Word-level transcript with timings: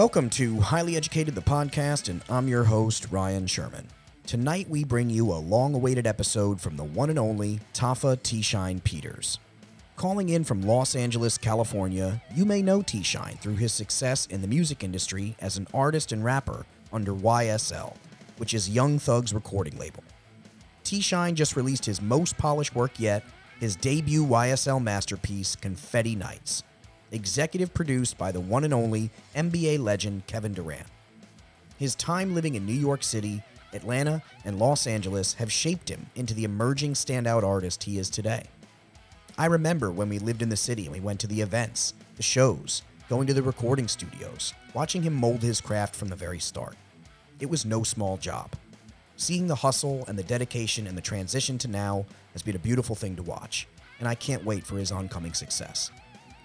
Welcome 0.00 0.30
to 0.30 0.58
Highly 0.60 0.96
Educated, 0.96 1.34
the 1.34 1.42
podcast, 1.42 2.08
and 2.08 2.22
I'm 2.30 2.48
your 2.48 2.64
host, 2.64 3.08
Ryan 3.10 3.46
Sherman. 3.46 3.86
Tonight, 4.24 4.66
we 4.70 4.82
bring 4.82 5.10
you 5.10 5.30
a 5.30 5.34
long 5.34 5.74
awaited 5.74 6.06
episode 6.06 6.58
from 6.58 6.78
the 6.78 6.84
one 6.84 7.10
and 7.10 7.18
only 7.18 7.60
Tafa 7.74 8.22
T 8.22 8.40
Shine 8.40 8.80
Peters. 8.80 9.38
Calling 9.96 10.30
in 10.30 10.42
from 10.42 10.62
Los 10.62 10.96
Angeles, 10.96 11.36
California, 11.36 12.22
you 12.34 12.46
may 12.46 12.62
know 12.62 12.80
T 12.80 13.02
Shine 13.02 13.36
through 13.42 13.56
his 13.56 13.74
success 13.74 14.24
in 14.24 14.40
the 14.40 14.48
music 14.48 14.82
industry 14.82 15.36
as 15.38 15.58
an 15.58 15.66
artist 15.74 16.12
and 16.12 16.24
rapper 16.24 16.64
under 16.94 17.12
YSL, 17.12 17.94
which 18.38 18.54
is 18.54 18.70
Young 18.70 18.98
Thug's 18.98 19.34
recording 19.34 19.76
label. 19.76 20.02
T 20.82 21.02
Shine 21.02 21.34
just 21.34 21.56
released 21.56 21.84
his 21.84 22.00
most 22.00 22.38
polished 22.38 22.74
work 22.74 22.92
yet, 22.98 23.22
his 23.58 23.76
debut 23.76 24.24
YSL 24.24 24.82
masterpiece, 24.82 25.56
Confetti 25.56 26.16
Nights, 26.16 26.62
executive 27.12 27.74
produced 27.74 28.16
by 28.18 28.32
the 28.32 28.40
one 28.40 28.64
and 28.64 28.74
only 28.74 29.10
NBA 29.34 29.78
legend 29.78 30.26
Kevin 30.26 30.52
Durant. 30.52 30.86
His 31.78 31.94
time 31.94 32.34
living 32.34 32.54
in 32.54 32.66
New 32.66 32.72
York 32.72 33.02
City, 33.02 33.42
Atlanta, 33.72 34.22
and 34.44 34.58
Los 34.58 34.86
Angeles 34.86 35.34
have 35.34 35.50
shaped 35.50 35.88
him 35.88 36.06
into 36.14 36.34
the 36.34 36.44
emerging 36.44 36.94
standout 36.94 37.42
artist 37.42 37.84
he 37.84 37.98
is 37.98 38.10
today. 38.10 38.44
I 39.38 39.46
remember 39.46 39.90
when 39.90 40.08
we 40.08 40.18
lived 40.18 40.42
in 40.42 40.48
the 40.48 40.56
city 40.56 40.84
and 40.84 40.92
we 40.92 41.00
went 41.00 41.20
to 41.20 41.26
the 41.26 41.40
events, 41.40 41.94
the 42.16 42.22
shows, 42.22 42.82
going 43.08 43.26
to 43.26 43.34
the 43.34 43.42
recording 43.42 43.88
studios, 43.88 44.52
watching 44.74 45.02
him 45.02 45.14
mold 45.14 45.42
his 45.42 45.60
craft 45.60 45.96
from 45.96 46.08
the 46.08 46.16
very 46.16 46.38
start. 46.38 46.76
It 47.40 47.48
was 47.48 47.64
no 47.64 47.82
small 47.82 48.18
job. 48.18 48.52
Seeing 49.16 49.46
the 49.46 49.54
hustle 49.54 50.04
and 50.08 50.18
the 50.18 50.22
dedication 50.22 50.86
and 50.86 50.96
the 50.96 51.02
transition 51.02 51.58
to 51.58 51.68
now 51.68 52.06
has 52.32 52.42
been 52.42 52.56
a 52.56 52.60
beautiful 52.60 52.94
thing 52.94 53.16
to 53.16 53.22
watch, 53.22 53.66
and 53.98 54.08
I 54.08 54.14
can't 54.14 54.44
wait 54.44 54.66
for 54.66 54.76
his 54.76 54.92
oncoming 54.92 55.32
success. 55.32 55.90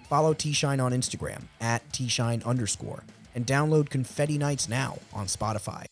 Follow 0.06 0.34
T 0.34 0.52
Shine 0.52 0.78
on 0.78 0.92
Instagram 0.92 1.42
at 1.60 1.92
T 1.92 2.08
Shine 2.08 2.42
underscore 2.46 3.02
and 3.34 3.44
download 3.46 3.90
Confetti 3.90 4.38
Nights 4.38 4.68
now 4.68 4.98
on 5.12 5.26
Spotify. 5.26 5.84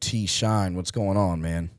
T 0.00 0.26
Shine, 0.26 0.74
what's 0.74 0.90
going 0.90 1.16
on, 1.16 1.42
man? 1.42 1.70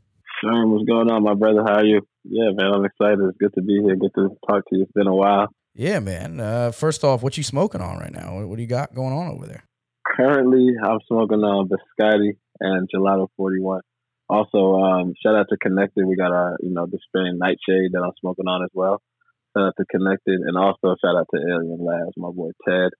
Sherm, 0.44 0.70
what's 0.70 0.86
going 0.86 1.10
on, 1.10 1.24
my 1.24 1.34
brother? 1.34 1.64
How 1.66 1.80
are 1.80 1.86
you? 1.86 2.02
Yeah, 2.24 2.52
man, 2.54 2.74
I'm 2.74 2.86
excited. 2.86 3.20
It's 3.22 3.38
good 3.38 3.54
to 3.56 3.62
be 3.62 3.82
here. 3.84 3.96
Good 3.96 4.14
to 4.16 4.30
talk 4.48 4.64
to 4.70 4.78
you. 4.78 4.84
It's 4.84 4.92
been 4.92 5.08
a 5.08 5.16
while. 5.16 5.48
Yeah, 5.74 6.00
man. 6.00 6.40
Uh, 6.40 6.72
first 6.72 7.04
off, 7.04 7.24
what 7.24 7.38
you 7.38 7.44
smoking 7.44 7.82
on 7.82 7.98
right 7.98 8.14
now? 8.14 8.36
What, 8.36 8.48
what 8.50 8.56
do 8.58 8.62
you 8.62 8.68
got 8.68 8.94
going 8.94 9.14
on 9.14 9.28
over 9.30 9.48
there? 9.48 9.64
Currently, 10.16 10.76
I'm 10.84 11.00
smoking 11.08 11.40
on 11.40 11.70
uh, 11.72 11.76
Biscotti 12.04 12.38
and 12.60 12.88
Gelato 12.94 13.28
41. 13.36 13.82
Also, 14.30 14.76
um, 14.76 15.14
shout 15.22 15.36
out 15.36 15.48
to 15.50 15.58
Connected. 15.58 16.06
We 16.06 16.16
got 16.16 16.32
our, 16.32 16.58
you 16.62 16.70
know, 16.70 16.86
the 16.86 17.00
strain 17.08 17.38
Nightshade 17.40 17.92
that 17.94 18.04
I'm 18.04 18.14
smoking 18.20 18.48
on 18.48 18.64
as 18.64 18.70
well. 18.74 19.02
Out 19.58 19.74
to 19.78 19.86
Connected, 19.86 20.42
and 20.42 20.58
also 20.58 20.96
shout 21.04 21.16
out 21.16 21.28
to 21.34 21.40
Alien 21.40 21.78
Labs, 21.80 22.14
my 22.18 22.30
boy 22.32 22.50
Ted. 22.68 22.92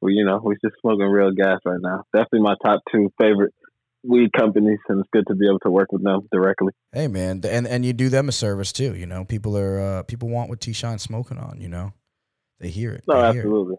We, 0.00 0.14
you 0.14 0.24
know, 0.24 0.40
we 0.42 0.56
just 0.64 0.74
smoking 0.80 1.06
real 1.06 1.30
gas 1.32 1.60
right 1.64 1.78
now. 1.80 2.02
Definitely 2.12 2.40
my 2.40 2.56
top 2.64 2.80
two 2.92 3.10
favorite 3.20 3.54
weed 4.02 4.30
companies, 4.36 4.80
and 4.88 5.00
it's 5.00 5.08
good 5.12 5.24
to 5.28 5.34
be 5.36 5.46
able 5.46 5.60
to 5.60 5.70
work 5.70 5.92
with 5.92 6.02
them 6.02 6.28
directly. 6.32 6.72
Hey, 6.92 7.06
man, 7.06 7.40
and 7.44 7.66
and 7.66 7.84
you 7.84 7.92
do 7.92 8.08
them 8.08 8.28
a 8.28 8.32
service 8.32 8.72
too. 8.72 8.94
You 8.96 9.06
know, 9.06 9.24
people 9.24 9.56
are 9.56 9.80
uh, 9.80 10.02
people 10.02 10.28
want 10.28 10.50
what 10.50 10.60
T 10.60 10.72
Shine 10.72 10.98
smoking 10.98 11.38
on. 11.38 11.60
You 11.60 11.68
know, 11.68 11.92
they 12.58 12.68
hear 12.68 12.92
it. 12.92 13.04
No, 13.06 13.14
They 13.14 13.20
hear 13.20 13.28
it. 13.28 13.38
absolutely. 13.38 13.76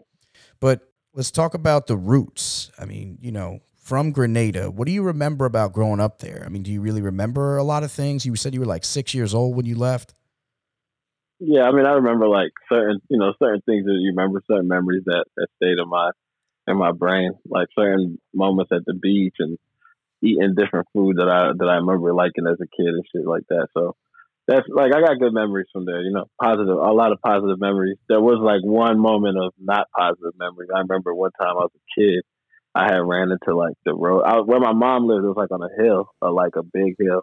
But 0.60 0.80
let's 1.12 1.30
talk 1.30 1.54
about 1.54 1.86
the 1.86 1.96
roots. 1.96 2.70
I 2.78 2.86
mean, 2.86 3.18
you 3.20 3.32
know, 3.32 3.60
from 3.76 4.12
Grenada, 4.12 4.70
what 4.70 4.86
do 4.86 4.92
you 4.92 5.02
remember 5.02 5.44
about 5.44 5.74
growing 5.74 6.00
up 6.00 6.20
there? 6.20 6.42
I 6.44 6.48
mean, 6.48 6.62
do 6.62 6.72
you 6.72 6.80
really 6.80 7.02
remember 7.02 7.58
a 7.58 7.62
lot 7.64 7.82
of 7.82 7.92
things? 7.92 8.24
You 8.24 8.34
said 8.34 8.54
you 8.54 8.60
were 8.60 8.66
like 8.66 8.84
six 8.84 9.12
years 9.14 9.34
old 9.34 9.54
when 9.56 9.66
you 9.66 9.76
left. 9.76 10.14
Yeah, 11.46 11.64
I 11.64 11.72
mean, 11.72 11.84
I 11.84 11.92
remember 11.92 12.26
like 12.26 12.52
certain, 12.72 13.00
you 13.10 13.18
know, 13.18 13.34
certain 13.38 13.60
things 13.66 13.84
that 13.84 13.98
you 14.00 14.12
remember, 14.16 14.40
certain 14.50 14.68
memories 14.68 15.02
that, 15.06 15.24
that 15.36 15.48
stayed 15.56 15.78
in 15.78 15.88
my 15.88 16.10
in 16.66 16.78
my 16.78 16.92
brain, 16.92 17.32
like 17.46 17.68
certain 17.78 18.18
moments 18.32 18.72
at 18.72 18.86
the 18.86 18.94
beach 18.94 19.34
and 19.38 19.58
eating 20.22 20.54
different 20.56 20.88
food 20.94 21.16
that 21.18 21.28
I 21.28 21.52
that 21.58 21.68
I 21.68 21.76
remember 21.76 22.14
liking 22.14 22.46
as 22.48 22.58
a 22.60 22.66
kid 22.76 22.88
and 22.88 23.04
shit 23.12 23.26
like 23.26 23.44
that. 23.50 23.68
So 23.74 23.94
that's 24.48 24.66
like 24.68 24.92
I 24.94 25.00
got 25.00 25.20
good 25.20 25.34
memories 25.34 25.66
from 25.72 25.84
there, 25.84 26.00
you 26.00 26.12
know, 26.12 26.24
positive, 26.42 26.76
a 26.76 26.92
lot 26.92 27.12
of 27.12 27.20
positive 27.20 27.60
memories. 27.60 27.98
There 28.08 28.20
was 28.22 28.40
like 28.40 28.62
one 28.64 28.98
moment 28.98 29.36
of 29.38 29.52
not 29.58 29.88
positive 29.96 30.32
memories. 30.38 30.70
I 30.74 30.80
remember 30.80 31.14
one 31.14 31.32
time 31.40 31.50
I 31.58 31.66
was 31.68 31.72
a 31.76 32.00
kid, 32.00 32.22
I 32.74 32.86
had 32.86 33.00
ran 33.04 33.30
into 33.32 33.54
like 33.56 33.76
the 33.84 33.94
road 33.94 34.22
I, 34.24 34.40
where 34.40 34.60
my 34.60 34.72
mom 34.72 35.06
lived. 35.06 35.24
It 35.24 35.28
was 35.28 35.36
like 35.36 35.52
on 35.52 35.62
a 35.62 35.82
hill, 35.82 36.08
or 36.22 36.32
like 36.32 36.56
a 36.56 36.62
big 36.62 36.94
hill, 36.98 37.22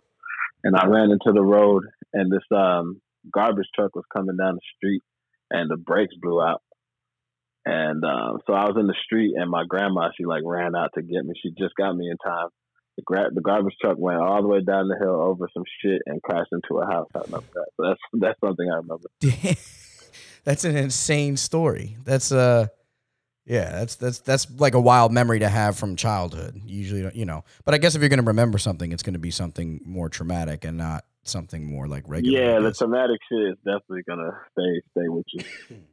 and 0.63 0.75
I 0.75 0.85
ran 0.85 1.09
into 1.09 1.31
the 1.33 1.41
road, 1.43 1.85
and 2.13 2.31
this 2.31 2.45
um 2.55 3.01
garbage 3.31 3.67
truck 3.75 3.95
was 3.95 4.05
coming 4.13 4.37
down 4.37 4.55
the 4.55 4.61
street 4.77 5.01
and 5.49 5.69
the 5.69 5.77
brakes 5.77 6.15
blew 6.21 6.41
out. 6.41 6.61
And 7.65 8.03
um, 8.03 8.39
so 8.47 8.53
I 8.53 8.65
was 8.65 8.75
in 8.79 8.87
the 8.87 8.95
street 9.05 9.33
and 9.37 9.49
my 9.49 9.63
grandma, 9.67 10.09
she 10.17 10.25
like 10.25 10.41
ran 10.43 10.75
out 10.75 10.91
to 10.95 11.01
get 11.01 11.23
me. 11.23 11.33
She 11.41 11.51
just 11.51 11.75
got 11.75 11.95
me 11.95 12.09
in 12.09 12.17
time. 12.17 12.47
The, 12.97 13.03
gra- 13.05 13.31
the 13.33 13.41
garbage 13.41 13.75
truck 13.79 13.97
went 13.97 14.19
all 14.19 14.41
the 14.41 14.47
way 14.47 14.61
down 14.61 14.87
the 14.87 14.97
hill 14.99 15.21
over 15.21 15.47
some 15.53 15.63
shit 15.81 16.01
and 16.05 16.21
crashed 16.21 16.51
into 16.51 16.81
a 16.81 16.85
house. 16.85 17.07
I 17.15 17.19
remember 17.19 17.47
that. 17.53 17.67
So 17.77 17.87
that's 17.87 17.99
that's 18.13 18.39
something 18.43 18.69
I 18.69 18.77
remember. 18.77 19.07
that's 20.43 20.63
an 20.65 20.75
insane 20.75 21.37
story. 21.37 21.97
That's 22.03 22.31
uh 22.31 22.67
yeah, 23.46 23.72
that's 23.72 23.96
that's 23.96 24.19
that's 24.19 24.47
like 24.59 24.74
a 24.74 24.81
wild 24.81 25.12
memory 25.12 25.40
to 25.40 25.50
have 25.50 25.78
from 25.78 25.96
childhood. 25.96 26.62
Usually, 26.66 27.02
don't, 27.02 27.16
you 27.16 27.25
know, 27.25 27.44
but 27.66 27.74
I 27.74 27.78
guess 27.78 27.96
if 27.96 28.02
you're 28.02 28.09
going 28.09 28.19
to 28.19 28.25
remember 28.25 28.57
something, 28.57 28.91
it's 28.91 29.03
going 29.03 29.13
to 29.13 29.19
be 29.19 29.31
something 29.31 29.81
more 29.84 30.09
traumatic 30.09 30.63
and 30.63 30.78
not 30.78 31.06
something 31.24 31.66
more 31.66 31.88
like 31.88 32.03
regular. 32.07 32.40
Yeah, 32.40 32.59
the 32.59 32.72
traumatic 32.72 33.19
shit 33.29 33.52
is 33.52 33.57
definitely 33.57 34.03
gonna 34.07 34.31
stay 34.52 34.81
stay 34.97 35.09
with 35.09 35.25
you. 35.34 35.78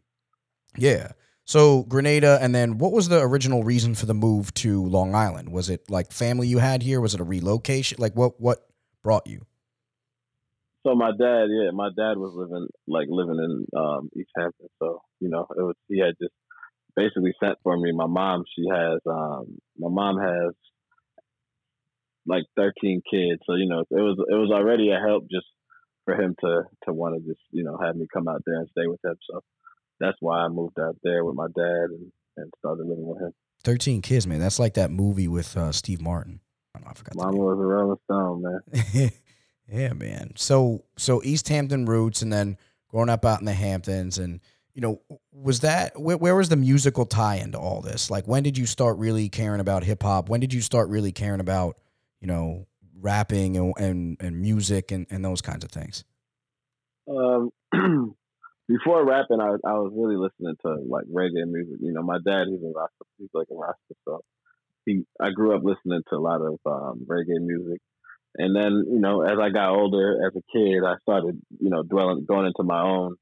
Yeah. 0.77 1.13
So 1.45 1.85
Grenada, 1.85 2.39
and 2.41 2.55
then 2.55 2.79
what 2.79 2.93
was 2.93 3.09
the 3.09 3.21
original 3.21 3.65
reason 3.65 3.95
for 3.95 4.07
the 4.07 4.15
move 4.15 4.53
to 4.55 4.85
Long 4.85 5.15
Island? 5.15 5.51
Was 5.51 5.71
it 5.71 5.91
like 5.91 6.13
family 6.13 6.47
you 6.47 6.59
had 6.59 6.83
here? 6.83 7.01
Was 7.01 7.15
it 7.15 7.21
a 7.21 7.25
relocation? 7.25 7.97
Like 7.99 8.15
what 8.15 8.41
what 8.41 8.67
brought 9.03 9.27
you? 9.27 9.47
So 10.87 10.95
my 10.95 11.11
dad, 11.11 11.47
yeah, 11.49 11.71
my 11.73 11.89
dad 11.89 12.19
was 12.19 12.35
living 12.35 12.69
like 12.87 13.09
living 13.11 13.39
in 13.39 13.79
um, 13.79 14.11
East 14.15 14.31
Hampton. 14.37 14.69
So 14.79 15.01
you 15.21 15.31
know, 15.31 15.47
it 15.57 15.63
was 15.63 15.75
he 15.89 15.99
had 15.99 16.15
just 16.21 16.35
basically 16.99 17.33
sent 17.43 17.59
for 17.63 17.77
me. 17.77 17.93
My 17.93 18.07
mom, 18.07 18.45
she 18.55 18.67
has 18.71 19.01
um, 19.07 19.59
my 19.79 19.89
mom 19.89 20.19
has 20.19 20.53
like 22.27 22.45
thirteen 22.57 23.03
kids. 23.09 23.41
So 23.47 23.55
you 23.55 23.69
know, 23.69 23.81
it 23.81 23.87
was 23.91 24.19
it 24.29 24.35
was 24.35 24.51
already 24.51 24.91
a 24.91 24.99
help 24.99 25.25
just 25.31 25.47
for 26.05 26.21
him 26.21 26.35
to 26.41 26.63
to 26.85 26.93
want 26.93 27.15
to 27.15 27.29
just 27.29 27.41
you 27.51 27.65
know 27.65 27.79
have 27.83 27.97
me 27.97 28.07
come 28.13 28.29
out 28.29 28.43
there 28.45 28.57
and 28.57 28.69
stay 28.71 28.87
with 28.87 29.05
him. 29.05 29.17
So 29.31 29.41
that's 30.01 30.17
why 30.21 30.41
I 30.41 30.49
moved 30.49 30.79
out 30.81 30.97
there 31.03 31.25
with 31.25 31.37
my 31.37 31.47
dad 31.47 31.91
and 31.91 32.13
and 32.37 32.53
started 32.59 32.87
living 32.87 33.07
with 33.07 33.23
him. 33.23 33.33
Thirteen 33.63 34.03
kids, 34.03 34.27
man. 34.27 34.41
That's 34.41 34.59
like 34.59 34.75
that 34.75 34.91
movie 34.91 35.29
with 35.29 35.57
uh, 35.57 35.73
Steve 35.73 36.01
Martin. 36.01 36.41
I, 36.75 36.79
don't 36.79 36.87
know, 36.87 36.91
I 36.91 36.95
forgot. 36.95 37.15
Mama 37.17 37.39
was 37.39 37.59
a 37.59 37.67
Rolling 37.67 37.99
Stone, 38.05 38.43
man. 38.43 39.11
yeah, 39.73 39.93
man. 39.93 40.33
So 40.37 40.85
so 40.97 41.23
East 41.23 41.49
Hampton 41.49 41.87
roots, 41.87 42.23
and 42.23 42.33
then 42.33 42.57
growing 42.89 43.09
up 43.09 43.25
out 43.25 43.41
in 43.41 43.47
the 43.47 43.55
Hamptons, 43.55 44.19
and 44.19 44.41
you 44.78 44.83
know, 44.83 45.00
was 45.33 45.59
that 45.61 45.99
where, 45.99 46.16
where 46.16 46.37
was 46.37 46.50
the 46.50 46.56
musical 46.56 47.05
tie 47.05 47.34
into 47.34 47.59
all 47.59 47.81
this? 47.81 48.12
Like, 48.12 48.28
when 48.28 48.44
did 48.44 48.56
you 48.56 48.65
start 48.65 48.97
really 48.97 49.28
caring 49.28 49.59
about 49.59 49.83
hip 49.83 50.05
hop? 50.05 50.28
When 50.28 50.39
did 50.39 50.55
you 50.55 50.61
start 50.61 50.89
really 50.89 51.11
caring 51.11 51.41
about 51.41 51.77
you 52.21 52.28
know 52.28 52.69
rapping 53.00 53.56
and 53.56 53.75
and, 53.77 54.17
and 54.21 54.41
music 54.41 54.93
and, 54.93 55.09
and 55.11 55.25
those 55.25 55.41
kinds 55.41 55.65
of 55.65 55.72
things? 55.72 56.05
Um, 57.11 57.50
before 58.69 59.05
rapping, 59.05 59.41
I 59.41 59.56
I 59.67 59.72
was 59.81 59.93
really 59.97 60.15
listening 60.15 60.55
to 60.65 60.77
like 60.88 61.06
reggae 61.12 61.50
music. 61.50 61.78
You 61.81 61.93
know, 61.93 62.03
my 62.03 62.19
dad 62.25 62.47
he's 62.49 62.62
a 62.62 62.72
Rasta, 62.72 63.05
he's 63.19 63.31
like 63.34 63.49
a 63.50 63.56
Rasta, 63.56 63.94
so 64.05 64.21
he 64.87 65.03
I 65.21 65.31
grew 65.31 65.56
up 65.56 65.65
listening 65.65 66.03
to 66.09 66.15
a 66.15 66.22
lot 66.22 66.41
of 66.41 66.56
um, 66.65 67.05
reggae 67.05 67.41
music. 67.41 67.81
And 68.37 68.55
then 68.55 68.84
you 68.87 69.00
know, 69.00 69.22
as 69.22 69.41
I 69.43 69.49
got 69.49 69.71
older, 69.71 70.25
as 70.25 70.37
a 70.37 70.56
kid, 70.56 70.84
I 70.87 70.94
started 71.03 71.43
you 71.59 71.69
know 71.69 71.83
dwelling 71.83 72.25
going 72.28 72.47
into 72.47 72.62
my 72.62 72.81
own, 72.81 73.17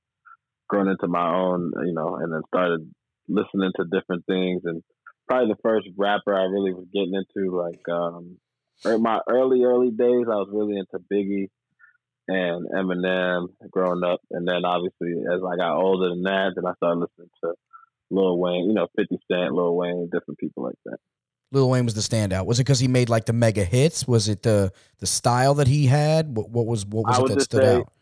growing 0.68 0.88
into 0.88 1.08
my 1.08 1.34
own, 1.34 1.72
you 1.84 1.92
know, 1.92 2.16
and 2.16 2.32
then 2.32 2.42
started 2.48 2.90
listening 3.28 3.72
to 3.76 3.84
different 3.84 4.24
things. 4.26 4.62
And 4.64 4.82
probably 5.28 5.52
the 5.52 5.60
first 5.62 5.88
rapper 5.96 6.34
I 6.34 6.44
really 6.44 6.72
was 6.72 6.86
getting 6.92 7.14
into, 7.14 7.56
like 7.56 7.88
um, 7.88 8.38
er- 8.84 8.98
my 8.98 9.20
early 9.28 9.62
early 9.64 9.90
days, 9.90 10.26
I 10.30 10.36
was 10.36 10.48
really 10.52 10.78
into 10.78 11.04
Biggie 11.12 11.48
and 12.28 12.66
Eminem 12.74 13.48
growing 13.70 14.02
up, 14.04 14.20
and 14.30 14.46
then 14.46 14.64
obviously 14.64 15.12
as 15.32 15.40
I 15.46 15.56
got 15.56 15.76
older 15.76 16.08
than 16.08 16.22
that, 16.24 16.52
then 16.56 16.66
I 16.66 16.74
started 16.74 17.00
listening 17.00 17.30
to 17.44 17.54
Lil 18.10 18.38
Wayne, 18.38 18.66
you 18.66 18.74
know, 18.74 18.88
Fifty 18.96 19.18
Cent, 19.30 19.52
Lil 19.54 19.76
Wayne, 19.76 20.08
different 20.12 20.38
people 20.38 20.64
like 20.64 20.74
that. 20.86 20.98
Lil 21.52 21.70
Wayne 21.70 21.84
was 21.84 21.94
the 21.94 22.00
standout. 22.00 22.44
Was 22.46 22.58
it 22.58 22.64
because 22.64 22.80
he 22.80 22.88
made 22.88 23.08
like 23.08 23.26
the 23.26 23.32
mega 23.32 23.64
hits? 23.64 24.06
Was 24.08 24.28
it 24.28 24.42
the 24.42 24.72
the 24.98 25.06
style 25.06 25.54
that 25.54 25.68
he 25.68 25.86
had? 25.86 26.36
What, 26.36 26.50
what 26.50 26.66
was 26.66 26.84
what 26.84 27.06
was 27.06 27.18
I 27.18 27.22
it 27.22 27.28
that 27.36 27.42
stood 27.42 27.62
say- 27.62 27.76
out? 27.76 27.92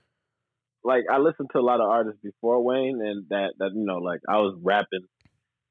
Like 0.84 1.04
I 1.10 1.18
listened 1.18 1.48
to 1.52 1.58
a 1.58 1.64
lot 1.64 1.80
of 1.80 1.88
artists 1.88 2.20
before 2.22 2.62
Wayne, 2.62 3.00
and 3.02 3.24
that 3.30 3.54
that 3.58 3.70
you 3.74 3.84
know, 3.84 3.98
like 3.98 4.20
I 4.28 4.36
was 4.36 4.58
rapping, 4.62 5.06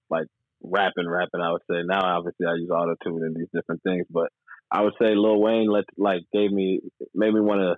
like 0.09 0.25
rapping, 0.63 1.07
rapping. 1.07 1.41
I 1.41 1.51
would 1.51 1.61
say 1.69 1.83
now, 1.85 2.01
obviously, 2.17 2.47
I 2.47 2.55
use 2.55 2.71
auto 2.71 2.95
tune 3.03 3.23
and 3.23 3.35
these 3.35 3.47
different 3.53 3.83
things, 3.83 4.05
but 4.09 4.29
I 4.71 4.81
would 4.81 4.93
say 4.99 5.13
Lil 5.15 5.39
Wayne 5.39 5.69
let 5.69 5.85
like 5.97 6.21
gave 6.33 6.51
me 6.51 6.81
made 7.13 7.33
me 7.33 7.41
want 7.41 7.61
to 7.61 7.75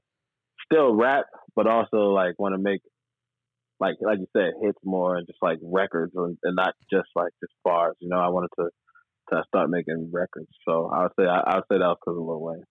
still 0.64 0.96
rap, 0.96 1.26
but 1.56 1.68
also 1.68 2.14
like 2.14 2.36
want 2.40 2.56
to 2.56 2.62
make 2.62 2.82
like 3.80 3.96
like 4.02 4.20
you 4.20 4.28
said 4.36 4.54
hits 4.62 4.80
more 4.84 5.18
and 5.18 5.28
just 5.28 5.40
like 5.42 5.60
records 5.62 6.14
and, 6.16 6.38
and 6.44 6.56
not 6.56 6.74
just 6.90 7.10
like 7.16 7.32
just 7.42 7.54
bars. 7.66 7.96
You 8.00 8.10
know, 8.10 8.18
I 8.18 8.30
wanted 8.30 8.50
to 8.60 8.70
to 9.32 9.44
start 9.48 9.70
making 9.70 10.10
records. 10.14 10.48
So 10.68 10.90
I 10.94 11.04
would 11.04 11.12
say 11.20 11.26
I, 11.26 11.40
I 11.40 11.56
would 11.56 11.66
say 11.70 11.80
that 11.80 11.88
was 11.88 11.98
because 12.00 12.18
of 12.18 12.26
Lil 12.26 12.42
Wayne. 12.42 12.64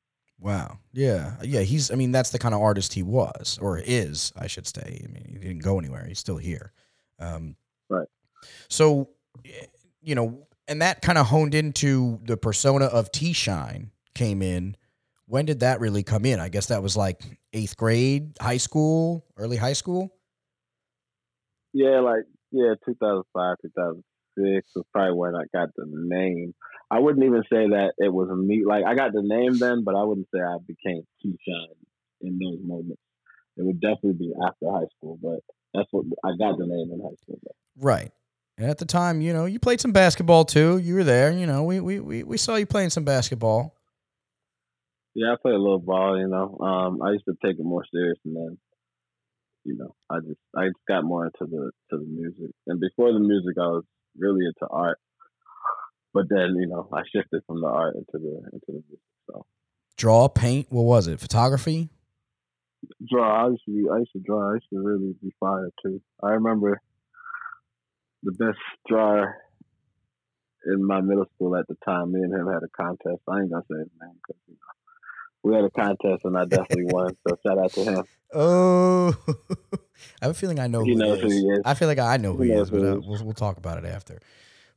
Wow. 0.44 0.78
Yeah. 0.92 1.36
Yeah. 1.42 1.62
He's. 1.62 1.90
I 1.90 1.94
mean, 1.94 2.12
that's 2.12 2.28
the 2.28 2.38
kind 2.38 2.54
of 2.54 2.60
artist 2.60 2.92
he 2.92 3.02
was, 3.02 3.58
or 3.62 3.78
is, 3.78 4.30
I 4.36 4.46
should 4.46 4.66
say. 4.66 5.00
I 5.02 5.10
mean, 5.10 5.38
he 5.40 5.48
didn't 5.48 5.62
go 5.62 5.78
anywhere. 5.78 6.04
He's 6.06 6.18
still 6.18 6.36
here. 6.36 6.70
Um, 7.18 7.56
right. 7.88 8.06
So, 8.68 9.08
you 10.02 10.14
know, 10.14 10.46
and 10.68 10.82
that 10.82 11.00
kind 11.00 11.16
of 11.16 11.28
honed 11.28 11.54
into 11.54 12.20
the 12.24 12.36
persona 12.36 12.84
of 12.84 13.10
T 13.10 13.32
Shine 13.32 13.90
came 14.14 14.42
in. 14.42 14.76
When 15.26 15.46
did 15.46 15.60
that 15.60 15.80
really 15.80 16.02
come 16.02 16.26
in? 16.26 16.40
I 16.40 16.50
guess 16.50 16.66
that 16.66 16.82
was 16.82 16.94
like 16.94 17.22
eighth 17.54 17.78
grade, 17.78 18.36
high 18.38 18.58
school, 18.58 19.24
early 19.38 19.56
high 19.56 19.72
school. 19.72 20.12
Yeah, 21.72 22.00
like 22.00 22.24
yeah, 22.52 22.74
2005, 22.84 23.56
2006 23.62 24.68
was 24.76 24.84
probably 24.92 25.16
when 25.16 25.34
I 25.34 25.44
got 25.54 25.70
the 25.74 25.86
name. 25.88 26.54
I 26.94 27.00
wouldn't 27.00 27.24
even 27.24 27.42
say 27.50 27.66
that 27.70 27.94
it 27.98 28.12
was 28.12 28.28
me. 28.30 28.62
Like 28.64 28.84
I 28.86 28.94
got 28.94 29.12
the 29.12 29.22
name 29.22 29.58
then, 29.58 29.82
but 29.82 29.96
I 29.96 30.04
wouldn't 30.04 30.28
say 30.32 30.40
I 30.40 30.58
became 30.64 31.02
Shine 31.20 31.74
in 32.20 32.38
those 32.38 32.60
moments. 32.62 33.02
It 33.56 33.64
would 33.64 33.80
definitely 33.80 34.12
be 34.12 34.32
after 34.46 34.70
high 34.70 34.86
school, 34.96 35.18
but 35.20 35.40
that's 35.74 35.88
what 35.90 36.04
I 36.24 36.36
got 36.38 36.56
the 36.56 36.66
name 36.66 36.92
in 36.92 37.00
high 37.00 37.16
school. 37.22 37.40
Though. 37.42 37.56
Right. 37.80 38.12
And 38.56 38.70
at 38.70 38.78
the 38.78 38.84
time, 38.84 39.20
you 39.20 39.32
know, 39.32 39.46
you 39.46 39.58
played 39.58 39.80
some 39.80 39.90
basketball 39.90 40.44
too. 40.44 40.78
You 40.78 40.94
were 40.94 41.02
there. 41.02 41.32
You 41.32 41.46
know, 41.46 41.64
we 41.64 41.80
we 41.80 41.98
we, 41.98 42.22
we 42.22 42.36
saw 42.36 42.54
you 42.54 42.66
playing 42.66 42.90
some 42.90 43.04
basketball. 43.04 43.74
Yeah, 45.16 45.32
I 45.32 45.36
played 45.42 45.56
a 45.56 45.58
little 45.58 45.80
ball. 45.80 46.16
You 46.16 46.28
know, 46.28 46.56
um, 46.60 47.02
I 47.02 47.10
used 47.10 47.24
to 47.24 47.34
take 47.44 47.58
it 47.58 47.64
more 47.64 47.84
serious, 47.92 48.18
and 48.24 48.36
then, 48.36 48.58
you 49.64 49.76
know, 49.76 49.96
I 50.08 50.20
just 50.20 50.38
I 50.56 50.66
just 50.66 50.86
got 50.86 51.02
more 51.02 51.26
into 51.26 51.50
the 51.50 51.72
to 51.90 51.98
the 51.98 52.06
music. 52.06 52.54
And 52.68 52.78
before 52.78 53.12
the 53.12 53.18
music, 53.18 53.56
I 53.58 53.66
was 53.66 53.84
really 54.16 54.46
into 54.46 54.68
art. 54.70 54.98
But 56.14 56.28
then, 56.30 56.54
you 56.56 56.68
know, 56.68 56.88
I 56.92 57.02
shifted 57.12 57.42
from 57.46 57.60
the 57.60 57.66
art 57.66 57.96
into 57.96 58.06
the 58.12 58.36
into 58.52 58.66
the 58.68 58.72
music. 58.72 59.00
So, 59.28 59.44
draw, 59.96 60.28
paint. 60.28 60.68
What 60.70 60.82
was 60.82 61.08
it? 61.08 61.18
Photography. 61.18 61.90
Draw. 63.10 63.46
I 63.46 63.48
used 63.50 63.64
to 63.66 63.72
be, 63.72 63.88
I 63.92 63.98
used 63.98 64.12
to 64.12 64.20
draw. 64.20 64.50
I 64.50 64.54
used 64.54 64.66
to 64.72 64.78
really 64.78 65.14
be 65.20 65.34
fire 65.40 65.70
too. 65.82 66.00
I 66.22 66.30
remember 66.30 66.80
the 68.22 68.32
best 68.32 68.58
drawer 68.88 69.34
in 70.66 70.86
my 70.86 71.00
middle 71.00 71.26
school 71.34 71.56
at 71.56 71.66
the 71.66 71.76
time. 71.84 72.12
Me 72.12 72.20
and 72.20 72.32
him 72.32 72.46
had 72.46 72.62
a 72.62 72.68
contest. 72.68 73.22
I 73.28 73.40
ain't 73.40 73.50
gonna 73.50 73.64
say 73.70 73.78
his 73.78 73.88
name 74.00 74.16
because 74.26 74.40
you 74.46 74.54
know 74.54 74.74
we 75.42 75.54
had 75.54 75.64
a 75.64 75.70
contest 75.70 76.24
and 76.24 76.38
I 76.38 76.44
definitely 76.44 76.86
won. 76.86 77.16
So 77.26 77.36
shout 77.46 77.58
out 77.58 77.72
to 77.72 77.84
him. 77.84 78.04
Oh, 78.32 79.16
I 80.22 80.26
have 80.26 80.30
a 80.30 80.34
feeling 80.34 80.60
I 80.60 80.68
know. 80.68 80.84
He 80.84 80.92
who 80.92 80.98
knows 80.98 81.16
he 81.16 81.22
who 81.22 81.28
he 81.28 81.38
is. 81.38 81.62
I 81.64 81.74
feel 81.74 81.88
like 81.88 81.98
I 81.98 82.18
know 82.18 82.34
who 82.34 82.42
he, 82.44 82.50
He 82.50 82.56
is, 82.56 82.70
but 82.70 82.78
uh, 82.78 83.00
we'll, 83.04 83.24
we'll 83.24 83.32
talk 83.32 83.56
about 83.56 83.78
it 83.78 83.84
after. 83.84 84.20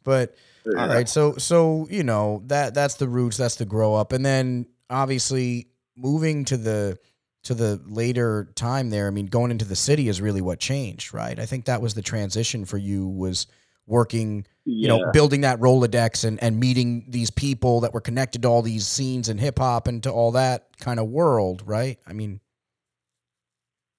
But 0.07 0.38
Yeah. 0.65 0.83
all 0.83 0.88
right, 0.88 1.09
so 1.09 1.36
so 1.36 1.86
you 1.89 2.04
know 2.04 2.42
that 2.48 2.74
that's 2.74 2.95
the 2.95 3.09
roots, 3.09 3.36
that's 3.36 3.57
the 3.57 3.65
grow 3.65 3.94
up, 3.94 4.13
and 4.13 4.25
then 4.25 4.68
obviously 4.89 5.68
moving 5.98 6.45
to 6.45 6.56
the 6.56 6.98
to 7.44 7.54
the 7.54 7.81
later 7.86 8.50
time 8.56 8.89
there. 8.89 9.07
I 9.07 9.09
mean, 9.09 9.25
going 9.25 9.51
into 9.51 9.65
the 9.65 9.75
city 9.75 10.07
is 10.07 10.21
really 10.21 10.39
what 10.39 10.62
changed, 10.62 11.13
right? 11.13 11.38
I 11.38 11.45
think 11.45 11.65
that 11.65 11.81
was 11.81 11.94
the 11.94 12.01
transition 12.01 12.63
for 12.63 12.77
you 12.77 13.06
was 13.06 13.48
working 13.86 14.45
you 14.63 14.88
know, 14.88 15.12
building 15.12 15.42
that 15.42 15.59
Rolodex 15.59 16.25
and, 16.25 16.42
and 16.42 16.57
meeting 16.59 17.06
these 17.09 17.30
people 17.30 17.81
that 17.81 17.94
were 17.94 18.01
connected 18.01 18.44
to 18.44 18.48
all 18.48 18.62
these 18.62 18.86
scenes 18.88 19.30
and 19.30 19.39
hip 19.39 19.59
hop 19.59 19.88
and 19.88 20.04
to 20.04 20.12
all 20.12 20.31
that 20.33 20.68
kind 20.80 21.00
of 21.00 21.07
world, 21.07 21.63
right? 21.65 21.98
I 22.07 22.13
mean, 22.13 22.39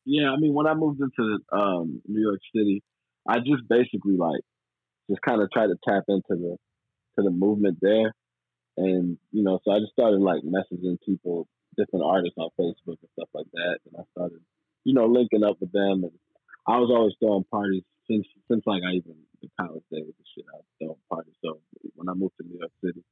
Yeah, 0.05 0.31
I 0.31 0.37
mean, 0.37 0.53
when 0.53 0.67
I 0.67 0.75
moved 0.75 1.01
into 1.01 1.39
um, 1.53 2.03
New 2.07 2.21
York 2.21 2.41
City, 2.55 2.83
I 3.27 3.39
just 3.39 3.67
basically 3.69 4.17
like 4.19 4.43
just 5.09 5.23
kind 5.23 5.43
of 5.43 5.51
tried 5.51 5.69
to 5.69 5.79
tap 5.87 6.05
into 6.09 6.35
the 6.37 6.57
to 7.17 7.23
the 7.23 7.31
movement 7.31 7.79
there, 7.81 8.15
and 8.77 9.19
you 9.33 9.43
know, 9.43 9.59
so 9.65 9.73
I 9.73 9.81
just 9.81 9.93
started 9.93 10.21
like 10.21 10.43
messaging 10.43 10.99
people, 11.05 11.49
different 11.77 12.05
artists 12.05 12.39
on 12.39 12.51
Facebook 12.59 12.99
and 13.03 13.11
stuff 13.13 13.29
like 13.35 13.51
that, 13.53 13.79
and 13.87 13.97
I 13.99 14.05
started, 14.13 14.41
you 14.85 14.95
know, 14.95 15.07
linking 15.07 15.45
up 15.45 15.57
with 15.61 15.73
them, 15.73 16.05
and 16.05 16.13
I 16.67 16.79
was 16.79 16.91
always 16.91 17.15
throwing 17.19 17.45
parties 17.51 17.83
since 18.07 18.27
since 18.51 18.63
like 18.67 18.83
I 18.87 18.97
even 18.97 19.17
the 19.43 19.49
college 19.61 19.85
days 19.91 20.07
and 20.07 20.29
shit. 20.35 20.45
I 20.53 20.57
was 20.57 20.71
throwing 20.79 21.09
parties, 21.11 21.35
so 21.45 21.61
when 21.95 22.09
I 22.09 22.15
moved 22.15 22.35
to 22.41 22.47
New 22.47 22.59
York 22.59 22.73
City, 22.85 23.03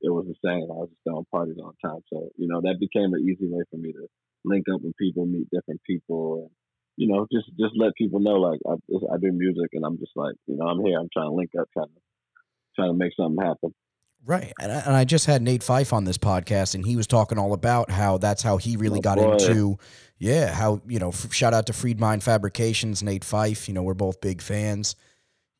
it 0.00 0.10
was 0.10 0.26
the 0.26 0.38
same. 0.44 0.70
I 0.70 0.78
was 0.86 0.90
just 0.90 1.02
throwing 1.04 1.26
parties 1.30 1.56
all 1.58 1.74
the 1.74 1.88
time, 1.88 2.00
so 2.08 2.30
you 2.36 2.48
know, 2.48 2.60
that 2.62 2.80
became 2.80 3.12
an 3.12 3.26
easy 3.28 3.48
way 3.50 3.64
for 3.70 3.76
me 3.76 3.92
to 3.92 4.08
link 4.44 4.66
up 4.72 4.80
with 4.82 4.96
people, 4.96 5.26
meet 5.26 5.50
different 5.50 5.82
people, 5.84 6.48
and 6.48 6.50
you 6.98 7.06
know, 7.08 7.26
just 7.32 7.46
just 7.58 7.74
let 7.76 7.94
people 7.96 8.20
know 8.20 8.34
like 8.48 8.60
I, 8.68 8.74
I 9.14 9.16
do 9.18 9.32
music, 9.32 9.70
and 9.72 9.84
I'm 9.86 9.98
just 9.98 10.12
like 10.16 10.34
you 10.46 10.56
know 10.56 10.66
I'm 10.66 10.84
here. 10.84 10.98
I'm 10.98 11.08
trying 11.12 11.30
to 11.30 11.34
link 11.34 11.50
up, 11.58 11.68
trying 11.72 11.86
to 11.86 12.00
trying 12.76 12.90
to 12.92 12.98
make 12.98 13.12
something 13.18 13.42
happen. 13.44 13.72
right. 14.26 14.52
And 14.60 14.70
I, 14.72 14.78
and 14.80 14.94
I 14.94 15.04
just 15.04 15.26
had 15.26 15.42
Nate 15.42 15.62
Fife 15.62 15.92
on 15.92 16.04
this 16.04 16.18
podcast, 16.18 16.74
and 16.74 16.84
he 16.84 16.96
was 16.96 17.06
talking 17.06 17.38
all 17.38 17.52
about 17.52 17.90
how 17.90 18.18
that's 18.18 18.42
how 18.42 18.56
he 18.56 18.76
really 18.76 18.98
Oh, 18.98 19.02
got 19.02 19.18
boy. 19.18 19.32
into, 19.32 19.78
yeah, 20.18 20.52
how, 20.52 20.80
you 20.86 20.98
know, 20.98 21.08
f- 21.10 21.32
shout 21.32 21.54
out 21.54 21.66
to 21.66 21.72
Freed 21.72 21.98
Mind 22.00 22.22
Fabrications, 22.22 23.02
Nate 23.02 23.24
Fife. 23.24 23.68
You 23.68 23.74
know, 23.74 23.82
we're 23.82 23.94
both 23.94 24.20
big 24.20 24.42
fans. 24.42 24.94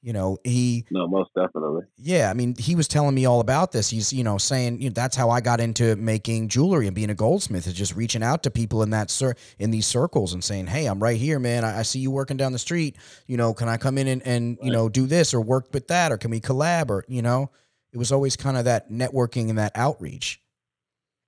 You 0.01 0.13
know, 0.13 0.39
he, 0.45 0.85
No, 0.93 1.09
most 1.09 1.31
definitely. 1.35 1.83
Yeah, 1.97 2.31
I 2.31 2.35
mean, 2.35 2.55
he 2.57 2.77
was 2.77 2.87
telling 2.87 3.17
me 3.17 3.27
all 3.27 3.41
about 3.41 3.73
this. 3.73 3.91
He's, 3.91 4.13
you 4.13 4.23
know, 4.23 4.39
saying 4.39 4.81
you 4.81 4.91
know, 4.91 4.95
that's 4.95 5.17
how 5.17 5.31
I 5.31 5.41
got 5.41 5.61
into 5.61 5.97
making 5.97 6.49
jewelry 6.49 6.87
and 6.87 6.95
being 6.95 7.11
a 7.11 7.15
goldsmith 7.15 7.67
is 7.67 7.73
just 7.75 7.97
reaching 7.97 8.23
out 8.23 8.45
to 8.45 8.51
people 8.51 8.85
in 8.85 8.91
that 8.91 9.11
cir- 9.11 9.35
in 9.59 9.73
these 9.73 9.87
circles 9.87 10.35
and 10.35 10.45
saying, 10.45 10.69
"Hey, 10.69 10.87
I'm 10.87 11.03
right 11.03 11.17
here, 11.19 11.41
man. 11.41 11.65
I, 11.65 11.81
I 11.81 11.83
see 11.83 11.99
you 11.99 12.13
working 12.13 12.37
down 12.37 12.53
the 12.53 12.61
street. 12.61 12.97
You 13.27 13.37
know, 13.37 13.53
can 13.53 13.69
I 13.69 13.77
come 13.77 13.99
in 13.99 14.07
and, 14.07 14.23
and 14.25 14.57
you 14.63 14.71
know 14.71 14.89
do 14.89 15.07
this 15.07 15.35
or 15.35 15.41
work 15.41 15.67
with 15.73 15.89
that 15.89 16.13
or 16.13 16.17
can 16.17 16.31
we 16.31 16.41
collab 16.41 16.91
or 16.91 17.05
you 17.09 17.23
know?" 17.23 17.51
It 17.93 17.99
was 17.99 18.13
always 18.13 18.37
kind 18.37 18.57
of 18.57 18.67
that 18.67 18.91
networking 18.91 19.49
and 19.49 19.59
that 19.59 19.73
outreach. 19.75 20.41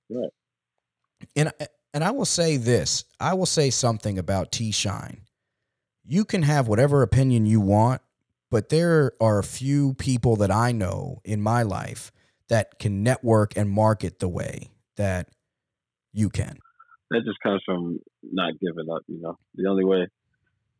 Right. 0.09 0.29
And 1.35 1.49
I- 1.59 1.67
and 1.93 2.05
I 2.05 2.11
will 2.11 2.23
say 2.25 2.55
this. 2.55 3.03
I 3.19 3.33
will 3.33 3.45
say 3.45 3.69
something 3.69 4.17
about 4.17 4.53
T 4.53 4.71
Shine. 4.71 5.23
You 6.05 6.23
can 6.23 6.43
have 6.43 6.69
whatever 6.69 7.01
opinion 7.01 7.45
you 7.45 7.59
want, 7.59 8.01
but 8.51 8.69
there 8.69 9.13
are 9.19 9.39
a 9.39 9.43
few 9.43 9.95
people 9.95 10.35
that 10.35 10.51
I 10.51 10.73
know 10.73 11.21
in 11.23 11.41
my 11.41 11.63
life 11.63 12.11
that 12.49 12.77
can 12.77 13.01
network 13.01 13.55
and 13.55 13.69
market 13.69 14.19
the 14.19 14.27
way 14.27 14.71
that 14.97 15.29
you 16.13 16.29
can. 16.29 16.59
That 17.09 17.21
just 17.25 17.39
comes 17.41 17.61
from 17.65 17.99
not 18.21 18.53
giving 18.59 18.87
up. 18.93 19.03
You 19.07 19.21
know, 19.21 19.37
the 19.55 19.67
only 19.67 19.85
way 19.85 20.07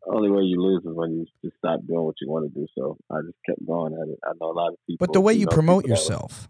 only 0.07 0.29
way 0.29 0.43
you 0.43 0.61
lose 0.61 0.81
is 0.83 0.91
when 0.93 1.11
you 1.11 1.25
just 1.43 1.57
stop 1.57 1.79
doing 1.87 2.03
what 2.03 2.15
you 2.19 2.29
want 2.29 2.51
to 2.51 2.59
do. 2.59 2.67
So 2.75 2.97
I 3.09 3.19
just 3.21 3.37
kept 3.45 3.65
going 3.65 3.93
at 3.93 4.09
it. 4.09 4.19
I 4.25 4.31
know 4.39 4.51
a 4.51 4.53
lot 4.53 4.69
of 4.69 4.77
people. 4.87 5.05
But 5.05 5.13
the 5.13 5.21
way 5.21 5.33
you 5.33 5.45
know, 5.45 5.51
promote 5.51 5.85
yourself, 5.85 6.49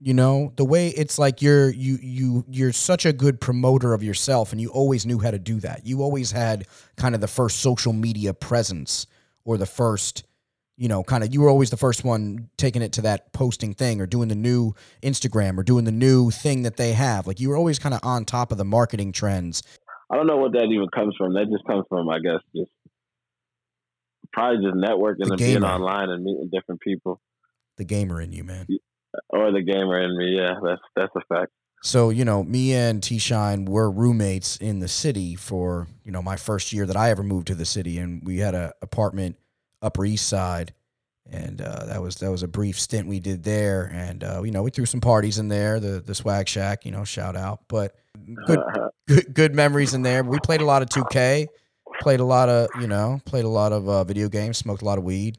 you 0.00 0.14
know, 0.14 0.52
the 0.56 0.64
way 0.64 0.88
it's 0.88 1.18
like 1.18 1.42
you're 1.42 1.70
you 1.70 1.98
you 2.00 2.44
you're 2.48 2.72
such 2.72 3.06
a 3.06 3.12
good 3.12 3.40
promoter 3.40 3.92
of 3.92 4.02
yourself 4.04 4.52
and 4.52 4.60
you 4.60 4.68
always 4.68 5.04
knew 5.04 5.18
how 5.18 5.30
to 5.30 5.38
do 5.38 5.58
that. 5.60 5.86
You 5.86 6.02
always 6.02 6.30
had 6.30 6.66
kind 6.96 7.14
of 7.14 7.20
the 7.20 7.28
first 7.28 7.60
social 7.60 7.92
media 7.92 8.34
presence 8.34 9.06
or 9.44 9.56
the 9.56 9.66
first 9.66 10.24
you 10.76 10.88
know, 10.88 11.02
kind 11.04 11.22
of 11.22 11.32
you 11.32 11.40
were 11.40 11.48
always 11.48 11.70
the 11.70 11.76
first 11.76 12.04
one 12.04 12.48
taking 12.56 12.82
it 12.82 12.92
to 12.94 13.02
that 13.02 13.32
posting 13.32 13.74
thing 13.74 14.00
or 14.00 14.06
doing 14.06 14.28
the 14.28 14.34
new 14.34 14.74
Instagram 15.02 15.56
or 15.58 15.62
doing 15.62 15.84
the 15.84 15.92
new 15.92 16.30
thing 16.30 16.62
that 16.62 16.76
they 16.76 16.92
have. 16.92 17.26
Like 17.26 17.38
you 17.40 17.48
were 17.48 17.56
always 17.56 17.78
kind 17.78 17.94
of 17.94 18.00
on 18.02 18.24
top 18.24 18.50
of 18.52 18.58
the 18.58 18.64
marketing 18.64 19.12
trends. 19.12 19.62
I 20.10 20.16
don't 20.16 20.26
know 20.26 20.36
what 20.36 20.52
that 20.52 20.64
even 20.64 20.88
comes 20.94 21.14
from. 21.16 21.34
That 21.34 21.46
just 21.50 21.64
comes 21.66 21.84
from, 21.88 22.08
I 22.08 22.18
guess, 22.18 22.40
just 22.54 22.70
probably 24.32 24.64
just 24.64 24.76
networking 24.76 25.24
The 25.24 25.30
and 25.30 25.38
being 25.38 25.64
online 25.64 26.10
and 26.10 26.24
meeting 26.24 26.50
different 26.52 26.80
people, 26.80 27.20
The 27.78 27.84
gamer 27.84 28.20
in 28.20 28.32
you, 28.32 28.44
man. 28.44 28.66
or 29.30 29.52
the 29.52 29.62
gamer 29.62 30.00
in 30.00 30.16
me. 30.16 30.36
Yeah, 30.36 30.54
that's 30.62 30.82
that's 30.96 31.12
a 31.16 31.20
fact. 31.34 31.52
So, 31.82 32.08
you 32.10 32.24
know, 32.24 32.42
me 32.42 32.72
and 32.74 33.02
T 33.02 33.18
Shine 33.18 33.66
were 33.66 33.90
roommates 33.90 34.56
in 34.56 34.78
the 34.78 34.88
city 34.88 35.34
for, 35.34 35.86
you 36.02 36.10
know, 36.10 36.22
my 36.22 36.36
first 36.36 36.72
year 36.72 36.86
that 36.86 36.96
I 36.96 37.10
ever 37.10 37.22
moved 37.22 37.46
to 37.48 37.54
the 37.54 37.66
city. 37.66 37.98
And 37.98 38.22
we 38.24 38.38
had 38.38 38.54
a 38.54 38.72
apartment 38.80 39.36
Upper 39.84 40.04
East 40.04 40.28
Side. 40.28 40.72
And 41.30 41.60
uh, 41.62 41.86
that 41.86 42.02
was 42.02 42.16
that 42.16 42.30
was 42.30 42.42
a 42.42 42.48
brief 42.48 42.78
stint 42.78 43.08
we 43.08 43.18
did 43.18 43.44
there. 43.44 43.90
And 43.94 44.22
uh, 44.22 44.42
you 44.42 44.50
know, 44.50 44.62
we 44.62 44.70
threw 44.70 44.84
some 44.84 45.00
parties 45.00 45.38
in 45.38 45.48
there, 45.48 45.80
the 45.80 46.00
the 46.00 46.14
swag 46.14 46.48
shack, 46.48 46.84
you 46.84 46.92
know, 46.92 47.04
shout 47.04 47.34
out. 47.34 47.60
But 47.68 47.96
good 48.46 48.60
good 49.08 49.34
good 49.34 49.54
memories 49.54 49.94
in 49.94 50.02
there. 50.02 50.22
We 50.22 50.38
played 50.40 50.60
a 50.60 50.66
lot 50.66 50.82
of 50.82 50.90
2K, 50.90 51.46
played 52.00 52.20
a 52.20 52.24
lot 52.24 52.50
of, 52.50 52.68
you 52.78 52.86
know, 52.86 53.20
played 53.24 53.46
a 53.46 53.48
lot 53.48 53.72
of 53.72 53.88
uh, 53.88 54.04
video 54.04 54.28
games, 54.28 54.58
smoked 54.58 54.82
a 54.82 54.84
lot 54.84 54.98
of 54.98 55.04
weed, 55.04 55.38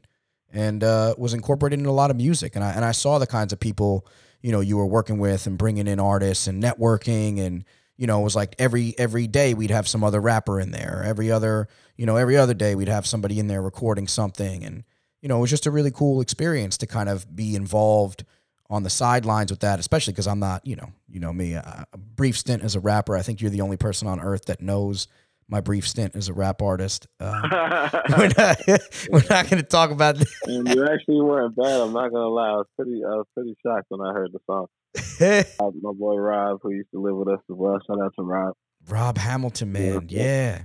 and 0.52 0.82
uh, 0.82 1.14
was 1.18 1.34
incorporated 1.34 1.78
in 1.78 1.86
a 1.86 1.92
lot 1.92 2.10
of 2.10 2.16
music. 2.16 2.56
And 2.56 2.64
I 2.64 2.72
and 2.72 2.84
I 2.84 2.92
saw 2.92 3.18
the 3.18 3.26
kinds 3.26 3.52
of 3.52 3.60
people, 3.60 4.06
you 4.42 4.50
know, 4.50 4.60
you 4.60 4.76
were 4.76 4.86
working 4.86 5.18
with 5.18 5.46
and 5.46 5.56
bringing 5.56 5.86
in 5.86 6.00
artists 6.00 6.48
and 6.48 6.60
networking 6.60 7.38
and 7.40 7.64
you 7.96 8.06
know, 8.06 8.20
it 8.20 8.24
was 8.24 8.36
like 8.36 8.54
every 8.58 8.94
every 8.98 9.26
day 9.26 9.54
we'd 9.54 9.70
have 9.70 9.88
some 9.88 10.04
other 10.04 10.20
rapper 10.20 10.60
in 10.60 10.70
there. 10.70 11.02
Every 11.04 11.30
other, 11.30 11.68
you 11.96 12.06
know, 12.06 12.16
every 12.16 12.36
other 12.36 12.54
day 12.54 12.74
we'd 12.74 12.88
have 12.88 13.06
somebody 13.06 13.38
in 13.38 13.46
there 13.46 13.62
recording 13.62 14.06
something 14.06 14.64
and 14.64 14.84
you 15.22 15.28
know, 15.28 15.38
it 15.38 15.40
was 15.40 15.50
just 15.50 15.66
a 15.66 15.70
really 15.70 15.90
cool 15.90 16.20
experience 16.20 16.76
to 16.78 16.86
kind 16.86 17.08
of 17.08 17.34
be 17.34 17.56
involved 17.56 18.24
on 18.68 18.82
the 18.82 18.90
sidelines 18.90 19.50
with 19.50 19.60
that, 19.60 19.78
especially 19.78 20.12
because 20.12 20.26
I'm 20.26 20.38
not, 20.38 20.66
you 20.66 20.76
know, 20.76 20.90
you 21.08 21.20
know 21.20 21.32
me. 21.32 21.54
A, 21.54 21.86
a 21.92 21.98
brief 21.98 22.36
stint 22.36 22.62
as 22.62 22.74
a 22.74 22.80
rapper. 22.80 23.16
I 23.16 23.22
think 23.22 23.40
you're 23.40 23.50
the 23.50 23.60
only 23.60 23.76
person 23.76 24.08
on 24.08 24.20
earth 24.20 24.46
that 24.46 24.60
knows 24.60 25.08
my 25.48 25.60
brief 25.60 25.86
stint 25.86 26.16
as 26.16 26.28
a 26.28 26.32
rap 26.32 26.62
artist. 26.62 27.06
Uh, 27.20 27.40
we're 28.18 28.30
not, 28.36 28.60
we're 29.10 29.24
not 29.30 29.48
going 29.48 29.62
to 29.62 29.62
talk 29.62 29.90
about 29.90 30.16
that. 30.16 30.28
And 30.44 30.68
you 30.68 30.84
actually 30.84 31.22
weren't 31.22 31.56
bad. 31.56 31.80
I'm 31.80 31.92
not 31.92 32.12
gonna 32.12 32.28
lie. 32.28 32.50
I 32.50 32.56
was 32.56 32.66
pretty, 32.76 33.02
I 33.04 33.14
was 33.14 33.26
pretty 33.34 33.56
shocked 33.64 33.86
when 33.88 34.00
I 34.00 34.12
heard 34.12 34.32
the 34.32 34.40
song. 34.46 34.66
Uh, 35.20 35.70
my 35.82 35.92
boy 35.92 36.16
Rob, 36.16 36.60
who 36.62 36.72
used 36.72 36.90
to 36.92 37.00
live 37.00 37.16
with 37.16 37.28
us 37.28 37.40
as 37.50 37.56
well. 37.56 37.78
Shout 37.86 38.00
out 38.00 38.14
to 38.18 38.22
Rob. 38.22 38.54
Rob 38.88 39.18
Hamilton, 39.18 39.72
man, 39.72 40.06
yeah, 40.08 40.62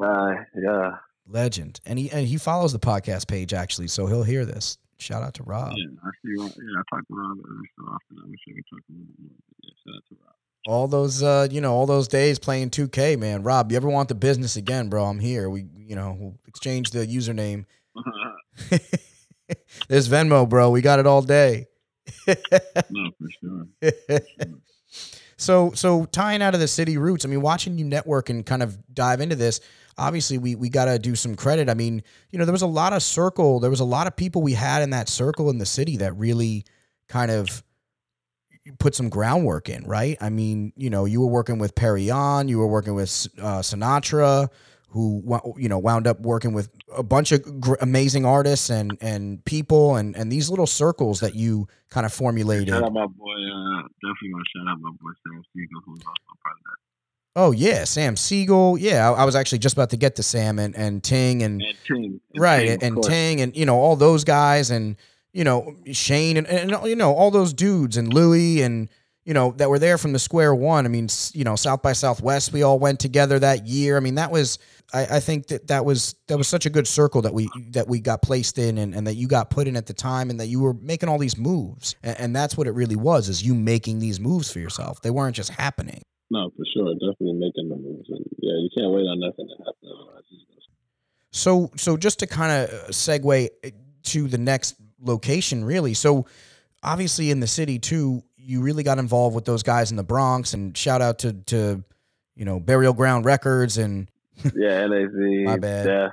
Guy, 0.00 0.34
yeah. 0.54 0.96
legend, 1.26 1.80
and 1.86 1.98
he 1.98 2.10
and 2.10 2.26
he 2.26 2.36
follows 2.36 2.72
the 2.72 2.78
podcast 2.78 3.26
page 3.26 3.52
actually, 3.52 3.88
so 3.88 4.06
he'll 4.06 4.22
hear 4.22 4.44
this. 4.44 4.78
Shout 4.98 5.22
out 5.22 5.34
to 5.34 5.42
Rob. 5.42 5.72
Yeah, 5.76 5.86
I 6.04 6.10
see. 6.22 6.34
Yeah, 6.38 6.46
I 6.46 6.82
talk 6.94 7.06
to 7.08 7.14
Rob 7.14 7.38
every 7.38 7.70
so 7.76 7.84
often. 7.86 8.18
I 8.22 8.28
wish 8.28 8.38
I 8.48 8.52
could 8.52 8.64
talk 8.70 8.82
a 8.88 8.92
little 8.92 9.06
bit 9.06 9.18
more. 9.18 9.38
Yeah, 9.64 9.70
shout 9.84 9.96
out 9.96 10.04
to 10.10 10.16
Rob. 10.22 10.34
All 10.66 10.86
those, 10.86 11.22
uh, 11.22 11.48
you 11.50 11.60
know, 11.60 11.74
all 11.74 11.86
those 11.86 12.06
days 12.06 12.38
playing 12.38 12.70
2K, 12.70 13.18
man. 13.18 13.42
Rob, 13.42 13.72
you 13.72 13.76
ever 13.76 13.88
want 13.88 14.08
the 14.08 14.14
business 14.14 14.56
again, 14.56 14.88
bro? 14.88 15.04
I'm 15.04 15.18
here. 15.18 15.50
We, 15.50 15.66
you 15.76 15.96
know, 15.96 16.16
we'll 16.18 16.38
exchange 16.46 16.90
the 16.90 17.06
username. 17.06 17.64
There's 19.88 20.08
Venmo, 20.08 20.48
bro. 20.48 20.70
We 20.70 20.80
got 20.80 20.98
it 20.98 21.06
all 21.06 21.22
day. 21.22 21.66
no, 22.26 23.10
for 23.18 23.28
sure. 23.40 23.66
so 25.42 25.72
so 25.74 26.04
tying 26.06 26.40
out 26.40 26.54
of 26.54 26.60
the 26.60 26.68
city 26.68 26.96
roots 26.96 27.24
i 27.24 27.28
mean 27.28 27.40
watching 27.40 27.76
you 27.76 27.84
network 27.84 28.30
and 28.30 28.46
kind 28.46 28.62
of 28.62 28.78
dive 28.94 29.20
into 29.20 29.34
this 29.36 29.60
obviously 29.98 30.38
we 30.38 30.54
we 30.54 30.68
got 30.68 30.86
to 30.86 30.98
do 30.98 31.14
some 31.14 31.34
credit 31.34 31.68
i 31.68 31.74
mean 31.74 32.02
you 32.30 32.38
know 32.38 32.44
there 32.44 32.52
was 32.52 32.62
a 32.62 32.66
lot 32.66 32.92
of 32.92 33.02
circle 33.02 33.60
there 33.60 33.70
was 33.70 33.80
a 33.80 33.84
lot 33.84 34.06
of 34.06 34.16
people 34.16 34.42
we 34.42 34.52
had 34.52 34.82
in 34.82 34.90
that 34.90 35.08
circle 35.08 35.50
in 35.50 35.58
the 35.58 35.66
city 35.66 35.96
that 35.96 36.16
really 36.16 36.64
kind 37.08 37.30
of 37.30 37.62
put 38.78 38.94
some 38.94 39.08
groundwork 39.08 39.68
in 39.68 39.84
right 39.84 40.16
i 40.20 40.28
mean 40.30 40.72
you 40.76 40.88
know 40.88 41.04
you 41.04 41.20
were 41.20 41.26
working 41.26 41.58
with 41.58 41.74
perry 41.74 42.10
on 42.10 42.46
you 42.48 42.58
were 42.58 42.66
working 42.66 42.94
with 42.94 43.26
uh, 43.40 43.58
sinatra 43.60 44.48
who 44.90 45.22
you 45.56 45.68
know 45.68 45.78
wound 45.78 46.06
up 46.06 46.20
working 46.20 46.52
with 46.52 46.68
a 46.96 47.02
bunch 47.02 47.32
of 47.32 47.60
gr- 47.60 47.74
amazing 47.80 48.24
artists 48.26 48.68
and 48.70 48.96
and 49.00 49.44
people 49.46 49.96
and 49.96 50.14
and 50.16 50.30
these 50.30 50.50
little 50.50 50.66
circles 50.66 51.20
that 51.20 51.34
you 51.34 51.66
kind 51.90 52.04
of 52.06 52.12
formulated 52.12 52.68
Shout 52.68 52.84
out 52.84 52.92
my 52.92 53.06
boy. 53.06 53.32
Uh, 53.32 53.82
definitely 54.02 54.32
want 54.32 54.44
to 54.44 54.58
shout 54.58 54.68
out 54.70 54.80
my 54.80 54.90
boy 54.90 55.10
Sam 55.26 55.42
Siegel, 55.54 55.80
who's 55.86 55.98
also 56.06 56.38
part 56.44 56.56
of 56.58 56.64
that. 56.64 56.76
Oh 57.34 57.52
yeah, 57.52 57.84
Sam 57.84 58.16
Siegel. 58.16 58.76
Yeah, 58.78 59.10
I, 59.10 59.22
I 59.22 59.24
was 59.24 59.34
actually 59.34 59.60
just 59.60 59.72
about 59.74 59.88
to 59.90 59.96
get 59.96 60.16
to 60.16 60.22
Sam 60.22 60.58
and, 60.58 60.76
and 60.76 61.02
Ting 61.02 61.42
and 61.42 61.62
And 61.62 61.74
Ting. 61.86 62.20
and 62.34 62.40
right 62.42 62.66
Ting, 62.66 62.82
and, 62.82 62.96
and. 62.96 63.02
Ting 63.02 63.40
and 63.40 63.56
you 63.56 63.64
know 63.64 63.76
all 63.78 63.96
those 63.96 64.24
guys 64.24 64.70
and 64.70 64.96
you 65.32 65.44
know 65.44 65.76
Shane 65.92 66.36
and, 66.36 66.46
and 66.46 66.70
you 66.84 66.96
know 66.96 67.12
all 67.12 67.30
those 67.30 67.52
dudes 67.52 67.96
and 67.96 68.12
Louis 68.12 68.62
and 68.62 68.88
you 69.24 69.34
know 69.34 69.52
that 69.52 69.70
were 69.70 69.78
there 69.78 69.98
from 69.98 70.12
the 70.12 70.18
square 70.18 70.54
one. 70.54 70.84
I 70.84 70.88
mean, 70.88 71.08
you 71.32 71.44
know 71.44 71.56
South 71.56 71.82
by 71.82 71.92
Southwest. 71.92 72.52
We 72.52 72.62
all 72.62 72.78
went 72.78 73.00
together 73.00 73.38
that 73.38 73.66
year. 73.66 73.96
I 73.96 74.00
mean, 74.00 74.16
that 74.16 74.30
was 74.30 74.58
I, 74.92 75.16
I 75.16 75.20
think 75.20 75.46
that 75.48 75.68
that 75.68 75.84
was 75.84 76.16
that 76.26 76.36
was 76.36 76.48
such 76.48 76.66
a 76.66 76.70
good 76.70 76.86
circle 76.86 77.22
that 77.22 77.32
we 77.32 77.48
that 77.70 77.88
we 77.88 78.00
got 78.00 78.22
placed 78.22 78.58
in 78.58 78.78
and, 78.78 78.94
and 78.94 79.06
that 79.06 79.14
you 79.14 79.28
got 79.28 79.50
put 79.50 79.68
in 79.68 79.76
at 79.76 79.86
the 79.86 79.94
time 79.94 80.28
and 80.28 80.40
that 80.40 80.46
you 80.46 80.60
were 80.60 80.74
making 80.74 81.08
all 81.08 81.18
these 81.18 81.38
moves 81.38 81.94
and, 82.02 82.18
and 82.18 82.36
that's 82.36 82.56
what 82.56 82.66
it 82.66 82.72
really 82.72 82.96
was 82.96 83.28
is 83.28 83.42
you 83.42 83.54
making 83.54 84.00
these 84.00 84.18
moves 84.18 84.52
for 84.52 84.58
yourself. 84.58 85.00
They 85.02 85.10
weren't 85.10 85.36
just 85.36 85.50
happening. 85.50 86.02
No, 86.30 86.50
for 86.50 86.64
sure. 86.74 86.94
Definitely 86.94 87.34
making 87.34 87.68
the 87.68 87.76
moves. 87.76 88.08
And 88.08 88.24
yeah, 88.38 88.54
you 88.54 88.70
can't 88.74 88.90
wait 88.90 89.02
on 89.02 89.20
nothing 89.20 89.46
to 89.46 89.56
happen. 89.58 89.74
Otherwise, 89.84 90.24
it's 90.32 90.54
just 90.54 90.68
So 91.30 91.70
so 91.76 91.96
just 91.96 92.18
to 92.20 92.26
kind 92.26 92.52
of 92.52 92.70
uh, 92.70 92.88
segue 92.88 93.48
to 94.04 94.28
the 94.28 94.38
next 94.38 94.74
location, 95.02 95.64
really. 95.64 95.94
So 95.94 96.26
obviously 96.82 97.30
in 97.30 97.40
the 97.40 97.46
city 97.46 97.78
too, 97.78 98.22
you 98.36 98.62
really 98.62 98.82
got 98.82 98.98
involved 98.98 99.34
with 99.34 99.44
those 99.44 99.62
guys 99.62 99.90
in 99.90 99.96
the 99.96 100.02
Bronx, 100.02 100.54
and 100.54 100.76
shout 100.76 101.02
out 101.02 101.20
to 101.20 101.32
to 101.32 101.84
you 102.34 102.44
know 102.44 102.58
Burial 102.58 102.92
Ground 102.92 103.24
Records 103.24 103.78
and 103.78 104.10
yeah, 104.56 104.86
NAZ, 104.86 105.12
My 105.44 105.58
bad. 105.58 105.86
Jeff, 105.86 106.12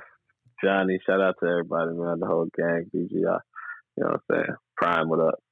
Johnny. 0.62 1.00
Shout 1.06 1.20
out 1.20 1.36
to 1.42 1.48
everybody, 1.48 1.92
man. 1.92 2.20
The 2.20 2.26
whole 2.26 2.48
gang, 2.56 2.90
BGI. 2.94 3.12
You 3.12 4.04
know 4.04 4.10
what 4.10 4.12
I'm 4.14 4.20
saying? 4.30 4.56
Prime, 4.76 5.08
what 5.08 5.20
up? 5.20 5.42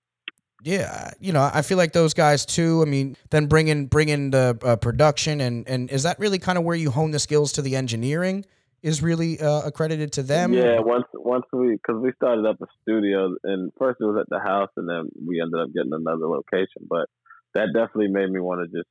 yeah, 0.63 1.13
you 1.21 1.33
know 1.33 1.49
I 1.53 1.63
feel 1.63 1.79
like 1.79 1.93
those 1.93 2.15
guys 2.15 2.45
too. 2.45 2.83
I 2.83 2.85
mean, 2.89 3.17
then 3.31 3.47
bring 3.47 3.69
in 3.69 3.87
bring 3.87 4.09
in 4.09 4.31
the 4.31 4.59
uh, 4.63 4.77
production 4.77 5.41
and 5.41 5.69
and 5.69 5.91
is 5.91 6.03
that 6.03 6.19
really 6.19 6.39
kind 6.39 6.59
of 6.59 6.65
where 6.65 6.77
you 6.77 6.91
hone 6.91 7.13
the 7.13 7.19
skills 7.19 7.53
to 7.53 7.63
the 7.63 7.77
engineering? 7.77 8.45
Is 8.81 9.03
really 9.03 9.41
uh, 9.41 9.63
accredited 9.67 10.13
to 10.13 10.23
them? 10.23 10.53
Yeah, 10.53 10.79
once 10.79 11.07
once 11.13 11.45
we 11.53 11.73
because 11.73 12.01
we 12.01 12.13
started 12.15 12.47
up 12.47 12.61
a 12.63 12.67
studio 12.83 13.35
and 13.43 13.73
first 13.77 13.99
it 14.01 14.05
was 14.05 14.19
at 14.21 14.29
the 14.31 14.39
house 14.39 14.71
and 14.77 14.89
then 14.89 15.09
we 15.27 15.41
ended 15.41 15.61
up 15.61 15.75
getting 15.75 15.93
another 15.93 16.29
location. 16.29 16.87
But 16.89 17.07
that 17.55 17.75
definitely 17.75 18.09
made 18.09 18.31
me 18.31 18.39
want 18.39 18.61
to 18.61 18.79
just 18.79 18.89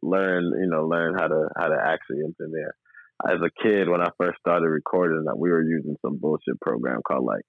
learn, 0.00 0.52
you 0.58 0.68
know, 0.70 0.86
learn 0.86 1.16
how 1.18 1.28
to 1.28 1.48
how 1.54 1.68
to 1.68 1.76
actually 1.76 2.24
engineer. 2.24 2.74
As 3.28 3.36
a 3.44 3.50
kid, 3.62 3.88
when 3.90 4.00
I 4.00 4.08
first 4.18 4.38
started 4.40 4.68
recording, 4.68 5.24
that 5.26 5.38
we 5.38 5.50
were 5.50 5.62
using 5.62 5.96
some 6.00 6.18
bullshit 6.18 6.60
program 6.60 7.00
called 7.06 7.24
like 7.26 7.44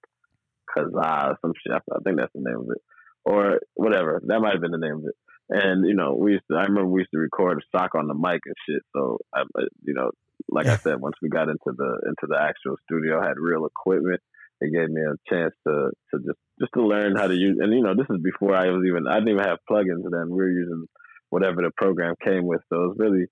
Kazaa 0.76 1.30
or 1.30 1.38
some 1.40 1.52
shit. 1.56 1.72
I 1.74 1.98
think 2.04 2.18
that's 2.18 2.32
the 2.34 2.42
name 2.44 2.60
of 2.60 2.68
it, 2.70 2.82
or 3.24 3.60
whatever. 3.74 4.20
That 4.26 4.40
might 4.40 4.52
have 4.52 4.60
been 4.62 4.72
the 4.72 4.78
name 4.78 4.96
of 4.96 5.04
it. 5.04 5.14
And 5.50 5.86
you 5.86 5.94
know, 5.94 6.14
we 6.14 6.32
used 6.32 6.44
to. 6.50 6.58
I 6.58 6.64
remember 6.64 6.86
we 6.88 7.00
used 7.00 7.12
to 7.14 7.18
record 7.18 7.58
a 7.62 7.78
sock 7.78 7.94
on 7.94 8.08
the 8.08 8.14
mic 8.14 8.40
and 8.44 8.54
shit. 8.68 8.82
So 8.94 9.18
I- 9.34 9.44
you 9.84 9.94
know, 9.94 10.10
like 10.48 10.66
I 10.66 10.76
said, 10.76 11.00
once 11.00 11.16
we 11.22 11.28
got 11.28 11.48
into 11.48 11.58
the 11.66 12.00
into 12.06 12.26
the 12.28 12.38
actual 12.40 12.76
studio, 12.84 13.20
I 13.20 13.28
had 13.28 13.38
real 13.38 13.66
equipment. 13.66 14.20
It 14.60 14.72
gave 14.72 14.90
me 14.90 15.02
a 15.02 15.14
chance 15.32 15.54
to 15.66 15.90
to 16.10 16.18
just 16.18 16.38
just 16.60 16.72
to 16.74 16.82
learn 16.82 17.16
how 17.16 17.26
to 17.26 17.34
use. 17.34 17.58
And 17.60 17.72
you 17.72 17.82
know, 17.82 17.94
this 17.94 18.06
is 18.10 18.22
before 18.22 18.54
I 18.54 18.66
was 18.70 18.82
even. 18.86 19.06
I 19.06 19.14
didn't 19.14 19.30
even 19.30 19.44
have 19.44 19.58
plugins 19.70 20.02
then. 20.10 20.30
We 20.30 20.36
were 20.36 20.50
using 20.50 20.86
whatever 21.30 21.62
the 21.62 21.70
program 21.76 22.14
came 22.24 22.46
with. 22.46 22.60
So 22.68 22.84
it 22.84 22.88
was 22.88 22.96
really 22.98 23.26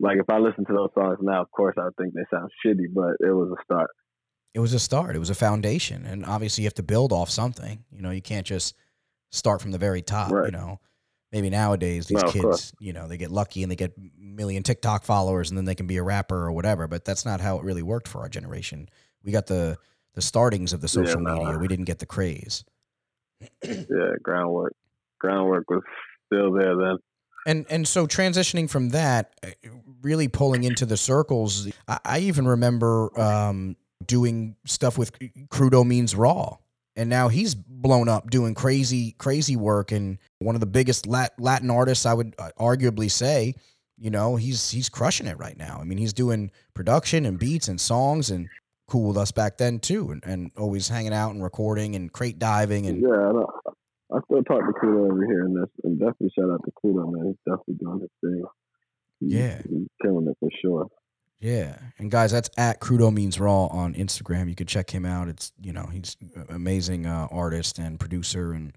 like 0.00 0.18
if 0.18 0.28
I 0.28 0.38
listen 0.38 0.64
to 0.66 0.72
those 0.72 0.90
songs 0.94 1.18
now, 1.20 1.42
of 1.42 1.50
course, 1.50 1.74
I 1.78 1.84
would 1.84 1.96
think 1.96 2.14
they 2.14 2.24
sound 2.30 2.50
shitty, 2.64 2.92
but 2.94 3.16
it 3.20 3.32
was 3.32 3.50
a 3.50 3.62
start. 3.64 3.90
it 4.54 4.60
was 4.60 4.72
a 4.72 4.78
start. 4.78 5.16
It 5.16 5.18
was 5.18 5.30
a 5.30 5.34
foundation, 5.34 6.06
and 6.06 6.24
obviously 6.24 6.62
you 6.62 6.66
have 6.66 6.74
to 6.74 6.82
build 6.82 7.12
off 7.12 7.28
something. 7.28 7.84
You 7.90 8.00
know, 8.00 8.10
you 8.10 8.22
can't 8.22 8.46
just 8.46 8.74
start 9.30 9.60
from 9.60 9.70
the 9.70 9.78
very 9.78 10.00
top. 10.02 10.30
Right. 10.32 10.46
You 10.46 10.52
know, 10.58 10.80
maybe 11.36 11.50
nowadays 11.50 12.06
these 12.06 12.22
No, 12.22 12.30
kids, 12.30 12.72
you 12.78 12.94
know, 12.94 13.06
they 13.08 13.18
get 13.18 13.30
lucky 13.30 13.62
and 13.62 13.70
they 13.70 13.76
get 13.76 13.92
a 13.98 14.10
million 14.18 14.62
TikTok 14.62 15.04
followers, 15.04 15.50
and 15.50 15.58
then 15.58 15.66
they 15.66 15.74
can 15.74 15.86
be 15.86 15.98
a 15.98 16.02
rapper 16.02 16.36
or 16.36 16.52
whatever. 16.52 16.88
But 16.88 17.04
that's 17.04 17.26
not 17.26 17.42
how 17.42 17.58
it 17.58 17.64
really 17.64 17.82
worked 17.82 18.08
for 18.08 18.22
our 18.22 18.28
generation. 18.30 18.88
We 19.22 19.32
got 19.32 19.46
the 19.46 19.76
the 20.14 20.22
startings 20.22 20.72
of 20.72 20.80
the 20.80 20.86
Yeah, 20.86 21.04
social 21.04 21.20
no. 21.20 21.34
media. 21.34 21.58
We 21.58 21.68
didn't 21.68 21.84
get 21.84 21.98
the 21.98 22.06
craze. 22.06 22.64
Yeah, 23.62 24.14
groundwork. 24.22 24.72
Groundwork 25.20 25.68
was 25.68 25.82
still 26.26 26.52
there 26.54 26.74
then. 26.74 26.96
And 27.46 27.66
and 27.68 27.86
so 27.86 28.06
transitioning 28.06 28.68
from 28.70 28.88
that, 28.90 29.34
uh, 29.44 29.50
really 30.00 30.28
pulling 30.28 30.64
into 30.64 30.86
the 30.86 30.96
circles. 30.96 31.68
I, 31.86 31.98
I 32.02 32.18
even 32.20 32.48
remember 32.48 33.10
um, 33.20 33.76
doing 34.04 34.56
stuff 34.64 34.96
with 34.96 35.12
Crudo 35.50 35.86
Means 35.86 36.14
Raw, 36.16 36.56
and 36.96 37.08
now 37.08 37.28
he's 37.28 37.54
blown 37.54 38.08
up 38.08 38.30
doing 38.30 38.54
crazy 38.54 39.12
crazy 39.18 39.56
work 39.56 39.92
and 39.92 40.18
one 40.38 40.54
of 40.56 40.60
the 40.60 40.66
biggest 40.66 41.06
Latin 41.06 41.70
artists 41.70 42.06
I 42.06 42.14
would 42.14 42.34
uh, 42.38 42.50
arguably 42.58 43.10
say. 43.10 43.54
You 43.98 44.10
know, 44.10 44.36
he's 44.36 44.70
he's 44.70 44.88
crushing 44.88 45.26
it 45.26 45.38
right 45.38 45.56
now. 45.56 45.78
I 45.80 45.84
mean, 45.84 45.96
he's 45.98 46.12
doing 46.12 46.50
production 46.74 47.24
and 47.24 47.38
beats 47.38 47.68
and 47.68 47.80
songs 47.80 48.28
and 48.30 48.46
cool 48.88 49.08
with 49.08 49.16
us 49.16 49.32
back 49.32 49.56
then 49.56 49.78
too, 49.78 50.10
and, 50.10 50.22
and 50.26 50.50
always 50.58 50.88
hanging 50.88 51.14
out 51.14 51.30
and 51.32 51.42
recording 51.42 51.96
and 51.96 52.12
crate 52.12 52.38
diving 52.38 52.86
and 52.86 53.00
yeah, 53.02 53.08
I. 53.08 53.72
I 54.08 54.20
still 54.26 54.44
talk 54.44 54.60
to 54.60 54.72
Crudo 54.72 55.10
over 55.10 55.26
here, 55.26 55.44
and, 55.44 55.60
that's, 55.60 55.72
and 55.82 55.98
definitely 55.98 56.30
shout 56.38 56.48
out 56.48 56.60
to 56.64 56.70
Crudo, 56.70 57.12
man. 57.12 57.26
He's 57.26 57.36
definitely 57.44 57.74
doing 57.74 58.00
his 58.00 58.10
thing. 58.22 58.44
He's- 59.18 59.32
Yeah. 59.32 59.62
he's 59.68 59.88
killing 60.00 60.28
it 60.28 60.36
for 60.38 60.48
sure. 60.62 60.86
Yeah, 61.40 61.76
and 61.98 62.10
guys, 62.10 62.32
that's 62.32 62.48
at 62.56 62.80
Crudo 62.80 63.12
Means 63.12 63.38
Raw 63.38 63.66
on 63.66 63.94
Instagram. 63.94 64.48
You 64.48 64.54
could 64.54 64.68
check 64.68 64.90
him 64.90 65.04
out. 65.04 65.28
It's 65.28 65.52
you 65.60 65.72
know 65.72 65.86
he's 65.86 66.16
an 66.34 66.46
amazing 66.48 67.06
uh, 67.06 67.28
artist 67.30 67.78
and 67.78 68.00
producer 68.00 68.52
and 68.52 68.72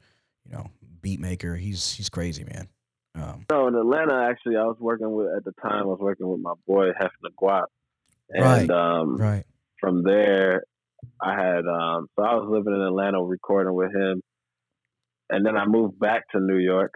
you 0.45 0.51
know 0.51 0.69
beat 1.01 1.19
maker. 1.19 1.55
He's 1.55 1.93
he's 1.93 2.09
crazy, 2.09 2.43
man. 2.43 2.67
Um, 3.15 3.45
So 3.49 3.67
in 3.67 3.75
Atlanta, 3.75 4.27
actually, 4.29 4.57
I 4.57 4.63
was 4.63 4.77
working 4.79 5.11
with 5.11 5.27
at 5.35 5.45
the 5.45 5.53
time. 5.61 5.83
I 5.83 5.85
was 5.85 5.99
working 5.99 6.27
with 6.27 6.41
my 6.41 6.53
boy 6.67 6.89
Hefner 6.89 7.31
Guap, 7.41 7.65
and 8.29 8.43
Right, 8.43 8.69
um, 8.69 9.15
right. 9.15 9.45
from 9.79 10.03
there, 10.03 10.63
I 11.21 11.33
had 11.33 11.65
um, 11.65 12.07
so 12.15 12.23
I 12.23 12.35
was 12.35 12.47
living 12.49 12.73
in 12.73 12.81
Atlanta 12.81 13.23
recording 13.23 13.73
with 13.73 13.95
him, 13.95 14.21
and 15.29 15.45
then 15.45 15.55
I 15.55 15.65
moved 15.65 15.97
back 15.97 16.29
to 16.31 16.39
New 16.41 16.57
York. 16.57 16.93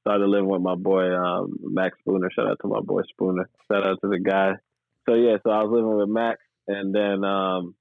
Started 0.00 0.26
living 0.26 0.48
with 0.48 0.62
my 0.62 0.74
boy 0.74 1.14
um, 1.14 1.56
Max 1.60 1.98
Spooner. 2.00 2.30
Shout 2.34 2.48
out 2.48 2.58
to 2.62 2.68
my 2.68 2.80
boy 2.80 3.02
Spooner. 3.12 3.48
Shout 3.70 3.86
out 3.86 3.98
to 4.02 4.08
the 4.08 4.18
guy. 4.18 4.52
So 5.08 5.14
yeah, 5.14 5.36
so 5.42 5.50
I 5.50 5.62
was 5.62 5.72
living 5.72 5.96
with 5.96 6.08
Max, 6.08 6.38
and 6.66 6.94
then 6.94 7.24
um, 7.24 7.74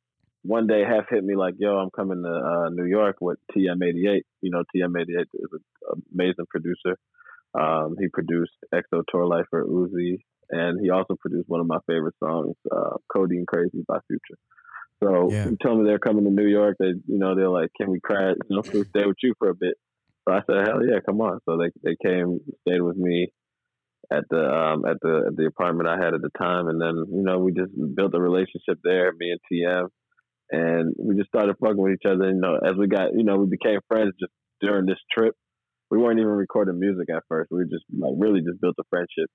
one 0.43 0.65
day 0.65 0.83
Hef 0.87 1.05
hit 1.09 1.23
me 1.23 1.35
like, 1.35 1.55
"Yo, 1.57 1.75
I'm 1.77 1.89
coming 1.89 2.23
to 2.23 2.29
uh, 2.29 2.69
New 2.69 2.85
York 2.85 3.17
with 3.19 3.37
TM88. 3.51 4.21
You 4.41 4.51
know, 4.51 4.63
TM88 4.73 5.25
is 5.33 5.49
an 5.51 6.03
amazing 6.13 6.45
producer. 6.49 6.97
Um, 7.53 7.95
he 7.99 8.07
produced 8.07 8.53
XO 8.73 9.03
Tour 9.09 9.25
Llif3 9.25 9.43
for 9.49 9.65
Uzi, 9.65 10.19
and 10.49 10.79
he 10.81 10.89
also 10.89 11.15
produced 11.19 11.49
one 11.49 11.59
of 11.59 11.67
my 11.67 11.79
favorite 11.85 12.15
songs, 12.23 12.55
uh, 12.71 12.95
"Codeine 13.11 13.45
Crazy" 13.45 13.83
by 13.85 13.99
Future. 14.07 14.39
So 15.03 15.29
Yeah. 15.31 15.49
he 15.49 15.57
told 15.57 15.79
me 15.79 15.85
they're 15.85 15.99
coming 15.99 16.23
to 16.23 16.31
New 16.31 16.47
York. 16.47 16.77
They, 16.79 16.93
you 17.07 17.19
know, 17.19 17.35
they're 17.35 17.49
like, 17.49 17.71
"Can 17.79 17.91
we 17.91 17.99
crash? 17.99 18.35
You 18.49 18.55
know, 18.55 18.61
stay 18.95 19.05
with 19.05 19.17
you 19.21 19.33
for 19.37 19.49
a 19.49 19.55
bit?" 19.55 19.75
So 20.27 20.33
I 20.33 20.41
said, 20.47 20.67
"Hell 20.67 20.85
yeah, 20.85 20.99
come 21.05 21.19
on!" 21.19 21.39
So 21.43 21.57
they 21.57 21.71
they 21.83 21.97
came, 22.01 22.39
stayed 22.61 22.81
with 22.81 22.95
me, 22.95 23.33
at 24.11 24.23
the 24.29 24.39
um, 24.39 24.85
at 24.85 24.97
the 25.01 25.25
at 25.27 25.35
the 25.35 25.45
apartment 25.45 25.89
I 25.89 25.97
had 25.97 26.13
at 26.13 26.21
the 26.21 26.31
time, 26.37 26.67
and 26.67 26.79
then 26.79 26.95
you 27.11 27.23
know 27.23 27.39
we 27.39 27.51
just 27.51 27.71
built 27.95 28.15
a 28.15 28.21
relationship 28.21 28.79
there, 28.83 29.11
me 29.17 29.31
and 29.31 29.39
TM, 29.51 29.87
and 30.51 30.95
we 30.97 31.15
just 31.15 31.29
started 31.29 31.55
fucking 31.59 31.81
with 31.81 31.93
each 31.93 32.09
other. 32.09 32.29
You 32.29 32.39
know, 32.39 32.55
as 32.55 32.75
we 32.77 32.87
got 32.87 33.13
you 33.13 33.23
know 33.23 33.37
we 33.37 33.47
became 33.47 33.79
friends 33.87 34.13
just 34.19 34.31
during 34.61 34.85
this 34.85 34.99
trip. 35.11 35.35
We 35.89 35.97
weren't 35.97 36.19
even 36.19 36.31
recording 36.31 36.79
music 36.79 37.07
at 37.13 37.23
first. 37.29 37.49
We 37.51 37.63
just 37.63 37.85
like 37.97 38.13
really 38.17 38.41
just 38.41 38.61
built 38.61 38.75
a 38.79 38.83
friendship. 38.89 39.29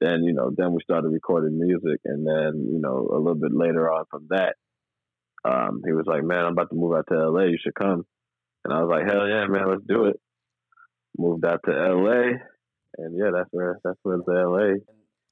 Then 0.00 0.24
you 0.24 0.34
know 0.34 0.50
then 0.56 0.72
we 0.72 0.80
started 0.82 1.08
recording 1.08 1.58
music, 1.58 2.00
and 2.04 2.26
then 2.26 2.66
you 2.72 2.80
know 2.80 3.08
a 3.12 3.18
little 3.18 3.40
bit 3.40 3.54
later 3.54 3.90
on 3.90 4.04
from 4.10 4.26
that, 4.30 4.54
um, 5.44 5.82
he 5.86 5.92
was 5.92 6.04
like, 6.06 6.24
"Man, 6.24 6.44
I'm 6.44 6.52
about 6.52 6.70
to 6.70 6.76
move 6.76 6.96
out 6.96 7.06
to 7.10 7.30
LA. 7.30 7.44
You 7.44 7.58
should 7.62 7.74
come." 7.74 8.04
And 8.64 8.74
I 8.74 8.82
was 8.82 8.90
like, 8.90 9.06
"Hell 9.06 9.28
yeah, 9.28 9.46
man, 9.46 9.68
let's 9.68 9.86
do 9.86 10.06
it." 10.06 10.20
Moved 11.16 11.46
out 11.46 11.60
to 11.64 11.72
LA 11.72 12.38
and 12.98 13.16
yeah, 13.16 13.30
that's 13.32 13.48
where 13.52 13.78
that's 13.84 13.98
where 14.02 14.18
the 14.18 14.32
LA. 14.32 14.80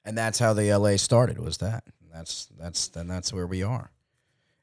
And 0.04 0.16
that's 0.18 0.38
how 0.38 0.52
the 0.52 0.72
LA 0.76 0.96
started. 0.96 1.38
Was 1.38 1.58
that? 1.58 1.84
That's 2.12 2.46
that's 2.58 2.88
then 2.88 3.08
that's 3.08 3.32
where 3.32 3.46
we 3.46 3.62
are. 3.62 3.90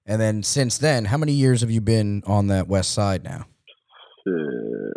And 0.05 0.19
then 0.19 0.43
since 0.43 0.77
then, 0.77 1.05
how 1.05 1.17
many 1.17 1.33
years 1.33 1.61
have 1.61 1.71
you 1.71 1.81
been 1.81 2.23
on 2.25 2.47
that 2.47 2.67
west 2.67 2.91
side 2.91 3.23
now? 3.23 3.45
Uh, 4.27 4.91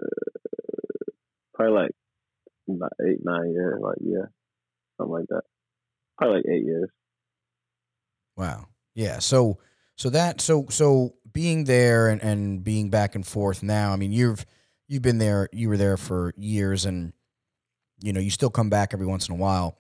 probably 1.54 1.75
like 2.68 2.90
eight, 3.06 3.18
nine 3.23 3.50
years. 3.50 3.80
Like 3.80 3.99
yeah, 4.00 4.26
something 4.96 5.12
like 5.12 5.26
that. 5.28 5.42
Probably 6.18 6.37
like 6.38 6.46
eight 6.49 6.64
years. 6.64 6.90
Wow. 8.37 8.66
Yeah. 8.94 9.18
So 9.18 9.58
so 9.96 10.11
that 10.11 10.40
so 10.40 10.66
so 10.70 11.14
being 11.32 11.64
there 11.64 12.08
and, 12.08 12.23
and 12.23 12.64
being 12.64 12.90
back 12.90 13.14
and 13.14 13.26
forth 13.26 13.62
now. 13.62 13.92
I 13.92 13.96
mean, 13.96 14.12
you've 14.12 14.46
you've 14.88 15.02
been 15.02 15.18
there. 15.18 15.49
You 15.52 15.68
were 15.68 15.76
there 15.76 15.96
for 15.96 16.32
years, 16.37 16.84
and 16.87 17.12
you 18.04 18.12
know, 18.12 18.20
you 18.20 18.30
still 18.30 18.50
come 18.50 18.68
back 18.68 18.92
every 18.92 19.06
once 19.06 19.28
in 19.28 19.34
a 19.34 19.38
while. 19.38 19.78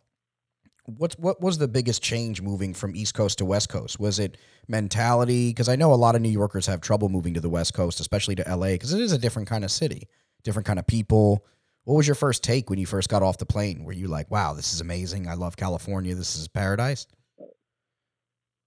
What's 0.86 1.16
what 1.18 1.40
was 1.42 1.58
the 1.58 1.68
biggest 1.68 2.02
change 2.02 2.40
moving 2.40 2.72
from 2.72 2.96
East 2.96 3.14
Coast 3.14 3.38
to 3.38 3.44
West 3.44 3.68
Coast? 3.68 4.00
Was 4.00 4.18
it 4.18 4.38
mentality? 4.66 5.50
Because 5.50 5.68
I 5.68 5.76
know 5.76 5.92
a 5.92 5.96
lot 5.96 6.14
of 6.14 6.22
New 6.22 6.30
Yorkers 6.30 6.66
have 6.66 6.80
trouble 6.80 7.10
moving 7.10 7.34
to 7.34 7.40
the 7.40 7.50
West 7.50 7.74
Coast, 7.74 8.00
especially 8.00 8.34
to 8.36 8.44
LA, 8.48 8.72
because 8.72 8.92
it 8.92 9.00
is 9.00 9.12
a 9.12 9.18
different 9.18 9.48
kind 9.48 9.62
of 9.62 9.70
city, 9.70 10.08
different 10.42 10.66
kind 10.66 10.78
of 10.78 10.86
people. 10.86 11.44
What 11.84 11.96
was 11.96 12.06
your 12.06 12.14
first 12.14 12.42
take 12.42 12.70
when 12.70 12.78
you 12.78 12.86
first 12.86 13.10
got 13.10 13.22
off 13.22 13.36
the 13.36 13.46
plane? 13.46 13.84
Were 13.84 13.92
you 13.92 14.08
like, 14.08 14.30
"Wow, 14.30 14.54
this 14.54 14.72
is 14.72 14.80
amazing! 14.80 15.28
I 15.28 15.34
love 15.34 15.56
California. 15.56 16.14
This 16.14 16.34
is 16.34 16.48
paradise." 16.48 17.06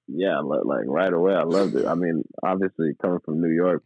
Yeah, 0.08 0.40
like 0.40 0.86
right 0.88 1.14
away, 1.14 1.34
I 1.34 1.44
loved 1.44 1.76
it. 1.76 1.86
I 1.86 1.96
mean, 1.96 2.24
obviously, 2.44 2.94
coming 3.02 3.20
from 3.26 3.42
New 3.42 3.54
York, 3.54 3.84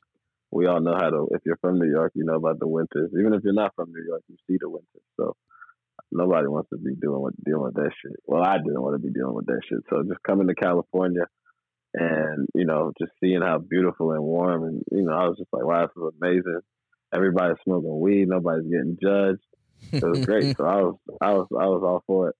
we 0.51 0.67
all 0.67 0.81
know 0.81 0.95
how 0.95 1.09
to. 1.09 1.27
If 1.31 1.41
you're 1.45 1.57
from 1.57 1.79
New 1.79 1.89
York, 1.89 2.11
you 2.15 2.25
know 2.25 2.35
about 2.35 2.59
the 2.59 2.67
winters. 2.67 3.11
Even 3.17 3.33
if 3.33 3.43
you're 3.43 3.53
not 3.53 3.73
from 3.75 3.91
New 3.91 4.03
York, 4.05 4.21
you 4.27 4.35
see 4.47 4.57
the 4.59 4.69
winters. 4.69 5.03
So 5.17 5.35
nobody 6.11 6.47
wants 6.47 6.69
to 6.69 6.77
be 6.77 6.95
doing 6.95 7.21
with 7.21 7.35
dealing 7.43 7.63
with 7.63 7.75
that 7.75 7.91
shit. 8.01 8.17
Well, 8.25 8.43
I 8.43 8.57
didn't 8.57 8.81
want 8.81 8.95
to 8.95 9.07
be 9.07 9.13
dealing 9.13 9.35
with 9.35 9.45
that 9.47 9.61
shit. 9.67 9.79
So 9.89 10.03
just 10.03 10.23
coming 10.23 10.47
to 10.47 10.55
California 10.55 11.25
and, 11.93 12.47
you 12.53 12.65
know, 12.65 12.91
just 12.99 13.11
seeing 13.19 13.41
how 13.41 13.59
beautiful 13.59 14.11
and 14.11 14.23
warm 14.23 14.63
and, 14.63 14.83
you 14.91 15.03
know, 15.03 15.13
I 15.13 15.27
was 15.27 15.37
just 15.37 15.51
like, 15.51 15.65
wow, 15.65 15.81
this 15.81 15.91
is 15.95 16.13
amazing. 16.21 16.59
Everybody's 17.13 17.57
smoking 17.63 17.99
weed, 17.99 18.27
nobody's 18.27 18.69
getting 18.69 18.97
judged. 19.01 19.41
It 19.91 20.03
was 20.03 20.25
great. 20.25 20.55
so 20.57 20.65
I 20.65 20.81
was 20.81 20.95
I 21.21 21.33
was 21.33 21.47
I 21.51 21.65
was 21.65 21.81
all 21.83 22.03
for 22.07 22.29
it. 22.29 22.35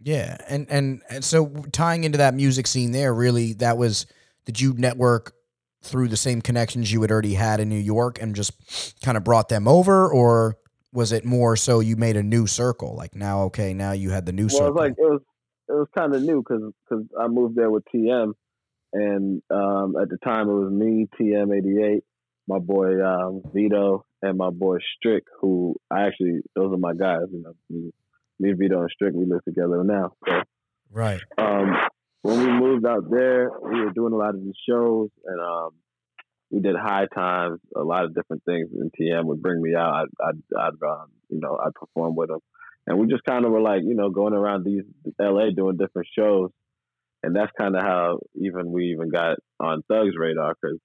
Yeah. 0.00 0.36
And, 0.48 0.66
and 0.68 1.02
and 1.08 1.24
so 1.24 1.46
tying 1.72 2.04
into 2.04 2.18
that 2.18 2.34
music 2.34 2.66
scene 2.66 2.92
there, 2.92 3.14
really 3.14 3.52
that 3.54 3.78
was 3.78 4.06
did 4.44 4.60
you 4.60 4.74
network 4.74 5.34
through 5.82 6.08
the 6.08 6.16
same 6.16 6.40
connections 6.40 6.92
you 6.92 7.02
had 7.02 7.10
already 7.10 7.34
had 7.34 7.60
in 7.60 7.68
New 7.68 7.76
York 7.76 8.20
and 8.20 8.36
just 8.36 9.00
kind 9.02 9.16
of 9.16 9.24
brought 9.24 9.48
them 9.48 9.66
over 9.66 10.10
or 10.10 10.56
was 10.92 11.12
it 11.12 11.24
more 11.24 11.56
so 11.56 11.80
you 11.80 11.96
made 11.96 12.16
a 12.16 12.22
new 12.22 12.46
circle? 12.46 12.94
Like 12.94 13.14
now, 13.14 13.42
okay, 13.44 13.74
now 13.74 13.92
you 13.92 14.10
had 14.10 14.26
the 14.26 14.32
new 14.32 14.46
well, 14.46 14.50
circle. 14.50 14.66
It 14.66 14.72
was 14.72 14.80
like 14.80 14.92
it 14.98 15.10
was 15.10 15.20
it 15.68 15.72
was 15.72 15.88
kind 15.96 16.14
of 16.14 16.22
new 16.22 16.42
because 16.42 16.72
because 16.88 17.06
I 17.18 17.28
moved 17.28 17.56
there 17.56 17.70
with 17.70 17.84
TM, 17.94 18.32
and 18.92 19.42
um, 19.50 19.96
at 20.00 20.08
the 20.08 20.18
time 20.22 20.48
it 20.48 20.54
was 20.54 20.70
me, 20.70 21.08
TM 21.18 21.56
eighty 21.56 21.82
eight, 21.82 22.04
my 22.46 22.58
boy 22.58 23.02
um, 23.04 23.42
Vito, 23.54 24.04
and 24.20 24.36
my 24.36 24.50
boy 24.50 24.78
Strick, 24.96 25.24
who 25.40 25.76
I 25.90 26.06
actually 26.06 26.40
those 26.54 26.72
are 26.72 26.78
my 26.78 26.94
guys. 26.94 27.22
You 27.32 27.42
know, 27.42 27.54
me, 27.70 27.92
me 28.38 28.52
Vito 28.52 28.80
and 28.80 28.90
Strick, 28.90 29.14
we 29.14 29.24
live 29.24 29.44
together 29.44 29.82
now. 29.82 30.12
So, 30.28 30.42
right. 30.90 31.20
Um, 31.38 31.74
when 32.22 32.38
we 32.38 32.52
moved 32.52 32.86
out 32.86 33.10
there, 33.10 33.50
we 33.62 33.80
were 33.80 33.90
doing 33.90 34.12
a 34.12 34.16
lot 34.16 34.34
of 34.34 34.44
these 34.44 34.54
shows, 34.68 35.08
and 35.24 35.40
um, 35.40 35.70
we 36.52 36.60
did 36.60 36.76
high 36.76 37.06
times, 37.12 37.58
a 37.74 37.82
lot 37.82 38.04
of 38.04 38.14
different 38.14 38.44
things. 38.44 38.68
And 38.78 38.92
TM 38.92 39.24
would 39.24 39.42
bring 39.42 39.60
me 39.60 39.74
out. 39.74 40.06
I'd, 40.20 40.28
I'd, 40.28 40.58
I'd 40.60 40.86
um, 40.86 41.06
you 41.30 41.40
know, 41.40 41.58
I'd 41.58 41.74
perform 41.74 42.14
with 42.14 42.30
him, 42.30 42.40
and 42.86 42.98
we 42.98 43.06
just 43.06 43.24
kind 43.24 43.44
of 43.44 43.50
were 43.50 43.60
like, 43.60 43.82
you 43.82 43.94
know, 43.94 44.10
going 44.10 44.34
around 44.34 44.64
these 44.64 44.84
LA 45.18 45.46
doing 45.56 45.78
different 45.78 46.08
shows, 46.16 46.50
and 47.22 47.34
that's 47.34 47.50
kind 47.58 47.74
of 47.74 47.82
how 47.82 48.18
even 48.34 48.70
we 48.70 48.92
even 48.92 49.08
got 49.08 49.38
on 49.58 49.82
Thug's 49.88 50.14
radar 50.18 50.54
because 50.60 50.78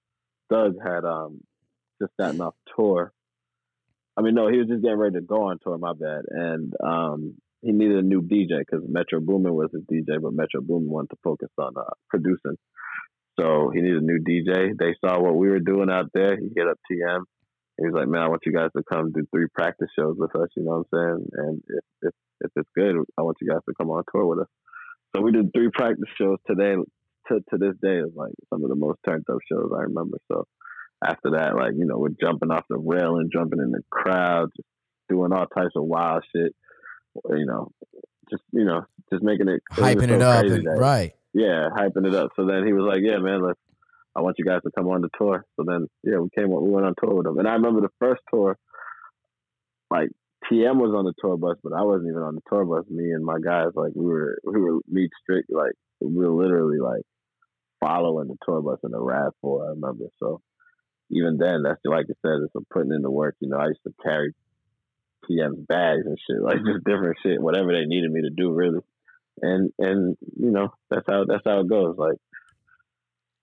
Thug 0.48 0.76
had 0.82 1.04
um 1.04 1.40
just 2.00 2.12
gotten 2.18 2.40
off 2.40 2.54
tour. 2.74 3.12
I 4.16 4.22
mean, 4.22 4.34
no, 4.34 4.48
he 4.48 4.58
was 4.58 4.68
just 4.68 4.82
getting 4.82 4.98
ready 4.98 5.16
to 5.16 5.20
go 5.20 5.48
on 5.48 5.58
tour. 5.62 5.76
My 5.76 5.92
bad, 5.92 6.22
and 6.30 6.72
um, 6.82 7.34
he 7.60 7.72
needed 7.72 7.98
a 7.98 8.02
new 8.02 8.22
DJ 8.22 8.60
because 8.60 8.84
Metro 8.88 9.20
Boomin 9.20 9.54
was 9.54 9.70
his 9.72 9.82
DJ, 9.82 10.20
but 10.20 10.32
Metro 10.32 10.60
Boomin 10.62 10.88
wanted 10.88 11.10
to 11.10 11.16
focus 11.22 11.50
on 11.58 11.74
uh, 11.76 11.92
producing. 12.08 12.56
So 13.38 13.70
he 13.72 13.80
needed 13.80 14.02
a 14.02 14.06
new 14.06 14.18
DJ. 14.18 14.72
They 14.78 14.94
saw 15.04 15.20
what 15.20 15.36
we 15.36 15.48
were 15.48 15.60
doing 15.60 15.90
out 15.90 16.10
there. 16.12 16.36
He 16.36 16.50
hit 16.54 16.66
up 16.66 16.78
TM. 16.90 17.20
He 17.78 17.86
was 17.86 17.94
like, 17.94 18.08
"Man, 18.08 18.22
I 18.22 18.28
want 18.28 18.42
you 18.44 18.52
guys 18.52 18.70
to 18.76 18.82
come 18.82 19.12
do 19.12 19.24
three 19.32 19.46
practice 19.54 19.88
shows 19.96 20.16
with 20.18 20.34
us." 20.34 20.48
You 20.56 20.64
know 20.64 20.84
what 20.90 20.98
I'm 20.98 21.18
saying? 21.18 21.28
And 21.34 21.62
if 21.68 21.84
if 22.02 22.14
if 22.40 22.50
it's 22.56 22.70
good, 22.76 22.96
I 23.16 23.22
want 23.22 23.36
you 23.40 23.48
guys 23.48 23.60
to 23.68 23.74
come 23.78 23.90
on 23.90 24.02
tour 24.12 24.26
with 24.26 24.40
us. 24.40 24.48
So 25.14 25.22
we 25.22 25.32
did 25.32 25.52
three 25.54 25.70
practice 25.72 26.08
shows 26.20 26.38
today. 26.46 26.74
To 27.28 27.40
to 27.50 27.58
this 27.58 27.74
day, 27.82 27.98
is 27.98 28.12
like 28.16 28.32
some 28.50 28.64
of 28.64 28.70
the 28.70 28.76
most 28.76 28.98
turned 29.06 29.24
up 29.30 29.38
shows 29.50 29.70
I 29.76 29.82
remember. 29.82 30.18
So 30.32 30.46
after 31.04 31.32
that, 31.32 31.54
like 31.54 31.74
you 31.76 31.84
know, 31.84 31.98
we're 31.98 32.16
jumping 32.20 32.50
off 32.50 32.64
the 32.68 32.78
rail 32.78 33.18
and 33.18 33.30
jumping 33.32 33.60
in 33.60 33.70
the 33.70 33.82
crowd, 33.90 34.48
just 34.56 34.68
doing 35.08 35.32
all 35.32 35.46
types 35.46 35.76
of 35.76 35.84
wild 35.84 36.24
shit. 36.34 36.54
You 37.28 37.46
know, 37.46 37.70
just 38.30 38.42
you 38.52 38.64
know, 38.64 38.86
just 39.12 39.22
making 39.22 39.48
it 39.48 39.62
hyping 39.72 40.04
it, 40.04 40.08
so 40.08 40.14
it 40.14 40.22
up, 40.22 40.44
and, 40.44 40.80
right? 40.80 41.12
Yeah, 41.34 41.68
hyping 41.76 42.06
it 42.06 42.14
up. 42.14 42.30
So 42.36 42.46
then 42.46 42.66
he 42.66 42.72
was 42.72 42.84
like, 42.86 43.02
"Yeah, 43.02 43.18
man, 43.18 43.42
let's. 43.42 43.58
I 44.16 44.22
want 44.22 44.36
you 44.38 44.44
guys 44.44 44.62
to 44.62 44.70
come 44.76 44.88
on 44.88 45.02
the 45.02 45.10
tour." 45.16 45.44
So 45.56 45.64
then, 45.66 45.86
yeah, 46.02 46.18
we 46.18 46.28
came. 46.36 46.50
We 46.50 46.70
went 46.70 46.86
on 46.86 46.94
tour 47.02 47.14
with 47.14 47.26
him, 47.26 47.38
and 47.38 47.48
I 47.48 47.52
remember 47.52 47.80
the 47.80 47.92
first 47.98 48.22
tour. 48.32 48.56
Like 49.90 50.10
TM 50.50 50.76
was 50.76 50.94
on 50.96 51.04
the 51.04 51.14
tour 51.20 51.36
bus, 51.36 51.56
but 51.62 51.72
I 51.72 51.82
wasn't 51.82 52.10
even 52.10 52.22
on 52.22 52.34
the 52.34 52.42
tour 52.48 52.64
bus. 52.64 52.84
Me 52.90 53.12
and 53.12 53.24
my 53.24 53.38
guys, 53.42 53.68
like 53.74 53.92
we 53.94 54.06
were, 54.06 54.38
we 54.44 54.60
were 54.60 54.80
meet 54.88 55.10
strict, 55.22 55.50
like 55.52 55.72
we 56.00 56.26
were 56.26 56.42
literally 56.42 56.78
like 56.78 57.02
following 57.80 58.28
the 58.28 58.36
tour 58.44 58.60
bus 58.62 58.78
in 58.84 58.90
the 58.90 59.00
Rav 59.00 59.32
Four. 59.40 59.66
I 59.66 59.68
remember. 59.70 60.06
So 60.18 60.40
even 61.10 61.36
then, 61.38 61.62
that's 61.62 61.80
like 61.84 62.06
I 62.08 62.16
said, 62.22 62.40
it's 62.42 62.66
putting 62.72 62.92
in 62.92 63.02
the 63.02 63.10
work. 63.10 63.36
You 63.40 63.48
know, 63.48 63.58
I 63.58 63.68
used 63.68 63.82
to 63.86 63.94
carry 64.02 64.34
TM's 65.28 65.64
bags 65.66 66.06
and 66.06 66.18
shit, 66.18 66.42
like 66.42 66.56
just 66.66 66.84
different 66.84 67.16
shit, 67.22 67.40
whatever 67.40 67.72
they 67.72 67.86
needed 67.86 68.10
me 68.10 68.22
to 68.22 68.30
do, 68.30 68.52
really 68.52 68.80
and 69.42 69.72
and 69.78 70.16
you 70.36 70.50
know 70.50 70.68
that's 70.90 71.04
how 71.08 71.24
that's 71.26 71.42
how 71.44 71.60
it 71.60 71.68
goes. 71.68 71.96
Like 71.96 72.16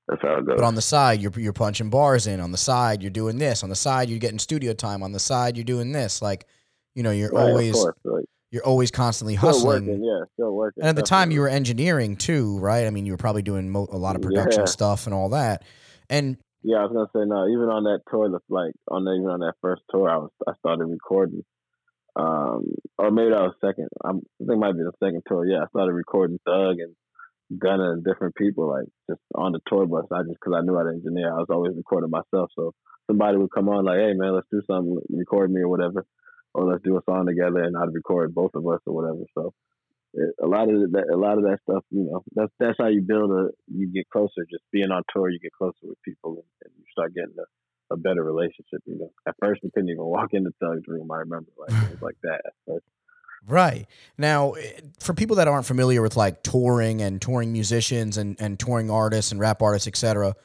that's 0.08 0.22
how 0.22 0.38
it 0.38 0.46
goes. 0.46 0.56
But 0.58 0.66
on 0.66 0.76
the 0.76 0.82
side, 0.82 1.22
you're 1.22 1.32
you're 1.38 1.54
punching 1.54 1.90
bars 1.90 2.28
in. 2.28 2.40
On 2.40 2.52
the 2.52 2.58
side, 2.58 3.02
you're 3.02 3.12
doing 3.12 3.38
this. 3.38 3.64
On 3.64 3.70
the 3.70 3.76
side, 3.76 4.10
you're 4.10 4.20
getting 4.20 4.40
studio 4.40 4.74
time. 4.74 5.04
On 5.04 5.12
the 5.12 5.20
side, 5.20 5.58
you're 5.58 5.64
doing 5.64 5.92
this. 5.92 6.22
Like, 6.22 6.48
you 6.94 7.04
know, 7.04 7.12
you're 7.12 7.32
right, 7.32 7.50
always 7.50 7.76
like, 8.04 8.26
you're 8.52 8.66
always 8.66 8.92
constantly 8.92 9.36
hustling. 9.36 9.88
Working, 9.88 10.04
yeah, 10.04 10.26
still 10.34 10.54
working. 10.54 10.82
And 10.82 10.90
at 10.90 10.96
the 10.96 11.02
time, 11.02 11.32
you 11.32 11.42
were 11.42 11.50
engineering 11.50 12.16
too, 12.16 12.58
right? 12.60 12.86
I 12.86 12.90
mean, 12.90 13.06
you 13.06 13.14
were 13.14 13.18
probably 13.18 13.42
doing 13.42 13.70
mo- 13.70 13.90
a 13.92 13.98
lot 13.98 14.16
of 14.16 14.22
production 14.22 14.62
yeah. 14.62 14.66
stuff 14.66 15.06
and 15.08 15.14
all 15.14 15.30
that. 15.30 15.64
And 16.10 16.38
yeah, 16.62 16.78
I 16.78 16.84
was 16.84 16.92
gonna 16.94 17.10
say 17.14 17.28
no. 17.28 17.48
Even 17.48 17.70
on 17.70 17.84
that 17.86 18.02
tour, 18.10 18.30
like 18.50 18.74
on 18.90 19.06
the, 19.06 19.12
even 19.12 19.30
on 19.30 19.40
that 19.42 19.54
first 19.62 19.82
tour, 19.90 20.10
I 20.10 20.18
was 20.18 20.32
I 20.48 20.54
started 20.60 20.86
recording 20.86 21.44
um, 22.16 22.76
or 22.98 23.12
maybe 23.12 23.32
that 23.32 23.42
was 23.42 23.56
second. 23.60 23.90
I'm, 24.04 24.22
I 24.42 24.46
think 24.46 24.58
it 24.58 24.60
might 24.60 24.78
be 24.78 24.84
the 24.84 24.94
second 25.04 25.24
tour. 25.28 25.46
Yeah, 25.46 25.64
I 25.64 25.68
started 25.68 25.94
recording 25.94 26.40
Thug 26.46 26.78
and 26.80 26.96
Gunna 27.60 27.92
and 27.92 28.04
different 28.04 28.36
people 28.36 28.70
like 28.70 28.88
just 29.10 29.22
on 29.36 29.52
the 29.52 29.60
tour 29.68 29.86
bus. 29.86 30.06
I 30.12 30.24
just 30.24 30.40
because 30.40 30.58
I 30.58 30.62
knew 30.62 30.78
how 30.78 30.84
to 30.84 30.90
engineer, 30.90 31.32
I 31.32 31.38
was 31.38 31.52
always 31.52 31.76
recording 31.76 32.10
myself. 32.10 32.50
So 32.56 32.74
somebody 33.08 33.38
would 33.38 33.52
come 33.52 33.70
on 33.70 33.86
like, 33.86 34.00
"Hey 34.00 34.14
man, 34.14 34.34
let's 34.34 34.48
do 34.52 34.62
something, 34.66 34.98
record 35.10 35.52
me 35.52 35.62
or 35.62 35.70
whatever, 35.70 36.06
or 36.54 36.66
let's 36.66 36.84
do 36.84 36.98
a 36.98 37.04
song 37.04 37.28
together," 37.28 37.64
and 37.64 37.76
I'd 37.78 37.94
record 37.94 38.34
both 38.34 38.52
of 38.56 38.66
us 38.68 38.80
or 38.88 38.96
whatever. 38.96 39.24
So 39.38 39.54
it, 40.14 40.34
a 40.42 40.48
lot 40.48 40.70
of 40.72 40.92
that, 40.94 41.06
a 41.14 41.18
lot 41.18 41.38
of 41.38 41.44
that 41.44 41.60
stuff, 41.70 41.84
you 41.92 42.08
know, 42.10 42.24
that's 42.34 42.52
that's 42.60 42.78
how 42.80 42.88
you 42.88 43.02
build 43.02 43.32
a, 43.32 43.50
you 43.68 43.92
get 43.92 44.10
closer. 44.10 44.48
Just 44.50 44.64
being 44.72 44.92
on 44.92 45.04
tour, 45.14 45.30
you 45.30 45.40
get 45.40 45.52
closer 45.52 45.84
with 45.84 46.02
people, 46.04 46.32
and, 46.32 46.50
and 46.64 46.74
you 46.78 46.86
start 46.92 47.14
getting 47.14 47.36
the 47.36 47.46
a 47.92 47.98
better 47.98 48.24
relationship. 48.24 48.82
You 48.86 48.98
know, 48.98 49.12
at 49.28 49.36
first 49.40 49.62
we 49.64 49.70
couldn't 49.72 49.90
even 49.90 50.04
walk 50.04 50.34
into 50.34 50.52
Thug's 50.62 50.88
room. 50.88 51.10
I 51.12 51.18
remember 51.18 51.50
like 51.58 51.72
it 51.72 51.92
was 51.92 52.02
like 52.02 52.18
that. 52.24 52.42
Right. 53.48 53.86
Now, 54.18 54.56
for 55.00 55.14
people 55.14 55.36
that 55.36 55.48
aren't 55.48 55.68
familiar 55.68 56.02
with 56.02 56.18
like 56.18 56.42
touring 56.42 57.02
and 57.02 57.22
touring 57.22 57.52
musicians 57.52 58.18
and, 58.18 58.36
and 58.40 58.60
touring 58.60 58.90
artists 58.90 59.32
and 59.32 59.40
rap 59.40 59.62
artists, 59.62 59.88
etc., 59.88 60.36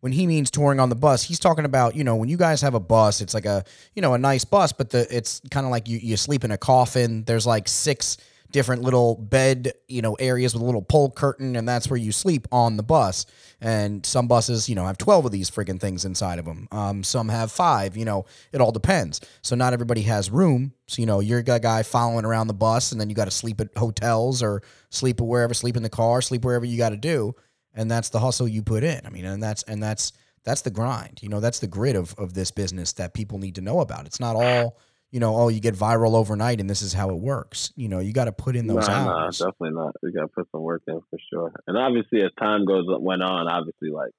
when 0.00 0.12
he 0.12 0.26
means 0.26 0.50
touring 0.50 0.80
on 0.80 0.88
the 0.88 0.96
bus, 0.96 1.22
he's 1.22 1.38
talking 1.38 1.64
about, 1.64 1.94
you 1.94 2.02
know, 2.02 2.16
when 2.16 2.28
you 2.28 2.36
guys 2.36 2.60
have 2.60 2.74
a 2.74 2.80
bus, 2.80 3.20
it's 3.20 3.34
like 3.34 3.46
a, 3.46 3.64
you 3.94 4.02
know, 4.02 4.14
a 4.14 4.18
nice 4.18 4.44
bus, 4.44 4.72
but 4.72 4.90
the 4.90 5.06
it's 5.16 5.40
kind 5.50 5.64
of 5.64 5.70
like 5.70 5.88
you 5.88 5.98
you 5.98 6.16
sleep 6.16 6.44
in 6.44 6.50
a 6.50 6.58
coffin. 6.58 7.22
There's 7.24 7.46
like 7.46 7.68
six 7.68 8.18
different 8.52 8.82
little 8.82 9.16
bed, 9.16 9.72
you 9.88 10.02
know, 10.02 10.14
areas 10.14 10.54
with 10.54 10.62
a 10.62 10.64
little 10.64 10.82
pull 10.82 11.10
curtain, 11.10 11.56
and 11.56 11.68
that's 11.68 11.88
where 11.88 11.98
you 11.98 12.12
sleep 12.12 12.46
on 12.52 12.76
the 12.76 12.82
bus. 12.82 13.26
And 13.60 14.04
some 14.04 14.28
buses, 14.28 14.68
you 14.68 14.74
know, 14.74 14.86
have 14.86 14.98
12 14.98 15.26
of 15.26 15.32
these 15.32 15.50
friggin' 15.50 15.80
things 15.80 16.04
inside 16.04 16.38
of 16.38 16.44
them. 16.44 16.68
Um, 16.70 17.02
some 17.02 17.28
have 17.28 17.50
five, 17.50 17.96
you 17.96 18.04
know, 18.04 18.26
it 18.52 18.60
all 18.60 18.72
depends. 18.72 19.20
So 19.42 19.56
not 19.56 19.72
everybody 19.72 20.02
has 20.02 20.30
room. 20.30 20.72
So, 20.86 21.00
you 21.00 21.06
know, 21.06 21.20
you're 21.20 21.40
a 21.40 21.58
guy 21.58 21.82
following 21.82 22.24
around 22.24 22.46
the 22.46 22.54
bus, 22.54 22.92
and 22.92 23.00
then 23.00 23.08
you 23.08 23.16
got 23.16 23.24
to 23.24 23.30
sleep 23.30 23.60
at 23.60 23.76
hotels 23.76 24.42
or 24.42 24.62
sleep 24.90 25.20
wherever, 25.20 25.54
sleep 25.54 25.76
in 25.76 25.82
the 25.82 25.88
car, 25.88 26.22
sleep 26.22 26.44
wherever 26.44 26.64
you 26.64 26.76
got 26.76 26.90
to 26.90 26.96
do. 26.96 27.34
And 27.74 27.90
that's 27.90 28.10
the 28.10 28.20
hustle 28.20 28.46
you 28.46 28.62
put 28.62 28.84
in. 28.84 29.00
I 29.06 29.10
mean, 29.10 29.24
and 29.24 29.42
that's, 29.42 29.62
and 29.62 29.82
that's, 29.82 30.12
that's 30.44 30.62
the 30.62 30.70
grind. 30.70 31.20
You 31.22 31.28
know, 31.28 31.40
that's 31.40 31.60
the 31.60 31.66
grit 31.66 31.96
of, 31.96 32.14
of 32.18 32.34
this 32.34 32.50
business 32.50 32.92
that 32.94 33.14
people 33.14 33.38
need 33.38 33.54
to 33.54 33.60
know 33.60 33.80
about. 33.80 34.06
It's 34.06 34.20
not 34.20 34.36
all 34.36 34.76
you 35.12 35.20
know, 35.20 35.36
oh, 35.36 35.48
you 35.48 35.60
get 35.60 35.74
viral 35.74 36.14
overnight 36.14 36.58
and 36.58 36.68
this 36.68 36.80
is 36.80 36.94
how 36.94 37.10
it 37.10 37.18
works. 37.18 37.70
You 37.76 37.88
know, 37.88 37.98
you 37.98 38.14
got 38.14 38.24
to 38.24 38.32
put 38.32 38.56
in 38.56 38.66
those 38.66 38.88
nah, 38.88 38.94
hours. 38.94 39.40
Nah, 39.40 39.46
definitely 39.46 39.76
not. 39.78 39.94
You 40.02 40.10
got 40.10 40.22
to 40.22 40.28
put 40.28 40.48
some 40.50 40.62
work 40.62 40.82
in 40.88 41.00
for 41.10 41.18
sure. 41.30 41.52
And 41.66 41.76
obviously, 41.76 42.22
as 42.22 42.30
time 42.40 42.64
goes 42.64 42.86
went 42.88 43.22
on, 43.22 43.46
obviously, 43.46 43.90
like 43.90 44.12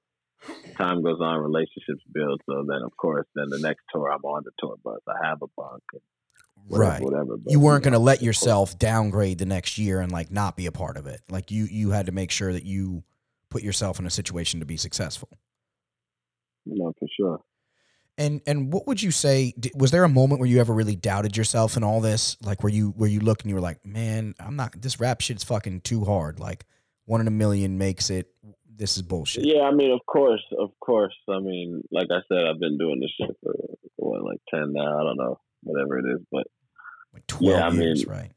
time 0.78 1.02
goes 1.02 1.18
on, 1.20 1.40
relationships 1.40 2.02
build. 2.12 2.40
So 2.46 2.64
then, 2.68 2.82
of 2.82 2.96
course, 2.96 3.26
then 3.34 3.46
the 3.50 3.58
next 3.58 3.82
tour, 3.92 4.08
I'm 4.08 4.24
on 4.24 4.44
the 4.44 4.52
tour 4.60 4.76
bus. 4.84 5.00
I 5.08 5.26
have 5.26 5.42
a 5.42 5.48
bunk. 5.56 5.82
Whatever, 6.68 6.90
right. 6.90 7.02
Whatever. 7.02 7.36
But, 7.38 7.50
you 7.50 7.58
weren't 7.58 7.84
you 7.84 7.90
know, 7.90 7.96
going 7.96 8.00
to 8.00 8.04
let 8.04 8.22
yourself 8.22 8.78
downgrade 8.78 9.38
the 9.38 9.46
next 9.46 9.78
year 9.78 10.00
and 10.00 10.12
like 10.12 10.30
not 10.30 10.56
be 10.56 10.66
a 10.66 10.72
part 10.72 10.96
of 10.96 11.08
it. 11.08 11.22
Like 11.28 11.50
you, 11.50 11.64
you 11.64 11.90
had 11.90 12.06
to 12.06 12.12
make 12.12 12.30
sure 12.30 12.52
that 12.52 12.64
you 12.64 13.02
put 13.50 13.64
yourself 13.64 13.98
in 13.98 14.06
a 14.06 14.10
situation 14.10 14.60
to 14.60 14.66
be 14.66 14.76
successful. 14.76 15.28
No, 16.66 16.94
for 17.00 17.08
sure. 17.16 17.40
And 18.16 18.40
and 18.46 18.72
what 18.72 18.86
would 18.86 19.02
you 19.02 19.10
say? 19.10 19.54
Was 19.74 19.90
there 19.90 20.04
a 20.04 20.08
moment 20.08 20.40
where 20.40 20.48
you 20.48 20.60
ever 20.60 20.72
really 20.72 20.94
doubted 20.94 21.36
yourself 21.36 21.76
in 21.76 21.82
all 21.82 22.00
this? 22.00 22.36
Like 22.42 22.62
where 22.62 22.72
you 22.72 22.90
where 22.90 23.10
you 23.10 23.20
look 23.20 23.42
and 23.42 23.48
you 23.48 23.56
were 23.56 23.60
like, 23.60 23.84
man, 23.84 24.34
I'm 24.38 24.54
not. 24.54 24.80
This 24.80 25.00
rap 25.00 25.20
shit's 25.20 25.42
fucking 25.42 25.80
too 25.80 26.04
hard. 26.04 26.38
Like 26.38 26.64
one 27.06 27.20
in 27.20 27.26
a 27.26 27.32
million 27.32 27.76
makes 27.76 28.10
it. 28.10 28.28
This 28.76 28.96
is 28.96 29.02
bullshit. 29.02 29.44
Yeah, 29.44 29.62
I 29.62 29.72
mean, 29.72 29.92
of 29.92 30.00
course, 30.06 30.44
of 30.58 30.70
course. 30.80 31.14
I 31.28 31.40
mean, 31.40 31.82
like 31.90 32.08
I 32.10 32.20
said, 32.28 32.44
I've 32.46 32.60
been 32.60 32.78
doing 32.78 33.00
this 33.00 33.10
shit 33.20 33.36
for 33.42 33.54
what, 33.96 34.24
like 34.24 34.40
ten 34.52 34.72
now. 34.72 34.98
I 34.98 35.02
don't 35.02 35.16
know, 35.16 35.40
whatever 35.62 35.98
it 35.98 36.12
is, 36.12 36.20
but 36.30 36.46
like 37.12 37.26
twelve 37.26 37.58
yeah, 37.58 37.66
I 37.66 37.70
years, 37.70 38.06
mean, 38.06 38.16
right? 38.16 38.30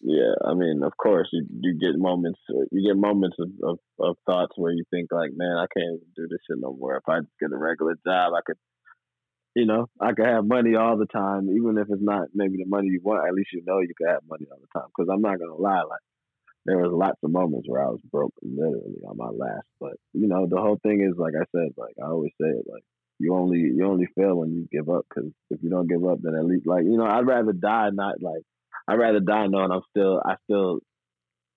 Yeah, 0.00 0.34
I 0.44 0.54
mean, 0.54 0.82
of 0.84 0.96
course, 0.96 1.28
you 1.32 1.46
you 1.60 1.78
get 1.78 1.98
moments, 1.98 2.40
you 2.70 2.86
get 2.86 2.96
moments 2.96 3.36
of, 3.38 3.48
of, 3.62 3.78
of 3.98 4.16
thoughts 4.26 4.52
where 4.56 4.72
you 4.72 4.84
think 4.90 5.08
like, 5.10 5.30
man, 5.34 5.56
I 5.56 5.66
can't 5.72 6.00
do 6.14 6.26
this 6.28 6.40
shit 6.46 6.58
no 6.60 6.76
more. 6.78 6.96
If 6.96 7.08
I 7.08 7.20
just 7.20 7.32
get 7.40 7.52
a 7.52 7.56
regular 7.56 7.94
job, 8.06 8.34
I 8.34 8.40
could 8.44 8.58
you 9.54 9.66
know, 9.66 9.86
I 10.00 10.12
could 10.12 10.26
have 10.26 10.46
money 10.46 10.74
all 10.74 10.96
the 10.96 11.06
time, 11.06 11.48
even 11.50 11.78
if 11.78 11.86
it's 11.88 12.02
not 12.02 12.28
maybe 12.34 12.56
the 12.58 12.66
money 12.66 12.88
you 12.88 13.00
want. 13.02 13.26
At 13.26 13.34
least 13.34 13.52
you 13.52 13.62
know 13.66 13.80
you 13.80 13.94
could 13.96 14.10
have 14.10 14.22
money 14.28 14.46
all 14.50 14.58
the 14.58 14.78
time. 14.80 14.88
Because 14.96 15.08
I'm 15.12 15.22
not 15.22 15.38
gonna 15.38 15.54
lie, 15.54 15.82
like 15.82 16.00
there 16.66 16.78
was 16.78 16.92
lots 16.92 17.18
of 17.22 17.30
moments 17.30 17.68
where 17.68 17.82
I 17.82 17.88
was 17.90 18.00
broke, 18.10 18.34
literally 18.42 19.00
on 19.06 19.16
my 19.16 19.28
last. 19.28 19.66
But 19.80 19.94
you 20.12 20.26
know, 20.28 20.46
the 20.48 20.60
whole 20.60 20.78
thing 20.82 21.02
is 21.02 21.16
like 21.18 21.34
I 21.34 21.44
said, 21.54 21.72
like 21.76 21.94
I 22.02 22.06
always 22.06 22.32
say 22.40 22.48
it, 22.48 22.64
like 22.70 22.82
you 23.18 23.34
only 23.34 23.58
you 23.58 23.84
only 23.86 24.08
fail 24.16 24.36
when 24.36 24.52
you 24.52 24.66
give 24.72 24.88
up. 24.88 25.06
Because 25.08 25.30
if 25.50 25.62
you 25.62 25.70
don't 25.70 25.88
give 25.88 26.04
up, 26.04 26.18
then 26.22 26.34
at 26.34 26.44
least 26.44 26.66
like 26.66 26.84
you 26.84 26.96
know, 26.96 27.06
I'd 27.06 27.26
rather 27.26 27.52
die 27.52 27.90
not 27.92 28.20
like 28.20 28.42
I'd 28.88 28.98
rather 28.98 29.20
die 29.20 29.46
knowing 29.46 29.70
I'm 29.70 29.82
still 29.90 30.20
I 30.24 30.34
still 30.44 30.80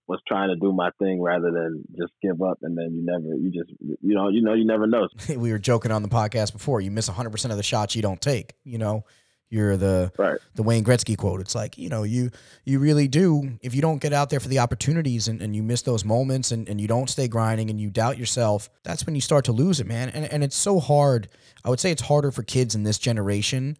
was 0.07 0.21
trying 0.27 0.49
to 0.49 0.55
do 0.55 0.71
my 0.71 0.89
thing 0.99 1.21
rather 1.21 1.51
than 1.51 1.83
just 1.97 2.13
give 2.21 2.41
up 2.41 2.59
and 2.61 2.77
then 2.77 2.93
you 2.93 3.03
never 3.03 3.35
you 3.35 3.51
just 3.51 3.69
you 3.79 4.15
know 4.15 4.29
you 4.29 4.41
know 4.41 4.53
you 4.53 4.65
never 4.65 4.87
know. 4.87 5.07
We 5.37 5.51
were 5.51 5.59
joking 5.59 5.91
on 5.91 6.01
the 6.01 6.09
podcast 6.09 6.53
before. 6.53 6.81
You 6.81 6.91
miss 6.91 7.09
100% 7.09 7.51
of 7.51 7.57
the 7.57 7.63
shots 7.63 7.95
you 7.95 8.01
don't 8.01 8.21
take 8.21 8.53
you 8.63 8.77
know? 8.77 9.03
You're 9.49 9.77
the 9.77 10.11
right. 10.17 10.37
the 10.55 10.63
Wayne 10.63 10.83
Gretzky 10.83 11.17
quote. 11.17 11.39
It's 11.39 11.55
like 11.55 11.77
you 11.77 11.87
know 11.87 12.03
you 12.03 12.31
you 12.65 12.79
really 12.79 13.07
do 13.07 13.57
if 13.61 13.73
you 13.73 13.81
don't 13.81 14.01
get 14.01 14.11
out 14.11 14.29
there 14.29 14.41
for 14.41 14.49
the 14.49 14.59
opportunities 14.59 15.29
and, 15.29 15.41
and 15.41 15.55
you 15.55 15.63
miss 15.63 15.83
those 15.83 16.03
moments 16.03 16.51
and, 16.51 16.67
and 16.67 16.81
you 16.81 16.87
don't 16.87 17.09
stay 17.09 17.29
grinding 17.29 17.69
and 17.69 17.79
you 17.79 17.89
doubt 17.89 18.17
yourself 18.17 18.69
that's 18.83 19.05
when 19.05 19.15
you 19.15 19.21
start 19.21 19.45
to 19.45 19.53
lose 19.53 19.79
it 19.79 19.87
man. 19.87 20.09
And, 20.09 20.25
and 20.25 20.43
it's 20.43 20.55
so 20.55 20.81
hard. 20.81 21.29
I 21.63 21.69
would 21.69 21.79
say 21.79 21.91
it's 21.91 22.01
harder 22.01 22.31
for 22.31 22.43
kids 22.43 22.75
in 22.75 22.83
this 22.83 22.97
generation 22.97 23.77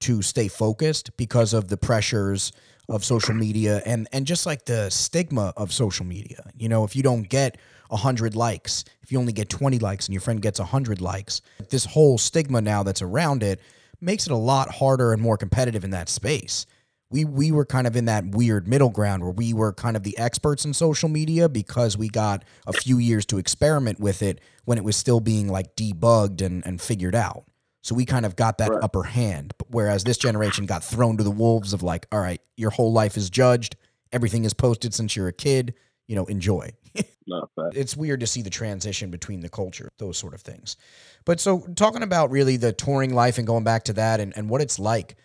to 0.00 0.22
stay 0.22 0.48
focused 0.48 1.16
because 1.16 1.52
of 1.52 1.68
the 1.68 1.76
pressures 1.76 2.52
of 2.88 3.04
social 3.04 3.34
media 3.34 3.82
and 3.84 4.08
and 4.12 4.26
just 4.26 4.46
like 4.46 4.64
the 4.64 4.90
stigma 4.90 5.52
of 5.56 5.72
social 5.72 6.06
media. 6.06 6.50
You 6.56 6.68
know, 6.68 6.84
if 6.84 6.96
you 6.96 7.02
don't 7.02 7.28
get 7.28 7.58
100 7.88 8.34
likes, 8.34 8.84
if 9.02 9.12
you 9.12 9.18
only 9.18 9.32
get 9.32 9.48
20 9.48 9.78
likes 9.78 10.06
and 10.06 10.14
your 10.14 10.20
friend 10.20 10.40
gets 10.40 10.58
100 10.58 11.00
likes, 11.00 11.40
this 11.70 11.84
whole 11.84 12.18
stigma 12.18 12.60
now 12.60 12.82
that's 12.82 13.02
around 13.02 13.42
it 13.42 13.60
makes 14.00 14.26
it 14.26 14.32
a 14.32 14.36
lot 14.36 14.70
harder 14.70 15.12
and 15.12 15.20
more 15.20 15.36
competitive 15.36 15.84
in 15.84 15.90
that 15.90 16.08
space. 16.08 16.66
We 17.10 17.24
we 17.24 17.52
were 17.52 17.64
kind 17.64 17.86
of 17.86 17.96
in 17.96 18.04
that 18.04 18.26
weird 18.26 18.68
middle 18.68 18.90
ground 18.90 19.22
where 19.22 19.32
we 19.32 19.54
were 19.54 19.72
kind 19.72 19.96
of 19.96 20.02
the 20.02 20.16
experts 20.18 20.64
in 20.64 20.74
social 20.74 21.08
media 21.08 21.48
because 21.48 21.96
we 21.96 22.08
got 22.08 22.44
a 22.66 22.72
few 22.72 22.98
years 22.98 23.24
to 23.26 23.38
experiment 23.38 23.98
with 23.98 24.22
it 24.22 24.40
when 24.66 24.76
it 24.76 24.84
was 24.84 24.96
still 24.96 25.20
being 25.20 25.48
like 25.48 25.74
debugged 25.74 26.42
and, 26.42 26.64
and 26.66 26.80
figured 26.80 27.14
out. 27.14 27.44
So 27.82 27.94
we 27.94 28.04
kind 28.04 28.26
of 28.26 28.36
got 28.36 28.58
that 28.58 28.70
right. 28.70 28.82
upper 28.82 29.04
hand. 29.04 29.54
Whereas 29.68 30.04
this 30.04 30.18
generation 30.18 30.66
got 30.66 30.84
thrown 30.84 31.16
to 31.16 31.24
the 31.24 31.30
wolves 31.30 31.72
of 31.72 31.82
like, 31.82 32.06
all 32.12 32.20
right, 32.20 32.40
your 32.56 32.70
whole 32.70 32.92
life 32.92 33.16
is 33.16 33.30
judged. 33.30 33.76
Everything 34.12 34.44
is 34.44 34.54
posted 34.54 34.94
since 34.94 35.14
you're 35.14 35.28
a 35.28 35.32
kid. 35.32 35.74
You 36.06 36.16
know, 36.16 36.24
enjoy. 36.24 36.72
it's 37.74 37.96
weird 37.96 38.20
to 38.20 38.26
see 38.26 38.42
the 38.42 38.50
transition 38.50 39.10
between 39.10 39.40
the 39.40 39.48
culture, 39.48 39.90
those 39.98 40.16
sort 40.16 40.34
of 40.34 40.40
things. 40.40 40.76
But 41.24 41.40
so 41.40 41.60
talking 41.76 42.02
about 42.02 42.30
really 42.30 42.56
the 42.56 42.72
touring 42.72 43.14
life 43.14 43.38
and 43.38 43.46
going 43.46 43.64
back 43.64 43.84
to 43.84 43.92
that 43.94 44.20
and, 44.20 44.34
and 44.36 44.48
what 44.48 44.62
it's 44.62 44.78
like, 44.78 45.16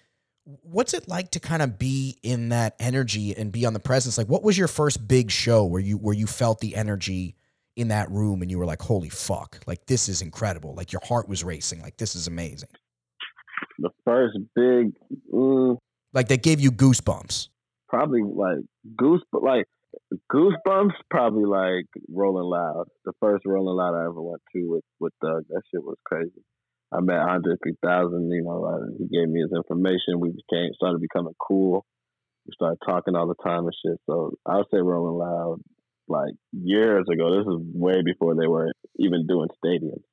what's 0.43 0.93
it 0.93 1.07
like 1.07 1.31
to 1.31 1.39
kind 1.39 1.61
of 1.61 1.79
be 1.79 2.19
in 2.21 2.49
that 2.49 2.75
energy 2.79 3.35
and 3.35 3.51
be 3.51 3.65
on 3.65 3.73
the 3.73 3.79
presence? 3.79 4.17
Like 4.17 4.27
what 4.27 4.43
was 4.43 4.57
your 4.57 4.67
first 4.67 5.07
big 5.07 5.31
show 5.31 5.63
where 5.63 5.81
you 5.81 5.97
where 5.97 6.15
you 6.15 6.27
felt 6.27 6.59
the 6.59 6.75
energy 6.75 7.35
in 7.75 7.87
that 7.89 8.09
room 8.11 8.41
and 8.41 8.51
you 8.51 8.59
were 8.59 8.65
like, 8.65 8.81
holy 8.81 9.09
fuck, 9.09 9.59
like 9.65 9.85
this 9.87 10.07
is 10.07 10.21
incredible. 10.21 10.73
Like 10.75 10.91
your 10.91 11.01
heart 11.03 11.27
was 11.27 11.43
racing. 11.43 11.81
Like 11.81 11.97
this 11.97 12.15
is 12.15 12.27
amazing. 12.27 12.69
The 13.79 13.89
first 14.05 14.37
big, 14.55 14.93
mm, 15.33 15.77
like 16.13 16.27
that 16.27 16.43
gave 16.43 16.59
you 16.59 16.71
goosebumps. 16.71 17.49
Probably 17.89 18.21
like 18.23 18.59
goose, 18.97 19.23
but 19.31 19.43
like 19.43 19.65
goosebumps. 20.31 20.93
Probably 21.09 21.45
like 21.45 21.85
Rolling 22.09 22.45
Loud. 22.45 22.85
The 23.05 23.13
first 23.19 23.45
Rolling 23.45 23.75
Loud 23.75 23.95
I 23.95 24.05
ever 24.05 24.21
went 24.21 24.41
to 24.53 24.63
with 24.69 24.83
with 24.99 25.13
Thug. 25.21 25.43
That 25.49 25.61
shit 25.71 25.83
was 25.83 25.97
crazy. 26.05 26.43
I 26.91 27.01
met 27.01 27.17
Andre 27.17 27.55
3000. 27.63 28.31
You 28.31 28.43
know, 28.43 28.65
uh, 28.65 28.85
he 28.99 29.07
gave 29.07 29.27
me 29.29 29.41
his 29.41 29.51
information. 29.55 30.19
We 30.19 30.29
became 30.29 30.69
started 30.75 31.01
becoming 31.01 31.33
cool. 31.39 31.85
We 32.45 32.53
started 32.53 32.77
talking 32.85 33.15
all 33.15 33.27
the 33.27 33.43
time 33.43 33.65
and 33.65 33.73
shit. 33.83 33.99
So 34.05 34.33
I 34.45 34.57
would 34.57 34.67
say 34.71 34.79
Rolling 34.79 35.17
Loud 35.17 35.61
like 36.13 36.33
years 36.51 37.05
ago. 37.11 37.37
This 37.37 37.47
is 37.47 37.59
way 37.73 38.01
before 38.03 38.35
they 38.35 38.47
were 38.47 38.71
even 38.97 39.27
doing 39.27 39.49
stadiums. 39.63 40.03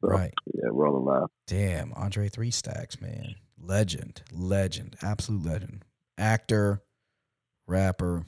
So, 0.00 0.08
right. 0.08 0.32
Yeah, 0.52 0.68
rolling 0.70 1.04
loud. 1.04 1.30
Damn, 1.46 1.92
Andre 1.94 2.28
Three 2.28 2.50
Stacks, 2.50 3.00
man, 3.00 3.36
legend, 3.58 4.22
legend, 4.32 4.96
absolute 5.02 5.44
legend, 5.44 5.84
actor, 6.18 6.82
rapper, 7.66 8.24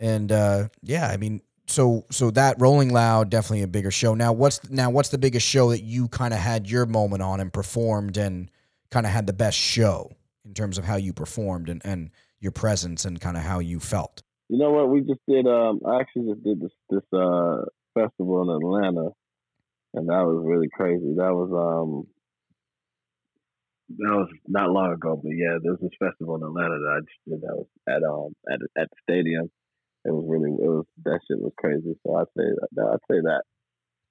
and 0.00 0.30
uh, 0.30 0.68
yeah, 0.82 1.08
I 1.08 1.16
mean, 1.16 1.40
so 1.66 2.04
so 2.10 2.30
that 2.32 2.60
Rolling 2.60 2.92
Loud 2.92 3.30
definitely 3.30 3.62
a 3.62 3.68
bigger 3.68 3.90
show. 3.90 4.14
Now, 4.14 4.32
what's 4.32 4.68
now 4.70 4.90
what's 4.90 5.08
the 5.08 5.18
biggest 5.18 5.46
show 5.46 5.70
that 5.70 5.82
you 5.82 6.08
kind 6.08 6.34
of 6.34 6.40
had 6.40 6.68
your 6.68 6.86
moment 6.86 7.22
on 7.22 7.40
and 7.40 7.52
performed 7.52 8.16
and 8.16 8.50
kind 8.90 9.06
of 9.06 9.12
had 9.12 9.26
the 9.26 9.32
best 9.32 9.56
show 9.56 10.12
in 10.44 10.52
terms 10.52 10.76
of 10.78 10.84
how 10.84 10.96
you 10.96 11.12
performed 11.12 11.68
and 11.68 11.80
and 11.84 12.10
your 12.38 12.52
presence 12.52 13.04
and 13.04 13.20
kind 13.20 13.36
of 13.36 13.42
how 13.42 13.60
you 13.60 13.80
felt? 13.80 14.22
You 14.48 14.58
know 14.58 14.70
what? 14.70 14.90
We 14.90 15.00
just 15.00 15.20
did. 15.26 15.46
Um, 15.46 15.80
I 15.86 16.00
actually 16.00 16.32
just 16.32 16.44
did 16.44 16.60
this 16.60 16.72
this 16.90 17.04
uh 17.12 17.64
festival 17.94 18.42
in 18.42 18.50
Atlanta, 18.50 19.10
and 19.94 20.08
that 20.08 20.24
was 20.24 20.44
really 20.44 20.68
crazy. 20.68 21.14
That 21.16 21.32
was 21.32 21.50
um 21.50 22.06
that 23.96 24.12
was 24.12 24.28
not 24.46 24.70
long 24.70 24.92
ago, 24.92 25.20
but 25.22 25.30
yeah, 25.30 25.56
there 25.62 25.72
was 25.72 25.80
this 25.80 25.96
festival 25.98 26.36
in 26.36 26.42
Atlanta 26.42 26.76
that 26.78 26.96
I 26.96 27.00
just 27.00 27.24
did. 27.28 27.40
That 27.40 27.56
was 27.56 27.66
at 27.88 28.02
um 28.02 28.34
at 28.52 28.60
at 28.80 28.90
the 28.90 28.96
stadium. 29.02 29.50
It 30.04 30.12
was 30.12 30.26
really 30.28 30.50
it 30.50 30.68
was 30.68 30.84
that 31.04 31.20
shit 31.26 31.40
was 31.40 31.52
crazy. 31.58 31.96
So 32.06 32.16
I'd 32.16 32.28
say 32.36 32.44
that 32.72 32.84
I'd 32.84 33.10
say 33.10 33.20
that. 33.20 33.42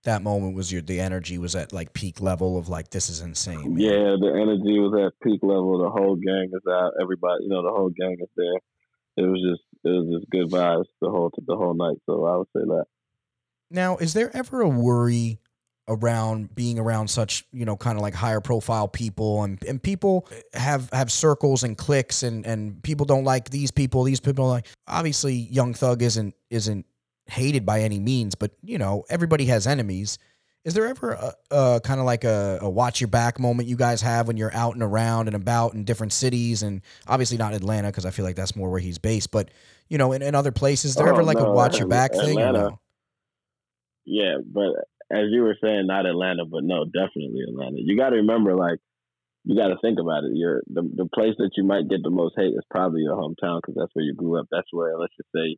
That 0.03 0.21
moment 0.21 0.55
was 0.55 0.71
your 0.71 0.81
the 0.81 0.99
energy 0.99 1.37
was 1.37 1.55
at 1.55 1.71
like 1.71 1.93
peak 1.93 2.19
level 2.19 2.57
of 2.57 2.69
like 2.69 2.89
this 2.89 3.09
is 3.09 3.21
insane. 3.21 3.75
Man. 3.75 3.79
Yeah, 3.79 4.17
the 4.19 4.33
energy 4.33 4.79
was 4.81 4.97
at 4.97 5.13
peak 5.21 5.41
level. 5.43 5.77
The 5.77 5.89
whole 5.89 6.15
gang 6.15 6.49
is 6.51 6.63
out. 6.67 6.93
Everybody, 6.99 7.43
you 7.43 7.49
know, 7.49 7.61
the 7.61 7.69
whole 7.69 7.89
gang 7.89 8.17
is 8.19 8.29
there 8.35 8.59
it 9.17 9.21
was 9.21 9.41
just 9.41 9.61
it 9.83 9.89
was 9.89 10.19
just 10.19 10.29
good 10.29 10.49
vibes 10.49 10.85
the 11.01 11.09
whole 11.09 11.31
the 11.45 11.55
whole 11.55 11.73
night. 11.73 11.97
So 12.05 12.25
I 12.25 12.37
would 12.37 12.47
say 12.55 12.63
that. 12.65 12.85
Now, 13.71 13.97
is 13.97 14.13
there 14.13 14.35
ever 14.35 14.61
a 14.61 14.69
worry 14.69 15.39
around 15.87 16.55
being 16.55 16.79
around 16.79 17.09
such 17.09 17.45
you 17.51 17.65
know 17.65 17.75
kind 17.75 17.97
of 17.97 18.01
like 18.01 18.13
higher 18.13 18.39
profile 18.39 18.87
people 18.87 19.43
and 19.43 19.61
and 19.65 19.83
people 19.83 20.27
have 20.53 20.89
have 20.91 21.11
circles 21.11 21.63
and 21.63 21.77
cliques 21.77 22.23
and 22.23 22.45
and 22.45 22.81
people 22.83 23.05
don't 23.05 23.25
like 23.25 23.49
these 23.49 23.69
people 23.69 24.03
these 24.03 24.21
people 24.21 24.47
like 24.47 24.65
obviously 24.87 25.33
young 25.33 25.73
thug 25.73 26.01
isn't 26.01 26.33
isn't 26.49 26.85
hated 27.25 27.65
by 27.65 27.81
any 27.81 27.99
means 27.99 28.33
but 28.33 28.51
you 28.61 28.77
know 28.77 29.03
everybody 29.09 29.45
has 29.45 29.67
enemies 29.67 30.17
Is 30.63 30.73
there 30.73 30.87
ever 30.87 31.11
a, 31.11 31.33
a 31.51 31.81
kind 31.83 31.99
of 31.99 32.05
like 32.05 32.23
a, 32.23 32.59
a 32.61 32.69
watch 32.69 33.01
your 33.01 33.09
back 33.09 33.37
moment 33.37 33.67
you 33.67 33.75
guys 33.75 34.01
have 34.01 34.27
when 34.27 34.37
you're 34.37 34.55
out 34.55 34.75
and 34.75 34.83
around 34.83 35.27
and 35.27 35.35
about 35.35 35.73
in 35.73 35.83
different 35.83 36.13
cities 36.13 36.63
and 36.63 36.81
obviously 37.07 37.37
not 37.37 37.53
Atlanta 37.53 37.89
because 37.89 38.05
I 38.05 38.11
feel 38.11 38.23
like 38.23 38.37
that's 38.37 38.55
more 38.55 38.69
where 38.69 38.79
he's 38.79 38.97
based, 38.97 39.31
but 39.31 39.51
you 39.89 39.97
know, 39.97 40.11
in, 40.13 40.21
in 40.21 40.35
other 40.35 40.51
places, 40.51 40.95
there 40.95 41.07
Oh, 41.07 41.11
ever 41.13 41.23
like 41.23 41.39
a 41.39 41.51
watch 41.51 41.79
your 41.79 41.87
back 41.87 42.11
Atlanta- 42.11 42.27
thing? 42.27 42.53
No? 42.53 42.79
Yeah, 44.05 44.37
but 44.45 44.73
as 45.11 45.25
you 45.31 45.41
were 45.43 45.55
saying, 45.61 45.87
not 45.87 46.05
Atlanta, 46.05 46.45
but 46.45 46.63
no, 46.63 46.85
definitely 46.85 47.41
Atlanta. 47.47 47.77
You 47.77 47.97
got 47.97 48.09
to 48.09 48.17
remember, 48.17 48.55
like, 48.55 48.79
you 49.45 49.55
got 49.55 49.67
to 49.67 49.77
think 49.81 49.99
about 49.99 50.23
it. 50.23 50.31
You're 50.33 50.61
the 50.67 50.81
the 50.95 51.05
place 51.13 51.35
that 51.37 51.51
you 51.57 51.63
might 51.65 51.89
get 51.89 52.01
the 52.03 52.09
most 52.09 52.33
hate 52.37 52.53
is 52.55 52.63
probably 52.71 53.01
your 53.01 53.15
hometown 53.15 53.59
because 53.61 53.75
that's 53.75 53.91
where 53.93 54.05
you 54.05 54.13
grew 54.13 54.39
up. 54.39 54.47
That's 54.51 54.67
where, 54.71 54.97
let's 54.97 55.15
just 55.17 55.29
say, 55.35 55.57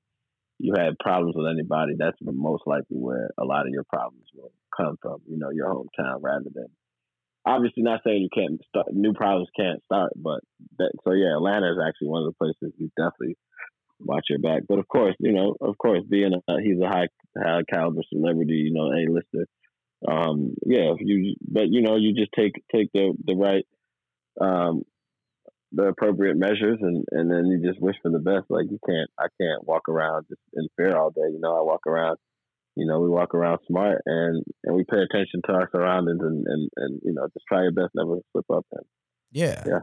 you 0.59 0.73
had 0.75 0.97
problems 0.99 1.35
with 1.37 1.47
anybody. 1.49 1.93
That's 1.97 2.17
the 2.21 2.31
most 2.31 2.63
likely 2.65 2.97
where 2.97 3.29
a 3.37 3.45
lot 3.45 3.67
of 3.67 3.73
your 3.73 3.83
problems 3.83 4.25
will 4.33 4.51
come 4.75 4.97
from. 5.01 5.21
You 5.27 5.37
know, 5.37 5.49
your 5.51 5.69
hometown 5.73 6.17
rather 6.21 6.49
than. 6.53 6.67
Obviously, 7.47 7.83
not 7.83 8.01
saying 8.03 8.23
you 8.23 8.29
can't 8.33 8.59
start 8.67 8.87
new 8.91 9.13
problems 9.13 9.49
can't 9.55 9.83
start, 9.83 10.13
but 10.15 10.39
that 10.79 10.91
so 11.03 11.11
yeah, 11.13 11.35
Atlanta 11.35 11.71
is 11.71 11.77
actually 11.77 12.07
one 12.07 12.23
of 12.23 12.33
the 12.33 12.37
places 12.43 12.73
you 12.79 12.89
definitely 12.97 13.37
watch 13.99 14.25
your 14.29 14.39
back. 14.39 14.63
But 14.67 14.79
of 14.79 14.87
course, 14.87 15.15
you 15.19 15.33
know, 15.33 15.55
of 15.61 15.77
course, 15.77 16.03
being 16.09 16.33
a 16.33 16.61
he's 16.61 16.79
a 16.79 16.87
high 16.87 17.07
high 17.37 17.61
caliber 17.71 18.01
celebrity, 18.09 18.69
you 18.69 18.73
know, 18.73 18.91
A 18.91 19.11
lister. 19.11 19.47
Um, 20.07 20.55
yeah, 20.65 20.93
you 20.99 21.35
but 21.41 21.69
you 21.69 21.81
know, 21.81 21.95
you 21.95 22.13
just 22.13 22.31
take 22.37 22.53
take 22.73 22.91
the 22.93 23.13
the 23.25 23.35
right 23.35 23.65
um 24.39 24.83
the 25.71 25.87
appropriate 25.87 26.37
measures 26.37 26.77
and 26.81 27.05
and 27.11 27.31
then 27.31 27.47
you 27.47 27.67
just 27.67 27.81
wish 27.81 27.95
for 28.01 28.11
the 28.11 28.19
best. 28.19 28.45
Like 28.49 28.67
you 28.69 28.79
can't 28.87 29.09
I 29.19 29.27
can't 29.41 29.67
walk 29.67 29.89
around 29.89 30.25
just 30.29 30.41
in 30.53 30.67
fear 30.77 30.95
all 30.95 31.09
day. 31.09 31.29
You 31.31 31.39
know, 31.39 31.57
I 31.57 31.61
walk 31.61 31.87
around 31.87 32.17
you 32.75 32.85
know, 32.85 32.99
we 32.99 33.07
walk 33.07 33.33
around 33.33 33.59
smart 33.67 34.01
and, 34.05 34.43
and 34.63 34.75
we 34.75 34.83
pay 34.83 34.97
attention 34.97 35.41
to 35.45 35.53
our 35.53 35.69
surroundings 35.73 36.19
and, 36.21 36.45
and, 36.45 36.69
and 36.75 37.01
you 37.03 37.13
know, 37.13 37.27
just 37.33 37.45
try 37.47 37.61
your 37.61 37.71
best 37.71 37.91
never 37.95 38.15
to 38.15 38.21
slip 38.31 38.45
up 38.53 38.65
and 38.71 38.85
Yeah. 39.31 39.63
Yeah. 39.65 39.79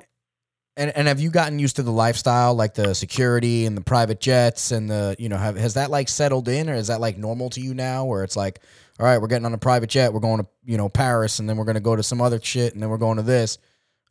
And 0.77 0.91
and 0.97 1.07
have 1.07 1.21
you 1.21 1.31
gotten 1.31 1.59
used 1.59 1.77
to 1.77 1.83
the 1.83 1.93
lifestyle, 1.93 2.55
like 2.55 2.75
the 2.75 2.95
security 2.95 3.67
and 3.67 3.77
the 3.77 3.83
private 3.83 4.21
jets 4.21 4.71
and 4.71 4.89
the 4.89 5.15
you 5.19 5.29
know 5.29 5.37
have 5.37 5.57
has 5.57 5.75
that 5.75 5.91
like 5.91 6.09
settled 6.09 6.49
in 6.49 6.71
or 6.71 6.75
is 6.75 6.87
that 6.87 7.01
like 7.01 7.19
normal 7.19 7.51
to 7.51 7.61
you 7.61 7.75
now 7.75 8.07
where 8.07 8.25
it's 8.25 8.37
like, 8.37 8.61
all 8.99 9.05
right, 9.05 9.19
we're 9.19 9.27
getting 9.27 9.45
on 9.45 9.53
a 9.53 9.59
private 9.59 9.91
jet, 9.91 10.15
we're 10.15 10.21
going 10.21 10.41
to 10.41 10.47
you 10.65 10.79
know 10.79 10.89
Paris 10.89 11.41
and 11.41 11.49
then 11.49 11.59
we're 11.59 11.67
gonna 11.67 11.81
go 11.81 11.95
to 11.95 12.03
some 12.03 12.23
other 12.23 12.41
shit 12.41 12.73
and 12.73 12.83
then 12.83 12.89
we're 12.89 12.97
going 12.97 13.19
to 13.19 13.23
this. 13.23 13.59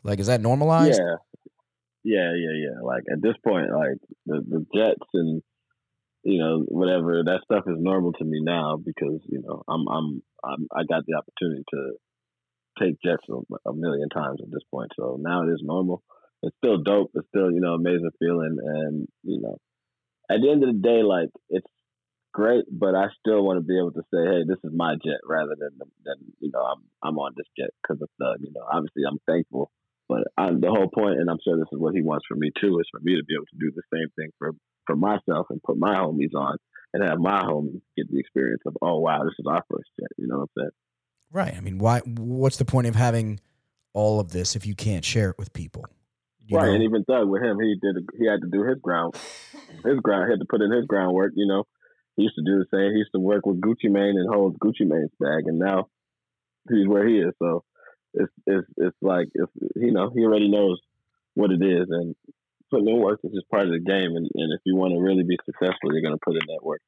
Like, 0.03 0.19
is 0.19 0.27
that 0.27 0.41
normalized? 0.41 0.99
Yeah, 0.99 1.15
yeah, 2.03 2.33
yeah, 2.35 2.69
yeah. 2.69 2.81
Like 2.83 3.03
at 3.11 3.21
this 3.21 3.35
point, 3.43 3.71
like 3.71 3.97
the 4.25 4.41
the 4.47 4.65
Jets 4.75 5.09
and 5.13 5.41
you 6.23 6.39
know 6.39 6.63
whatever 6.67 7.23
that 7.23 7.41
stuff 7.43 7.63
is 7.67 7.77
normal 7.79 8.13
to 8.13 8.23
me 8.23 8.39
now 8.41 8.77
because 8.77 9.19
you 9.27 9.41
know 9.41 9.63
I'm 9.67 9.87
I'm, 9.87 10.21
I'm 10.43 10.67
I 10.75 10.83
got 10.83 11.05
the 11.07 11.15
opportunity 11.15 11.63
to 11.71 11.91
take 12.79 13.01
Jets 13.03 13.23
a, 13.29 13.69
a 13.69 13.73
million 13.73 14.09
times 14.09 14.39
at 14.41 14.51
this 14.51 14.63
point, 14.71 14.91
so 14.95 15.17
now 15.19 15.43
it 15.43 15.51
is 15.51 15.61
normal. 15.63 16.03
It's 16.43 16.55
still 16.57 16.81
dope. 16.83 17.11
It's 17.15 17.27
still 17.29 17.51
you 17.51 17.61
know 17.61 17.73
amazing 17.73 18.11
feeling, 18.19 18.57
and 18.63 19.07
you 19.23 19.41
know 19.41 19.57
at 20.29 20.41
the 20.41 20.49
end 20.49 20.63
of 20.63 20.73
the 20.73 20.81
day, 20.81 21.03
like 21.03 21.29
it's 21.49 21.67
great, 22.33 22.65
but 22.71 22.95
I 22.95 23.07
still 23.19 23.43
want 23.43 23.57
to 23.59 23.65
be 23.65 23.77
able 23.77 23.91
to 23.91 24.03
say, 24.13 24.23
hey, 24.23 24.41
this 24.47 24.57
is 24.63 24.71
my 24.73 24.95
jet, 25.03 25.21
rather 25.27 25.55
than 25.57 25.77
than 26.03 26.15
you 26.39 26.51
know 26.53 26.61
I'm 26.61 26.83
I'm 27.03 27.17
on 27.19 27.33
this 27.35 27.47
jet 27.57 27.69
because 27.81 28.01
of 28.01 28.09
the 28.17 28.37
you 28.39 28.51
know 28.53 28.65
obviously 28.71 29.03
I'm 29.07 29.19
thankful 29.27 29.71
but 30.11 30.27
I'm, 30.37 30.59
the 30.59 30.67
whole 30.67 30.89
point, 30.93 31.21
and 31.21 31.29
I'm 31.29 31.37
sure 31.41 31.55
this 31.55 31.71
is 31.71 31.79
what 31.79 31.95
he 31.95 32.01
wants 32.01 32.25
from 32.27 32.39
me 32.39 32.51
too, 32.59 32.77
is 32.79 32.87
for 32.91 32.99
me 32.99 33.15
to 33.15 33.23
be 33.23 33.33
able 33.33 33.45
to 33.45 33.57
do 33.57 33.71
the 33.73 33.81
same 33.93 34.09
thing 34.17 34.31
for 34.37 34.51
for 34.85 34.97
myself 34.97 35.47
and 35.49 35.63
put 35.63 35.77
my 35.77 35.95
homies 35.95 36.35
on 36.35 36.57
and 36.93 37.01
have 37.07 37.17
my 37.17 37.41
homies 37.43 37.79
get 37.95 38.11
the 38.11 38.19
experience 38.19 38.61
of, 38.65 38.75
oh 38.81 38.99
wow, 38.99 39.23
this 39.23 39.35
is 39.39 39.45
our 39.47 39.63
first 39.71 39.89
jet. 39.97 40.09
You 40.17 40.27
know 40.27 40.39
what 40.39 40.41
I'm 40.41 40.63
saying? 40.63 40.69
Right. 41.31 41.55
I 41.55 41.61
mean, 41.61 41.77
why? 41.77 41.99
What's 41.99 42.57
the 42.57 42.65
point 42.65 42.87
of 42.87 42.95
having 42.95 43.39
all 43.93 44.19
of 44.19 44.33
this 44.33 44.57
if 44.57 44.65
you 44.65 44.75
can't 44.75 45.05
share 45.05 45.29
it 45.29 45.37
with 45.37 45.53
people? 45.53 45.85
You 46.47 46.57
right. 46.57 46.65
know? 46.65 46.73
And 46.73 46.83
even 46.83 47.03
Thug 47.03 47.29
with 47.29 47.43
him, 47.43 47.59
he 47.59 47.75
did 47.81 48.07
he 48.17 48.27
had 48.27 48.41
to 48.41 48.49
do 48.51 48.63
his 48.63 48.79
ground, 48.79 49.15
his 49.85 49.99
ground 49.99 50.25
he 50.27 50.33
had 50.33 50.39
to 50.39 50.47
put 50.49 50.61
in 50.61 50.71
his 50.71 50.85
groundwork. 50.85 51.33
You 51.35 51.47
know, 51.47 51.65
he 52.15 52.23
used 52.23 52.35
to 52.35 52.43
do 52.43 52.59
the 52.59 52.65
same. 52.73 52.91
He 52.91 52.99
used 52.99 53.13
to 53.13 53.19
work 53.19 53.45
with 53.45 53.61
Gucci 53.61 53.89
Mane 53.89 54.17
and 54.17 54.29
hold 54.29 54.59
Gucci 54.59 54.87
Mane's 54.87 55.11
bag, 55.19 55.47
and 55.47 55.59
now 55.59 55.87
he's 56.69 56.87
where 56.87 57.07
he 57.07 57.19
is. 57.19 57.33
So 57.39 57.63
it's 58.13 58.31
it's 58.45 58.67
it's 58.77 58.97
like 59.01 59.29
if 59.33 59.49
you 59.75 59.91
know 59.91 60.11
he 60.13 60.23
already 60.23 60.49
knows 60.49 60.79
what 61.33 61.51
it 61.51 61.63
is, 61.63 61.87
and 61.89 62.15
putting 62.69 62.87
in 62.87 62.99
work 62.99 63.19
is 63.23 63.31
just 63.33 63.49
part 63.49 63.65
of 63.65 63.71
the 63.71 63.79
game. 63.79 64.15
And, 64.15 64.29
and 64.33 64.53
if 64.53 64.61
you 64.65 64.75
want 64.75 64.93
to 64.93 65.01
really 65.01 65.23
be 65.23 65.37
successful, 65.45 65.93
you're 65.93 66.01
going 66.01 66.15
to 66.15 66.25
put 66.25 66.35
in 66.35 66.47
that 66.47 66.63
work. 66.63 66.81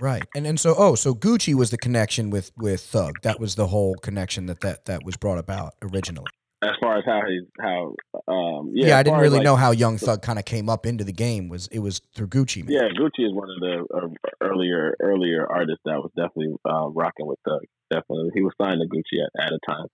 Right. 0.00 0.22
And 0.36 0.46
and 0.46 0.60
so 0.60 0.74
oh, 0.78 0.94
so 0.94 1.14
Gucci 1.14 1.54
was 1.54 1.70
the 1.70 1.78
connection 1.78 2.30
with 2.30 2.52
with 2.56 2.80
Thug. 2.80 3.14
That 3.22 3.40
was 3.40 3.56
the 3.56 3.66
whole 3.66 3.96
connection 3.96 4.46
that 4.46 4.60
that 4.60 4.84
that 4.84 5.04
was 5.04 5.16
brought 5.16 5.38
about 5.38 5.74
originally. 5.82 6.30
As 6.62 6.72
far 6.80 6.98
as 6.98 7.04
how 7.06 7.22
he 7.26 7.40
how 7.58 7.94
um 8.28 8.72
Yeah, 8.74 8.88
yeah, 8.88 8.98
I 8.98 9.02
didn't 9.02 9.20
really 9.20 9.38
like, 9.38 9.44
know 9.44 9.56
how 9.56 9.70
Young 9.70 9.96
Thug 9.96 10.20
kind 10.20 10.38
of 10.38 10.44
came 10.44 10.68
up 10.68 10.84
into 10.84 11.04
the 11.04 11.12
game. 11.12 11.48
Was 11.48 11.68
it 11.68 11.78
was 11.78 12.00
through 12.14 12.28
Gucci 12.28 12.64
Mane? 12.64 12.76
Yeah, 12.76 12.88
Gucci 12.88 13.26
is 13.26 13.32
one 13.32 13.48
of 13.48 13.60
the 13.60 13.86
uh, 13.94 14.08
earlier 14.42 14.94
earlier 15.00 15.46
artists 15.50 15.80
that 15.86 15.96
was 15.96 16.10
definitely 16.16 16.54
uh, 16.68 16.88
rocking 16.90 17.26
with 17.26 17.38
Thug. 17.46 17.62
Definitely, 17.90 18.30
he 18.34 18.42
was 18.42 18.52
signed 18.60 18.80
to 18.82 18.88
Gucci 18.94 19.24
at, 19.24 19.46
at 19.46 19.52
a 19.52 19.58
time. 19.66 19.86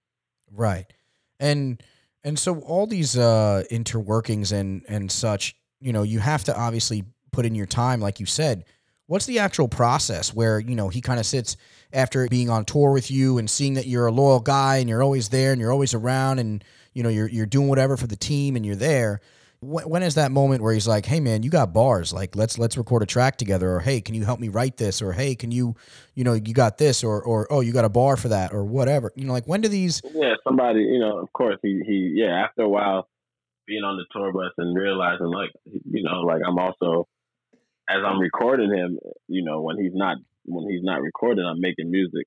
Right. 0.52 0.86
And 1.38 1.82
and 2.24 2.38
so 2.38 2.58
all 2.60 2.86
these 2.86 3.16
uh 3.16 3.62
interworkings 3.70 4.52
and 4.52 4.82
and 4.88 5.10
such, 5.10 5.54
you 5.80 5.92
know, 5.92 6.02
you 6.02 6.18
have 6.18 6.44
to 6.44 6.58
obviously 6.58 7.04
put 7.30 7.46
in 7.46 7.54
your 7.54 7.66
time 7.66 8.00
like 8.00 8.18
you 8.18 8.26
said. 8.26 8.64
What's 9.06 9.26
the 9.26 9.38
actual 9.38 9.68
process 9.68 10.34
where, 10.34 10.58
you 10.58 10.74
know, 10.74 10.88
he 10.88 11.00
kind 11.00 11.20
of 11.20 11.26
sits 11.26 11.56
after 11.92 12.26
being 12.28 12.50
on 12.50 12.64
tour 12.64 12.92
with 12.92 13.10
you 13.10 13.38
and 13.38 13.48
seeing 13.48 13.74
that 13.74 13.86
you're 13.86 14.06
a 14.06 14.12
loyal 14.12 14.40
guy 14.40 14.78
and 14.78 14.88
you're 14.88 15.02
always 15.02 15.28
there 15.28 15.52
and 15.52 15.60
you're 15.60 15.70
always 15.70 15.94
around 15.94 16.40
and 16.40 16.64
you 16.92 17.02
know, 17.02 17.10
you're 17.10 17.28
you're 17.28 17.46
doing 17.46 17.68
whatever 17.68 17.96
for 17.96 18.06
the 18.06 18.16
team 18.16 18.56
and 18.56 18.64
you're 18.64 18.74
there. 18.74 19.20
When, 19.60 20.02
is 20.02 20.14
that 20.14 20.30
moment 20.32 20.62
where 20.62 20.72
he's 20.72 20.88
like, 20.88 21.06
"Hey 21.06 21.20
man, 21.20 21.42
you 21.42 21.50
got 21.50 21.72
bars. 21.72 22.12
Like 22.12 22.36
let's 22.36 22.58
let's 22.58 22.76
record 22.76 23.02
a 23.02 23.06
track 23.06 23.36
together 23.36 23.70
or 23.70 23.80
hey, 23.80 24.00
can 24.00 24.14
you 24.14 24.24
help 24.24 24.40
me 24.40 24.48
write 24.48 24.76
this 24.76 25.02
or 25.02 25.12
hey, 25.12 25.34
can 25.34 25.50
you, 25.50 25.76
you 26.14 26.24
know, 26.24 26.34
you 26.34 26.54
got 26.54 26.78
this 26.78 27.04
or 27.04 27.22
or 27.22 27.46
oh, 27.50 27.60
you 27.60 27.72
got 27.72 27.84
a 27.84 27.90
bar 27.90 28.16
for 28.16 28.28
that 28.28 28.52
or 28.52 28.64
whatever." 28.64 29.12
You 29.14 29.26
know, 29.26 29.32
like 29.32 29.46
when 29.46 29.60
do 29.60 29.68
these 29.68 30.02
Yeah, 30.14 30.34
somebody, 30.44 30.80
you 30.80 30.98
know, 30.98 31.18
of 31.18 31.32
course, 31.32 31.58
he 31.62 31.82
he 31.86 32.12
yeah. 32.16 32.44
After 32.44 32.62
a 32.62 32.68
while, 32.68 33.08
being 33.66 33.82
on 33.82 33.96
the 33.96 34.04
tour 34.12 34.32
bus 34.32 34.52
and 34.58 34.76
realizing, 34.76 35.26
like, 35.26 35.50
you 35.64 36.02
know, 36.02 36.20
like 36.20 36.42
I'm 36.46 36.58
also 36.58 37.08
as 37.88 37.98
I'm 38.04 38.18
recording 38.18 38.74
him, 38.74 38.98
you 39.28 39.44
know, 39.44 39.60
when 39.62 39.78
he's 39.78 39.94
not 39.94 40.18
when 40.44 40.68
he's 40.70 40.82
not 40.82 41.02
recording, 41.02 41.44
I'm 41.44 41.60
making 41.60 41.90
music. 41.90 42.26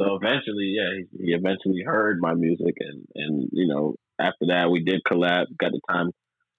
So 0.00 0.16
eventually, 0.16 0.74
yeah, 0.76 0.96
he, 0.96 1.26
he 1.26 1.32
eventually 1.32 1.82
heard 1.84 2.18
my 2.20 2.34
music, 2.34 2.74
and 2.78 3.06
and 3.14 3.48
you 3.52 3.66
know, 3.68 3.96
after 4.18 4.46
that, 4.48 4.70
we 4.70 4.82
did 4.82 5.02
collab. 5.10 5.46
Got 5.58 5.72
the 5.72 5.80
time 5.88 6.10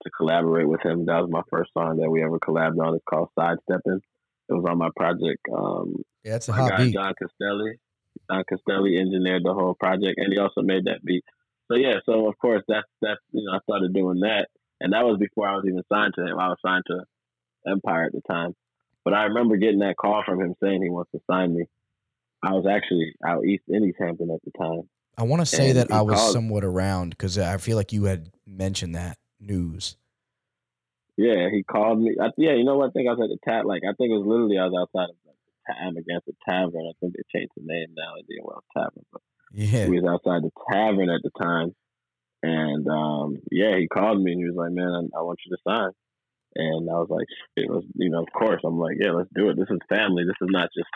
to 0.04 0.10
collaborate 0.10 0.68
with 0.68 0.82
him. 0.84 1.06
That 1.06 1.22
was 1.22 1.30
my 1.32 1.42
first 1.50 1.72
song 1.74 1.98
that 1.98 2.10
we 2.10 2.24
ever 2.24 2.40
collabed 2.40 2.80
on. 2.80 2.96
It's 2.96 3.04
called 3.10 3.30
Sidestepping. 3.38 4.02
It 4.50 4.54
was 4.54 4.66
on 4.68 4.78
my 4.78 4.90
project. 4.96 5.42
Um, 5.54 6.04
Yeah, 6.24 6.36
it's 6.36 6.50
a 6.50 6.54
hot 6.54 6.78
beat. 6.78 6.94
John 6.94 7.14
Castelli. 7.20 7.80
John 8.30 8.44
Castelli 8.50 8.98
engineered 8.98 9.44
the 9.44 9.54
whole 9.54 9.76
project, 9.80 10.16
and 10.18 10.32
he 10.32 10.40
also 10.40 10.62
made 10.62 10.86
that 10.86 11.04
beat. 11.04 11.24
So 11.72 11.78
yeah, 11.78 12.00
so 12.06 12.28
of 12.28 12.38
course 12.38 12.64
that's 12.68 12.88
that's 13.02 13.22
you 13.32 13.46
know 13.46 13.54
I 13.54 13.60
started 13.64 13.94
doing 13.94 14.20
that, 14.22 14.48
and 14.82 14.94
that 14.94 15.06
was 15.06 15.18
before 15.20 15.48
I 15.48 15.56
was 15.56 15.66
even 15.66 15.84
signed 15.92 16.14
to 16.16 16.26
him. 16.26 16.38
I 16.38 16.50
was 16.50 16.58
signed 16.66 16.84
to 16.88 17.06
Empire 17.68 18.06
at 18.06 18.12
the 18.14 18.22
time, 18.30 18.56
but 19.04 19.14
I 19.14 19.24
remember 19.26 19.58
getting 19.58 19.80
that 19.80 19.98
call 19.98 20.24
from 20.26 20.42
him 20.42 20.56
saying 20.62 20.82
he 20.82 20.90
wants 20.90 21.12
to 21.12 21.20
sign 21.30 21.56
me. 21.56 21.66
I 22.44 22.54
was 22.54 22.66
actually 22.66 23.14
out 23.26 23.46
east 23.46 23.64
in 23.68 23.84
East 23.84 23.98
Hampton 24.00 24.32
at 24.32 24.40
the 24.44 24.52
time. 24.58 24.90
I 25.18 25.24
want 25.24 25.42
to 25.42 25.46
say 25.46 25.70
And 25.70 25.80
that 25.80 25.92
I 25.92 26.02
was 26.02 26.16
called- 26.16 26.34
somewhat 26.34 26.64
around 26.64 27.12
because 27.12 27.38
I 27.38 27.58
feel 27.58 27.78
like 27.78 27.94
you 27.94 28.06
had 28.06 28.32
mentioned 28.48 28.96
that 28.96 29.18
news. 29.40 29.96
Yeah, 31.18 31.50
he 31.52 31.62
called 31.64 32.02
me. 32.02 32.16
I, 32.20 32.30
yeah, 32.38 32.54
you 32.54 32.64
know 32.64 32.78
what? 32.78 32.90
I 32.90 32.92
think 32.92 33.08
I 33.08 33.14
was 33.14 33.22
at 33.22 33.30
the 33.30 33.38
tap. 33.48 33.66
Like 33.66 33.84
I 33.84 33.94
think 33.94 34.10
it 34.12 34.18
was 34.18 34.26
literally 34.26 34.58
I 34.58 34.66
was 34.66 34.74
outside 34.80 35.10
of 35.12 35.16
like, 35.28 35.36
the 35.46 35.74
tab 35.74 35.98
against 35.98 36.26
the 36.26 36.34
tavern. 36.50 36.88
I 36.90 36.94
think 37.00 37.14
they 37.14 37.24
changed 37.40 37.52
the 37.56 37.64
name 37.64 37.90
now. 37.96 38.16
Indian 38.18 38.44
Wells 38.44 38.64
Tavern, 38.76 39.06
but 39.12 39.22
Yeah, 39.54 39.86
he 39.86 39.92
was 39.92 40.06
outside 40.08 40.42
the 40.42 40.52
tavern 40.72 41.10
at 41.10 41.22
the 41.22 41.30
time, 41.40 41.76
and 42.42 42.88
um, 42.88 43.38
yeah, 43.52 43.78
he 43.78 43.88
called 43.88 44.22
me 44.24 44.32
and 44.32 44.42
he 44.42 44.48
was 44.48 44.56
like, 44.56 44.72
"Man, 44.72 44.88
I, 44.88 45.20
I 45.20 45.22
want 45.22 45.40
you 45.46 45.56
to 45.56 45.62
sign." 45.68 45.92
And 46.56 46.90
I 46.90 46.94
was 47.00 47.10
like, 47.10 47.28
"Shit, 47.58 47.70
let's, 47.70 47.86
you 47.96 48.10
know, 48.10 48.24
of 48.24 48.32
course." 48.34 48.62
I'm 48.64 48.80
like, 48.80 48.98
"Yeah, 49.00 49.12
let's 49.12 49.30
do 49.34 49.50
it. 49.50 49.58
This 49.58 49.70
is 49.70 49.80
family. 49.90 50.24
This 50.24 50.40
is 50.42 50.50
not 50.52 50.70
just 50.76 50.90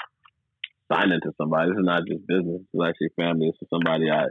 signing 0.91 1.19
to 1.23 1.31
somebody. 1.37 1.71
This 1.71 1.79
is 1.79 1.85
not 1.85 2.03
just 2.07 2.27
business. 2.27 2.61
This 2.61 2.73
is 2.73 2.87
actually 2.87 3.09
family. 3.15 3.47
This 3.47 3.61
is 3.61 3.69
somebody 3.69 4.09
I 4.09 4.27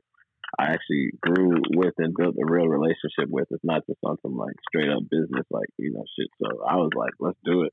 I 0.58 0.66
actually 0.72 1.10
grew 1.20 1.56
with 1.74 1.94
and 1.98 2.14
built 2.14 2.37
a 2.37 2.46
real 2.46 2.68
relationship 2.68 3.28
with. 3.28 3.48
It's 3.50 3.64
not 3.64 3.87
just 3.87 3.98
on 4.04 4.16
some 4.22 4.37
like 4.37 4.54
straight 4.68 4.90
up 4.90 5.02
business, 5.10 5.46
like 5.50 5.68
you 5.78 5.92
know, 5.92 6.04
shit. 6.18 6.28
So 6.42 6.62
I 6.64 6.76
was 6.76 6.90
like, 6.94 7.12
let's 7.18 7.38
do 7.44 7.62
it. 7.62 7.72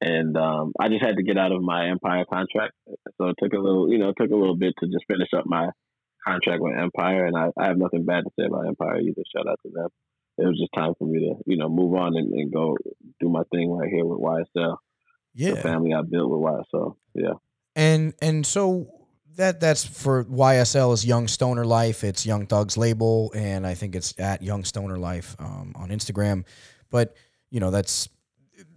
And 0.00 0.36
um, 0.36 0.72
I 0.80 0.88
just 0.88 1.04
had 1.04 1.16
to 1.16 1.22
get 1.22 1.38
out 1.38 1.52
of 1.52 1.62
my 1.62 1.88
Empire 1.88 2.24
contract, 2.30 2.72
so 3.18 3.28
it 3.28 3.36
took 3.42 3.52
a 3.52 3.58
little, 3.58 3.92
you 3.92 3.98
know, 3.98 4.08
it 4.08 4.16
took 4.18 4.30
a 4.30 4.36
little 4.36 4.56
bit 4.56 4.74
to 4.80 4.86
just 4.86 5.04
finish 5.06 5.28
up 5.36 5.44
my 5.46 5.68
contract 6.26 6.62
with 6.62 6.78
Empire. 6.78 7.26
And 7.26 7.36
I, 7.36 7.48
I 7.58 7.66
have 7.66 7.78
nothing 7.78 8.04
bad 8.04 8.24
to 8.24 8.30
say 8.38 8.46
about 8.46 8.66
Empire 8.66 9.00
either. 9.00 9.22
Shout 9.34 9.48
out 9.48 9.60
to 9.66 9.72
them. 9.72 9.88
It 10.38 10.46
was 10.46 10.58
just 10.58 10.72
time 10.74 10.94
for 10.98 11.06
me 11.06 11.20
to, 11.20 11.34
you 11.46 11.56
know, 11.56 11.68
move 11.68 11.94
on 11.94 12.16
and, 12.16 12.32
and 12.32 12.52
go 12.52 12.76
do 13.20 13.28
my 13.28 13.42
thing 13.52 13.70
right 13.70 13.88
here 13.88 14.04
with 14.04 14.18
YSL, 14.18 14.76
the 15.34 15.44
yeah. 15.44 15.62
family 15.62 15.92
I 15.92 16.02
built 16.02 16.30
with 16.30 16.40
YSL. 16.40 16.96
Yeah. 17.14 17.34
And 17.74 18.14
and 18.20 18.46
so 18.46 18.88
that 19.36 19.60
that's 19.60 19.84
for 19.84 20.24
YSL 20.24 20.92
is 20.92 21.04
Young 21.04 21.28
Stoner 21.28 21.64
Life. 21.64 22.04
It's 22.04 22.26
Young 22.26 22.46
Thug's 22.46 22.76
label, 22.76 23.32
and 23.34 23.66
I 23.66 23.74
think 23.74 23.94
it's 23.94 24.18
at 24.18 24.42
Young 24.42 24.64
Stoner 24.64 24.98
Life 24.98 25.36
um, 25.38 25.72
on 25.76 25.88
Instagram. 25.88 26.44
But 26.90 27.16
you 27.50 27.60
know, 27.60 27.70
that's 27.70 28.08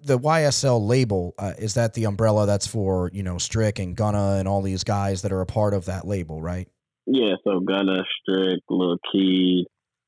the 0.04 0.18
YSL 0.18 0.86
label. 0.86 1.34
Uh, 1.38 1.54
is 1.58 1.74
that 1.74 1.94
the 1.94 2.06
umbrella 2.06 2.46
that's 2.46 2.68
for 2.68 3.10
you 3.14 3.24
know 3.24 3.38
Strick 3.38 3.80
and 3.80 3.96
Gunna 3.96 4.36
and 4.40 4.48
all 4.48 4.62
these 4.62 4.84
guys 4.84 5.22
that 5.24 5.32
are 5.32 5.42
a 5.42 5.46
part 5.46 5.74
of 5.74 5.86
that 5.86 6.08
label, 6.08 6.42
right? 6.42 6.68
Yeah. 7.06 7.36
So 7.44 7.60
Gunna, 7.60 8.04
Strick, 8.22 8.62
Lil 8.70 8.98
Keed, 9.12 9.66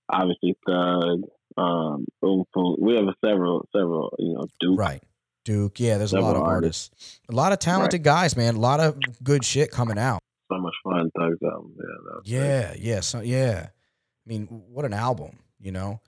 obviously 0.10 0.58
Thug. 0.66 1.24
Um, 1.58 2.06
we 2.22 2.96
have 2.96 3.06
several, 3.24 3.67
several. 3.76 4.15
You 4.20 4.34
know, 4.34 4.48
Duke. 4.60 4.80
Right. 4.80 5.04
Duke. 5.43 5.80
Yeah, 5.80 5.98
there's 5.98 6.13
a 6.13 6.20
lot 6.20 6.36
of 6.36 6.43
artists. 6.43 6.91
artists. 6.93 7.20
A 7.30 7.36
lot 7.36 7.52
of 7.52 7.60
talented 7.60 8.00
right. 8.00 8.04
guys, 8.04 8.38
man. 8.38 8.56
A 8.56 8.60
lot 8.60 8.80
of 8.80 8.98
good 9.24 9.43
shit 9.43 9.72
coming 9.72 9.98
out. 9.98 10.20
So 10.52 10.60
much 10.60 10.76
fun, 10.84 11.10
Thug's 11.17 11.39
album. 11.43 11.76
Yeah, 12.24 12.43
yeah, 12.43 12.74
yeah, 12.78 13.00
so, 13.02 13.20
yeah. 13.22 13.67
I 13.70 14.30
mean, 14.30 14.46
what 14.46 14.86
an 14.86 14.93
album, 14.93 15.39
you 15.60 15.72
know. 15.72 16.00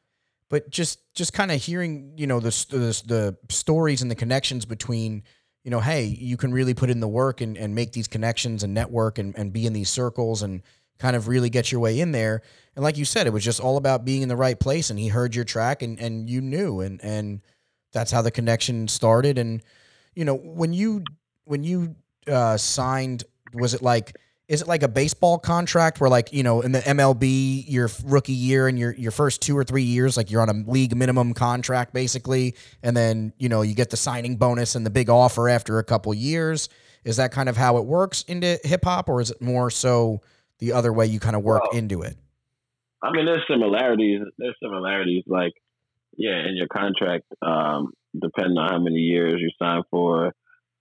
But 0.50 0.70
just 0.70 1.00
just 1.14 1.34
kind 1.34 1.52
of 1.52 1.62
hearing, 1.62 2.14
you 2.18 2.26
know, 2.26 2.40
the, 2.40 2.50
the 2.70 3.04
the 3.06 3.38
stories 3.50 4.02
and 4.02 4.10
the 4.10 4.16
connections 4.16 4.66
between, 4.66 5.24
you 5.64 5.72
know, 5.72 5.80
hey, 5.80 6.06
you 6.06 6.38
can 6.38 6.52
really 6.52 6.74
put 6.74 6.90
in 6.90 7.02
the 7.02 7.08
work 7.08 7.42
and, 7.42 7.58
and 7.58 7.76
make 7.76 7.92
these 7.92 8.08
connections 8.08 8.64
and 8.64 8.74
network 8.74 9.20
and, 9.20 9.38
and 9.38 9.54
be 9.54 9.66
in 9.66 9.74
these 9.74 9.90
circles 9.90 10.42
and 10.42 10.64
kind 11.00 11.16
of 11.16 11.28
really 11.28 11.50
get 11.50 11.72
your 11.72 11.82
way 11.82 12.00
in 12.00 12.12
there. 12.12 12.42
And 12.76 12.84
like 12.84 12.98
you 12.98 13.06
said, 13.06 13.26
it 13.26 13.34
was 13.34 13.44
just 13.44 13.60
all 13.60 13.78
about 13.78 14.06
being 14.06 14.22
in 14.22 14.30
the 14.30 14.36
right 14.36 14.60
place. 14.60 14.90
And 14.90 15.00
he 15.00 15.08
heard 15.08 15.34
your 15.34 15.46
track 15.46 15.82
and, 15.82 16.00
and 16.00 16.30
you 16.30 16.42
knew 16.42 16.82
and 16.82 17.04
and 17.04 17.42
that's 17.92 18.12
how 18.12 18.22
the 18.22 18.32
connection 18.32 18.88
started. 18.88 19.38
And 19.38 19.64
you 20.14 20.26
know, 20.26 20.36
when 20.36 20.74
you 20.74 21.04
when 21.46 21.64
you 21.64 21.96
uh, 22.28 22.58
signed, 22.58 23.24
was 23.54 23.74
it 23.74 23.82
like 23.82 24.16
is 24.50 24.64
it 24.64 24.68
like 24.68 24.82
a 24.82 24.88
baseball 24.88 25.38
contract 25.38 26.02
where 26.02 26.10
like 26.10 26.34
you 26.34 26.44
know 26.44 26.62
in 26.62 26.72
the 26.72 26.80
MLB 26.80 27.64
your 27.68 27.90
rookie 28.04 28.34
year 28.34 28.68
and 28.68 28.78
your 28.78 28.94
your 28.94 29.12
first 29.12 29.42
two 29.42 29.58
or 29.58 29.64
three 29.64 29.84
years 29.84 30.18
like 30.18 30.30
you're 30.30 30.42
on 30.42 30.50
a 30.50 30.70
league 30.70 30.96
minimum 30.96 31.34
contract 31.34 31.94
basically 31.94 32.56
and 32.84 32.98
then 32.98 33.32
you 33.38 33.48
know 33.48 33.62
you 33.62 33.76
get 33.76 33.92
the 33.92 33.98
signing 33.98 34.36
bonus 34.36 34.76
and 34.76 34.86
the 34.86 34.90
big 34.90 35.10
offer 35.10 35.48
after 35.48 35.78
a 35.80 35.84
couple 35.84 36.14
years 36.14 36.68
is 37.04 37.18
that 37.18 37.32
kind 37.32 37.48
of 37.48 37.56
how 37.56 37.78
it 37.78 37.86
works 37.86 38.24
into 38.24 38.60
hip 38.64 38.84
hop 38.84 39.08
or 39.08 39.22
is 39.22 39.32
it 39.32 39.42
more 39.42 39.70
so 39.70 40.20
the 40.60 40.74
other 40.74 40.94
way 40.94 41.06
you 41.06 41.20
kind 41.20 41.36
of 41.36 41.44
work 41.44 41.64
well, 41.64 41.78
into 41.78 42.02
it 42.02 42.16
I 43.02 43.12
mean 43.12 43.26
there's 43.26 43.44
similarities 43.50 44.22
there's 44.38 44.56
similarities 44.62 45.24
like 45.28 45.54
yeah, 46.20 46.46
in 46.46 46.58
your 46.58 46.68
contract, 46.68 47.26
um, 47.42 47.94
depending 48.20 48.58
on 48.58 48.70
how 48.70 48.80
many 48.80 48.98
years 48.98 49.36
you 49.40 49.50
sign 49.58 49.84
for, 49.90 50.34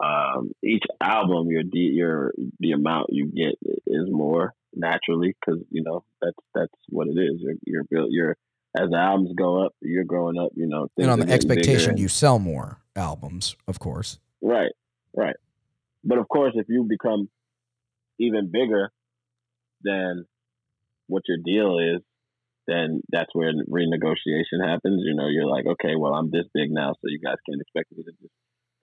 um, 0.04 0.50
each 0.64 0.82
album, 1.00 1.48
your 1.48 1.62
D, 1.62 1.92
your 1.94 2.32
the 2.58 2.72
amount 2.72 3.06
you 3.10 3.26
get 3.26 3.54
is 3.86 4.08
more 4.10 4.52
naturally 4.74 5.34
because 5.40 5.60
you 5.70 5.82
know 5.84 6.04
that's 6.20 6.36
that's 6.54 6.72
what 6.88 7.06
it 7.06 7.18
is. 7.18 7.40
You're 7.40 7.54
you're 7.64 7.84
built. 7.84 8.08
You're 8.10 8.36
as 8.76 8.90
the 8.90 8.96
albums 8.96 9.30
go 9.36 9.64
up, 9.64 9.74
you're 9.80 10.04
growing 10.04 10.38
up. 10.38 10.50
You 10.54 10.66
know, 10.66 10.88
and 10.96 11.10
on 11.10 11.20
the 11.20 11.32
expectation 11.32 11.96
you 11.96 12.08
sell 12.08 12.40
more 12.40 12.78
albums, 12.96 13.56
of 13.68 13.78
course. 13.78 14.18
Right, 14.42 14.72
right. 15.16 15.36
But 16.04 16.18
of 16.18 16.28
course, 16.28 16.52
if 16.56 16.66
you 16.68 16.84
become 16.84 17.28
even 18.18 18.50
bigger 18.50 18.90
than 19.82 20.26
what 21.06 21.22
your 21.26 21.38
deal 21.44 21.78
is, 21.78 22.02
then 22.66 23.00
that's 23.10 23.30
where 23.32 23.52
renegotiation 23.52 24.62
happens. 24.62 25.02
You 25.04 25.14
know, 25.14 25.28
you're 25.28 25.46
like, 25.46 25.66
okay, 25.66 25.96
well, 25.96 26.14
I'm 26.14 26.30
this 26.30 26.44
big 26.52 26.70
now, 26.70 26.92
so 26.92 27.04
you 27.04 27.18
guys 27.18 27.36
can't 27.48 27.60
expect 27.60 27.90
me 27.92 28.04
to 28.04 28.12
just 28.20 28.32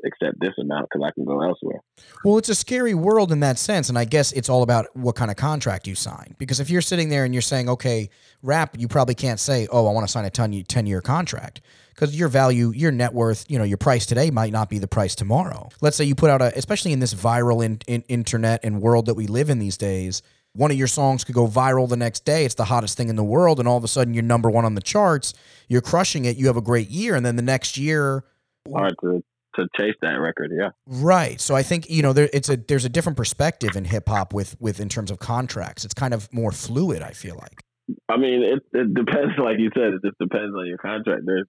accept 0.05 0.39
this 0.39 0.53
amount 0.59 0.87
because 0.89 1.05
I 1.07 1.11
can 1.11 1.23
go 1.25 1.41
elsewhere. 1.41 1.79
Well, 2.23 2.37
it's 2.37 2.49
a 2.49 2.55
scary 2.55 2.93
world 2.93 3.31
in 3.31 3.39
that 3.41 3.57
sense, 3.57 3.89
and 3.89 3.97
I 3.97 4.05
guess 4.05 4.31
it's 4.33 4.49
all 4.49 4.63
about 4.63 4.87
what 4.95 5.15
kind 5.15 5.31
of 5.31 5.37
contract 5.37 5.87
you 5.87 5.95
sign. 5.95 6.35
Because 6.37 6.59
if 6.59 6.69
you're 6.69 6.81
sitting 6.81 7.09
there 7.09 7.25
and 7.25 7.33
you're 7.33 7.41
saying, 7.41 7.69
okay, 7.69 8.09
rap, 8.41 8.75
you 8.77 8.87
probably 8.87 9.15
can't 9.15 9.39
say, 9.39 9.67
oh, 9.71 9.87
I 9.87 9.93
want 9.93 10.05
to 10.05 10.11
sign 10.11 10.25
a 10.25 10.29
10 10.29 10.85
year 10.85 11.01
contract 11.01 11.61
because 11.89 12.17
your 12.17 12.27
value, 12.27 12.71
your 12.75 12.91
net 12.91 13.13
worth, 13.13 13.45
you 13.47 13.57
know, 13.57 13.63
your 13.63 13.77
price 13.77 14.05
today 14.05 14.31
might 14.31 14.51
not 14.51 14.69
be 14.69 14.79
the 14.79 14.87
price 14.87 15.15
tomorrow. 15.15 15.69
Let's 15.81 15.95
say 15.95 16.03
you 16.03 16.15
put 16.15 16.29
out 16.29 16.41
a, 16.41 16.57
especially 16.57 16.91
in 16.91 16.99
this 16.99 17.13
viral 17.13 17.63
in, 17.63 17.79
in 17.87 18.03
internet 18.07 18.61
and 18.63 18.81
world 18.81 19.05
that 19.05 19.15
we 19.15 19.27
live 19.27 19.49
in 19.49 19.59
these 19.59 19.77
days 19.77 20.21
one 20.55 20.71
of 20.71 20.77
your 20.77 20.87
songs 20.87 21.23
could 21.23 21.35
go 21.35 21.47
viral 21.47 21.87
the 21.87 21.97
next 21.97 22.23
day. 22.23 22.45
It's 22.45 22.55
the 22.55 22.65
hottest 22.65 22.97
thing 22.97 23.09
in 23.09 23.15
the 23.15 23.23
world, 23.23 23.59
and 23.59 23.67
all 23.67 23.77
of 23.77 23.83
a 23.83 23.87
sudden 23.87 24.13
you're 24.13 24.23
number 24.23 24.49
one 24.49 24.65
on 24.65 24.75
the 24.75 24.81
charts. 24.81 25.33
You're 25.67 25.81
crushing 25.81 26.25
it. 26.25 26.37
You 26.37 26.47
have 26.47 26.57
a 26.57 26.61
great 26.61 26.89
year, 26.89 27.15
and 27.15 27.25
then 27.25 27.35
the 27.35 27.41
next 27.41 27.77
year, 27.77 28.23
hard 28.71 28.95
to 29.01 29.23
to 29.55 29.67
chase 29.77 29.95
that 30.01 30.15
record. 30.15 30.51
Yeah, 30.57 30.69
right. 30.87 31.39
So 31.39 31.55
I 31.55 31.63
think 31.63 31.89
you 31.89 32.01
know 32.01 32.13
there 32.13 32.29
it's 32.31 32.49
a 32.49 32.55
there's 32.55 32.85
a 32.85 32.89
different 32.89 33.17
perspective 33.17 33.75
in 33.75 33.85
hip 33.85 34.07
hop 34.07 34.33
with 34.33 34.55
with 34.61 34.79
in 34.79 34.89
terms 34.89 35.11
of 35.11 35.19
contracts. 35.19 35.83
It's 35.83 35.93
kind 35.93 36.13
of 36.13 36.31
more 36.33 36.51
fluid. 36.51 37.01
I 37.01 37.11
feel 37.11 37.35
like. 37.35 37.61
I 38.09 38.17
mean, 38.17 38.41
it 38.43 38.63
it 38.73 38.93
depends. 38.93 39.33
Like 39.37 39.59
you 39.59 39.69
said, 39.75 39.93
it 39.93 40.01
just 40.03 40.17
depends 40.19 40.55
on 40.55 40.65
your 40.67 40.77
contract. 40.77 41.23
There's 41.25 41.47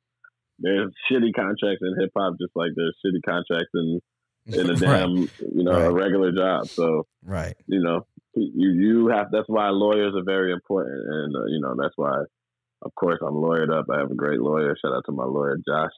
there's 0.58 0.92
shitty 1.10 1.32
contracts 1.34 1.82
in 1.82 1.94
hip 2.00 2.10
hop, 2.16 2.34
just 2.40 2.52
like 2.56 2.70
there's 2.74 2.96
shitty 3.04 3.22
contracts 3.24 3.70
in 3.74 4.00
in 4.46 4.70
a 4.70 4.74
damn 4.76 5.16
right. 5.16 5.30
you 5.54 5.64
know 5.64 5.72
right. 5.72 5.86
a 5.86 5.92
regular 5.92 6.32
job. 6.32 6.66
So 6.66 7.06
right, 7.22 7.54
you 7.66 7.80
know 7.80 8.04
you 8.36 8.70
you 8.70 9.08
have 9.08 9.28
that's 9.32 9.48
why 9.48 9.68
lawyers 9.70 10.14
are 10.14 10.24
very 10.24 10.52
important, 10.52 11.02
and 11.06 11.36
uh, 11.36 11.46
you 11.46 11.60
know 11.60 11.74
that's 11.78 11.94
why, 11.96 12.22
of 12.82 12.94
course, 12.94 13.18
I'm 13.22 13.34
lawyered 13.34 13.72
up. 13.72 13.86
I 13.90 13.98
have 13.98 14.10
a 14.10 14.14
great 14.14 14.40
lawyer. 14.40 14.76
Shout 14.76 14.92
out 14.92 15.04
to 15.06 15.12
my 15.12 15.24
lawyer 15.24 15.56
Josh. 15.66 15.92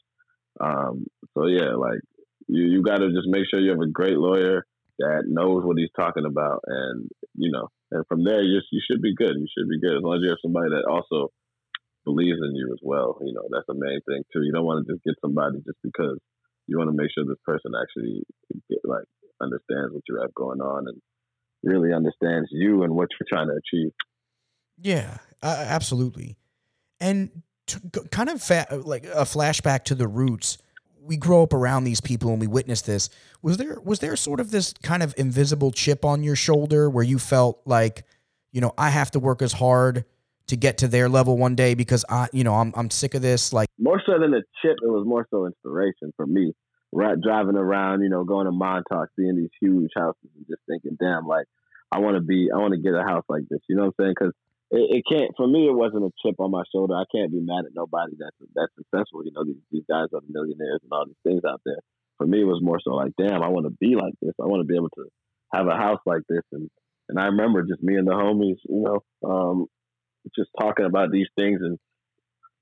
Um, 0.60 1.06
so 1.34 1.46
yeah, 1.46 1.74
like 1.74 2.00
you 2.46 2.64
you 2.64 2.82
got 2.82 2.98
to 2.98 3.10
just 3.10 3.28
make 3.28 3.44
sure 3.50 3.60
you 3.60 3.70
have 3.70 3.80
a 3.80 3.90
great 3.90 4.16
lawyer 4.16 4.64
that 4.98 5.24
knows 5.26 5.64
what 5.64 5.78
he's 5.78 5.92
talking 5.96 6.24
about, 6.24 6.60
and 6.66 7.08
you 7.34 7.50
know, 7.50 7.68
and 7.90 8.04
from 8.08 8.24
there 8.24 8.42
you 8.42 8.60
you 8.70 8.80
should 8.88 9.02
be 9.02 9.14
good. 9.14 9.36
You 9.36 9.46
should 9.56 9.68
be 9.68 9.80
good 9.80 9.96
as 9.96 10.02
long 10.02 10.16
as 10.16 10.22
you 10.22 10.30
have 10.30 10.42
somebody 10.42 10.70
that 10.70 10.88
also 10.88 11.30
believes 12.04 12.38
in 12.42 12.54
you 12.54 12.70
as 12.72 12.80
well. 12.82 13.18
You 13.20 13.34
know, 13.34 13.48
that's 13.50 13.66
the 13.68 13.74
main 13.74 14.00
thing 14.06 14.22
too. 14.32 14.42
You 14.42 14.52
don't 14.52 14.64
want 14.64 14.86
to 14.86 14.92
just 14.92 15.04
get 15.04 15.14
somebody 15.20 15.58
just 15.66 15.78
because 15.82 16.18
you 16.66 16.78
want 16.78 16.90
to 16.90 16.96
make 16.96 17.10
sure 17.12 17.24
this 17.24 17.42
person 17.44 17.72
actually 17.74 18.22
like 18.84 19.04
understands 19.40 19.92
what 19.92 20.02
you 20.08 20.20
have 20.20 20.34
going 20.34 20.60
on 20.60 20.88
and 20.88 21.00
really 21.62 21.92
understands 21.92 22.48
you 22.50 22.82
and 22.82 22.94
what 22.94 23.08
you're 23.18 23.26
trying 23.28 23.48
to 23.48 23.54
achieve. 23.54 23.92
Yeah, 24.80 25.18
uh, 25.42 25.64
absolutely. 25.68 26.36
And 27.00 27.42
to, 27.68 27.80
kind 28.10 28.28
of 28.28 28.42
fa- 28.42 28.82
like 28.84 29.04
a 29.04 29.24
flashback 29.24 29.84
to 29.84 29.94
the 29.94 30.08
roots. 30.08 30.58
We 31.00 31.16
grow 31.16 31.42
up 31.42 31.54
around 31.54 31.84
these 31.84 32.00
people 32.00 32.30
and 32.32 32.40
we 32.40 32.46
witness 32.46 32.82
this. 32.82 33.08
Was 33.40 33.56
there 33.56 33.80
was 33.82 34.00
there 34.00 34.14
sort 34.16 34.40
of 34.40 34.50
this 34.50 34.74
kind 34.82 35.02
of 35.02 35.14
invisible 35.16 35.70
chip 35.70 36.04
on 36.04 36.22
your 36.22 36.36
shoulder 36.36 36.90
where 36.90 37.04
you 37.04 37.18
felt 37.18 37.60
like, 37.64 38.04
you 38.52 38.60
know, 38.60 38.74
I 38.76 38.90
have 38.90 39.10
to 39.12 39.20
work 39.20 39.40
as 39.40 39.52
hard 39.52 40.04
to 40.48 40.56
get 40.56 40.78
to 40.78 40.88
their 40.88 41.08
level 41.08 41.38
one 41.38 41.54
day 41.54 41.74
because 41.74 42.04
I, 42.10 42.28
you 42.32 42.44
know, 42.44 42.54
I'm 42.54 42.72
I'm 42.76 42.90
sick 42.90 43.14
of 43.14 43.22
this. 43.22 43.52
Like 43.52 43.68
more 43.78 44.02
so 44.04 44.18
than 44.18 44.34
a 44.34 44.42
chip, 44.60 44.76
it 44.82 44.88
was 44.88 45.06
more 45.06 45.26
so 45.30 45.46
inspiration 45.46 46.12
for 46.16 46.26
me 46.26 46.52
right, 46.92 47.20
driving 47.20 47.56
around, 47.56 48.02
you 48.02 48.08
know, 48.08 48.24
going 48.24 48.46
to 48.46 48.52
Montauk, 48.52 49.10
seeing 49.16 49.36
these 49.36 49.52
huge 49.60 49.90
houses, 49.96 50.30
and 50.36 50.46
just 50.46 50.62
thinking, 50.68 50.96
damn, 50.98 51.26
like 51.26 51.46
I 51.90 52.00
want 52.00 52.16
to 52.16 52.22
be, 52.22 52.48
I 52.54 52.58
want 52.58 52.74
to 52.74 52.80
get 52.80 52.94
a 52.94 53.02
house 53.02 53.24
like 53.28 53.44
this. 53.48 53.60
You 53.68 53.76
know 53.76 53.86
what 53.86 53.94
I'm 53.98 54.04
saying? 54.04 54.14
Because 54.18 54.34
it, 54.70 55.00
it, 55.00 55.04
can't. 55.08 55.32
For 55.36 55.46
me, 55.46 55.66
it 55.66 55.74
wasn't 55.74 56.04
a 56.04 56.12
chip 56.22 56.36
on 56.38 56.50
my 56.50 56.62
shoulder. 56.72 56.94
I 56.94 57.04
can't 57.14 57.32
be 57.32 57.40
mad 57.40 57.64
at 57.64 57.74
nobody 57.74 58.12
that's 58.18 58.36
that's 58.54 58.72
successful. 58.76 59.24
You 59.24 59.32
know, 59.32 59.44
these 59.44 59.62
these 59.70 59.84
guys 59.88 60.12
are 60.12 60.20
the 60.20 60.32
millionaires 60.32 60.80
and 60.82 60.92
all 60.92 61.06
these 61.06 61.22
things 61.24 61.42
out 61.48 61.62
there. 61.64 61.80
For 62.18 62.26
me, 62.26 62.42
it 62.42 62.50
was 62.50 62.60
more 62.62 62.80
so 62.82 62.90
like, 62.90 63.12
damn, 63.16 63.42
I 63.42 63.48
want 63.48 63.66
to 63.66 63.76
be 63.80 63.94
like 63.94 64.14
this. 64.20 64.34
I 64.40 64.46
want 64.46 64.60
to 64.60 64.68
be 64.68 64.76
able 64.76 64.90
to 64.96 65.06
have 65.54 65.66
a 65.68 65.76
house 65.76 66.00
like 66.04 66.22
this. 66.28 66.42
And 66.52 66.68
and 67.08 67.18
I 67.18 67.26
remember 67.26 67.62
just 67.62 67.82
me 67.82 67.96
and 67.96 68.06
the 68.06 68.12
homies, 68.12 68.60
you 68.68 68.84
know, 68.84 69.00
um, 69.28 69.66
just 70.36 70.50
talking 70.60 70.84
about 70.84 71.10
these 71.10 71.28
things 71.36 71.60
and 71.62 71.78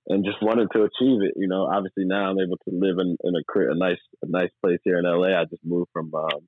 and 0.08 0.24
just 0.24 0.42
wanted 0.42 0.68
to 0.72 0.86
achieve 0.86 1.22
it. 1.22 1.34
You 1.36 1.48
know, 1.48 1.66
obviously 1.66 2.04
now 2.04 2.30
I'm 2.30 2.38
able 2.38 2.58
to 2.58 2.70
live 2.70 2.98
in, 2.98 3.16
in 3.24 3.34
a, 3.34 3.72
a 3.72 3.74
nice 3.74 4.02
a 4.22 4.28
nice 4.28 4.50
place 4.62 4.78
here 4.84 4.98
in 4.98 5.04
LA. 5.04 5.38
I 5.38 5.44
just 5.44 5.64
moved 5.64 5.90
from 5.92 6.12
um, 6.14 6.46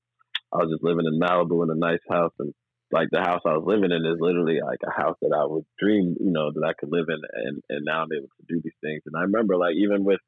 I 0.53 0.59
was 0.59 0.71
just 0.71 0.85
living 0.85 1.07
in 1.07 1.21
Malibu 1.21 1.63
in 1.65 1.71
a 1.71 1.79
nice 1.79 2.03
house, 2.09 2.33
and 2.39 2.55
like 2.91 3.09
the 3.11 3.21
house 3.21 3.43
I 3.45 3.53
was 3.53 3.67
living 3.67 3.93
in 3.93 4.07
is 4.07 4.21
literally 4.21 4.61
like 4.65 4.81
a 4.87 4.95
house 4.95 5.17
that 5.21 5.37
I 5.37 5.45
would 5.45 5.67
dream, 5.79 6.17
you 6.21 6.33
know, 6.33 6.53
that 6.53 6.65
I 6.65 6.73
could 6.79 6.91
live 6.91 7.07
in, 7.09 7.21
and 7.21 7.63
and 7.69 7.85
now 7.85 8.03
I'm 8.03 8.13
able 8.15 8.31
to 8.39 8.47
do 8.49 8.61
these 8.63 8.79
things. 8.81 9.03
And 9.07 9.17
I 9.17 9.23
remember 9.23 9.57
like 9.57 9.75
even 9.77 10.05
with 10.05 10.21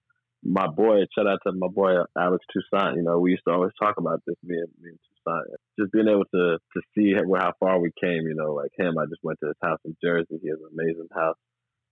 my 0.42 0.66
boy, 0.66 1.04
shout 1.14 1.26
out 1.28 1.40
to 1.46 1.52
my 1.52 1.68
boy 1.68 2.02
Alex 2.16 2.44
Toussaint. 2.52 2.96
You 2.96 3.02
know, 3.02 3.18
we 3.18 3.32
used 3.32 3.44
to 3.46 3.54
always 3.54 3.72
talk 3.80 3.96
about 3.98 4.20
this, 4.26 4.36
me 4.42 4.56
and 4.56 4.72
me 4.80 4.90
and 4.90 5.00
Toussaint. 5.06 5.56
Just 5.78 5.92
being 5.92 6.08
able 6.08 6.28
to 6.34 6.58
to 6.58 6.80
see 6.94 7.14
how, 7.14 7.24
how 7.38 7.52
far 7.60 7.80
we 7.80 7.92
came. 8.00 8.26
You 8.26 8.34
know, 8.34 8.52
like 8.52 8.72
him, 8.76 8.98
I 8.98 9.06
just 9.06 9.22
went 9.22 9.38
to 9.40 9.48
his 9.48 9.60
house 9.62 9.80
in 9.84 9.96
Jersey. 10.02 10.40
He 10.42 10.48
has 10.48 10.58
an 10.58 10.74
amazing 10.74 11.08
house, 11.14 11.36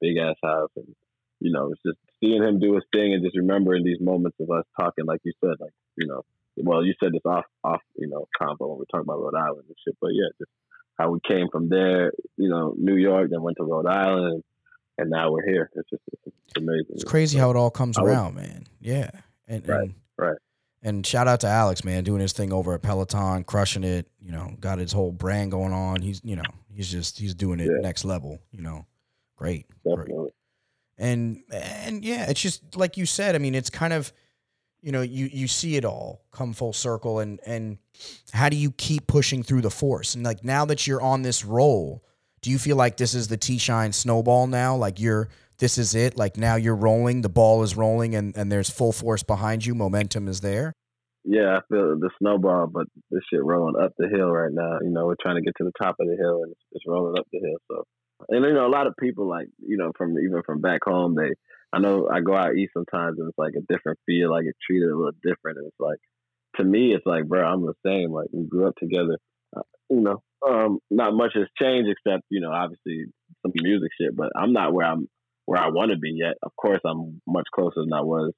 big 0.01 0.17
ass 0.19 0.37
house, 0.43 0.71
and 0.77 0.89
you 1.41 1.53
know, 1.53 1.73
it's 1.73 1.83
just 1.85 1.99
seeing 2.21 2.43
him 2.43 2.59
do 2.59 2.75
his 2.75 2.85
thing 2.93 3.15
and 3.15 3.23
just 3.23 3.37
remembering 3.37 3.85
these 3.85 4.01
moments 4.01 4.37
of 4.41 4.51
us 4.51 4.65
talking, 4.79 5.07
like 5.07 5.21
you 5.25 5.33
said, 5.41 5.55
like, 5.61 5.73
you 5.97 6.07
know, 6.07 6.23
well, 6.57 6.85
you 6.85 6.95
said 7.03 7.13
this 7.13 7.23
off, 7.25 7.45
off, 7.63 7.81
you 7.97 8.09
know, 8.09 8.27
combo 8.37 8.69
when 8.69 8.79
we 8.81 8.85
talk 8.91 9.03
about 9.03 9.21
Rhode 9.21 9.37
Island 9.37 9.65
and 9.69 9.77
shit, 9.85 9.97
but 10.01 10.11
yeah, 10.13 10.29
just 10.39 10.51
how 10.99 11.11
we 11.11 11.21
came 11.27 11.49
from 11.51 11.69
there, 11.69 12.13
you 12.37 12.49
know, 12.49 12.75
New 12.77 12.97
York, 12.97 13.31
then 13.31 13.43
went 13.43 13.57
to 13.59 13.65
Rhode 13.65 13.87
Island, 13.87 14.43
and 14.97 15.11
now 15.11 15.31
we're 15.31 15.47
here. 15.47 15.71
It's 15.75 15.89
just 15.89 16.03
it's, 16.13 16.35
amazing. 16.57 16.87
It's 16.91 17.05
crazy 17.05 17.37
so, 17.37 17.43
how 17.45 17.51
it 17.51 17.57
all 17.57 17.71
comes 17.71 17.99
around, 17.99 18.35
man. 18.35 18.65
Yeah, 18.81 19.11
and, 19.47 19.69
right, 19.69 19.83
and, 19.83 19.95
right. 20.17 20.37
And 20.83 21.07
shout 21.07 21.27
out 21.27 21.41
to 21.41 21.49
Alex, 21.49 21.85
man, 21.85 22.05
doing 22.05 22.21
his 22.21 22.33
thing 22.33 22.53
over 22.53 22.75
at 22.75 22.83
Peloton, 22.83 23.45
crushing 23.45 23.85
it. 23.85 24.09
You 24.21 24.33
know, 24.33 24.55
got 24.61 24.79
his 24.79 24.93
whole 24.93 25.13
brand 25.13 25.51
going 25.51 25.73
on. 25.73 26.03
He's, 26.03 26.21
you 26.25 26.37
know, 26.37 26.43
he's 26.73 26.91
just 26.91 27.19
he's 27.19 27.35
doing 27.35 27.61
it 27.61 27.67
Yeah. 27.67 27.81
next 27.81 28.05
level. 28.05 28.39
You 28.53 28.63
know, 28.63 28.87
great, 29.37 29.67
great. 29.85 30.33
And 30.99 31.43
and 31.53 32.05
yeah, 32.05 32.29
it's 32.29 32.41
just 32.41 32.77
like 32.77 32.97
you 32.97 33.07
said. 33.07 33.35
I 33.35 33.39
mean, 33.39 33.55
it's 33.55 33.71
kind 33.71 33.93
of, 33.93 34.13
you 34.83 34.93
know, 34.93 35.03
you 35.03 35.29
you 35.33 35.47
see 35.47 35.77
it 35.77 35.85
all 35.85 36.23
come 36.33 36.53
full 36.53 36.73
circle, 36.73 37.21
and 37.21 37.41
and 37.47 37.79
how 38.33 38.49
do 38.49 38.57
you 38.57 38.73
keep 38.73 39.07
pushing 39.07 39.43
through 39.43 39.63
the 39.63 39.71
force? 39.71 40.15
And 40.15 40.25
like 40.25 40.45
now 40.45 40.65
that 40.65 40.87
you're 40.87 41.01
on 41.01 41.23
this 41.23 41.45
roll, 41.45 42.05
do 42.43 42.51
you 42.51 42.59
feel 42.59 42.77
like 42.77 42.97
this 42.97 43.15
is 43.15 43.29
the 43.29 43.37
T-Shyne 43.37 43.93
snowball 43.93 44.47
now? 44.47 44.77
Like 44.77 44.99
you're 44.99 45.29
this 45.59 45.79
is 45.79 45.95
it. 45.95 46.17
Like 46.17 46.37
now 46.37 46.57
you're 46.57 46.75
rolling, 46.75 47.23
the 47.23 47.29
ball 47.29 47.63
is 47.63 47.77
rolling, 47.77 48.15
and 48.15 48.37
and 48.37 48.51
there's 48.51 48.71
full 48.71 48.93
force 48.93 49.23
behind 49.23 49.65
you. 49.65 49.75
Momentum 49.75 50.29
is 50.29 50.41
there. 50.41 50.73
Yeah, 51.25 51.59
I 51.59 51.61
feel 51.69 51.99
the 51.99 52.11
snowball, 52.19 52.69
but 52.69 52.87
this 53.11 53.21
shit 53.31 53.45
rolling 53.45 53.75
up 53.83 53.93
the 53.99 54.09
hill 54.09 54.31
right 54.31 54.53
now. 54.53 54.79
You 54.81 54.91
know, 54.91 55.07
we're 55.07 55.17
trying 55.21 55.37
to 55.37 55.43
get 55.43 55.53
to 55.59 55.65
the 55.65 55.73
top 55.79 55.97
of 56.01 56.07
the 56.07 56.17
hill, 56.17 56.43
and 56.45 56.55
it's 56.73 56.85
rolling 56.87 57.19
up 57.19 57.27
the 57.33 57.39
hill. 57.39 57.59
So, 57.71 57.85
and 58.29 58.45
you 58.45 58.55
know, 58.55 58.67
a 58.67 58.69
lot 58.69 58.87
of 58.87 58.95
people 58.99 59.29
like 59.29 59.49
you 59.59 59.77
know 59.77 59.93
from 59.97 60.19
even 60.19 60.43
from 60.45 60.61
back 60.61 60.81
home, 60.85 61.15
they 61.15 61.31
I 61.73 61.79
know 61.79 62.09
I 62.11 62.21
go 62.21 62.35
out 62.35 62.57
eat 62.57 62.71
sometimes, 62.73 63.19
and 63.19 63.29
it's 63.29 63.39
like 63.39 63.55
a 63.57 63.73
different 63.73 63.99
feel. 64.07 64.35
I 64.35 64.43
get 64.43 64.57
treated 64.67 64.89
a 64.89 64.97
little 64.97 65.13
different, 65.23 65.59
and 65.59 65.67
it's 65.67 65.81
like 65.81 65.99
to 66.57 66.65
me, 66.65 66.95
it's 66.95 67.07
like, 67.07 67.27
bro, 67.27 67.45
I'm 67.45 67.63
the 67.63 67.75
same. 67.85 68.13
Like 68.13 68.29
we 68.33 68.47
grew 68.47 68.67
up 68.67 68.77
together. 68.77 69.19
Uh, 69.57 69.63
you 69.91 70.01
know, 70.01 70.23
um, 70.47 70.79
not 70.91 71.15
much 71.15 71.33
has 71.35 71.47
changed 71.61 71.91
except 71.91 72.25
you 72.31 72.41
know, 72.41 72.51
obviously 72.51 73.07
some 73.43 73.53
music 73.55 73.91
shit. 74.01 74.17
But 74.17 74.31
I'm 74.37 74.53
not 74.53 74.73
where 74.73 74.87
I'm 74.87 75.09
where 75.45 75.61
I 75.61 75.69
want 75.69 75.91
to 75.93 75.99
be 75.99 76.13
yet. 76.15 76.35
Of 76.43 76.53
course, 76.57 76.81
I'm 76.85 77.21
much 77.27 77.47
closer 77.55 77.81
than 77.81 77.93
I 77.93 78.03
was 78.03 78.33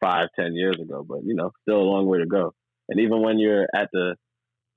five, 0.00 0.28
ten 0.38 0.54
years 0.54 0.76
ago. 0.80 1.04
But 1.08 1.20
you 1.24 1.34
know, 1.34 1.52
still 1.62 1.80
a 1.80 1.90
long 1.90 2.06
way 2.06 2.18
to 2.18 2.26
go. 2.26 2.52
And 2.88 3.00
even 3.00 3.22
when 3.22 3.38
you're 3.38 3.66
at 3.74 3.88
the 3.92 4.16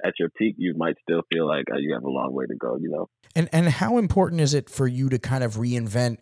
at 0.03 0.13
your 0.19 0.29
peak, 0.29 0.55
you 0.57 0.73
might 0.75 0.95
still 1.01 1.21
feel 1.31 1.47
like 1.47 1.65
uh, 1.71 1.77
you 1.77 1.93
have 1.93 2.03
a 2.03 2.09
long 2.09 2.33
way 2.33 2.45
to 2.45 2.55
go. 2.55 2.77
You 2.79 2.89
know, 2.89 3.09
And 3.35 3.49
and 3.51 3.67
how 3.67 3.97
important 3.97 4.41
is 4.41 4.53
it 4.53 4.69
for 4.69 4.87
you 4.87 5.09
to 5.09 5.19
kind 5.19 5.43
of 5.43 5.55
reinvent 5.55 6.17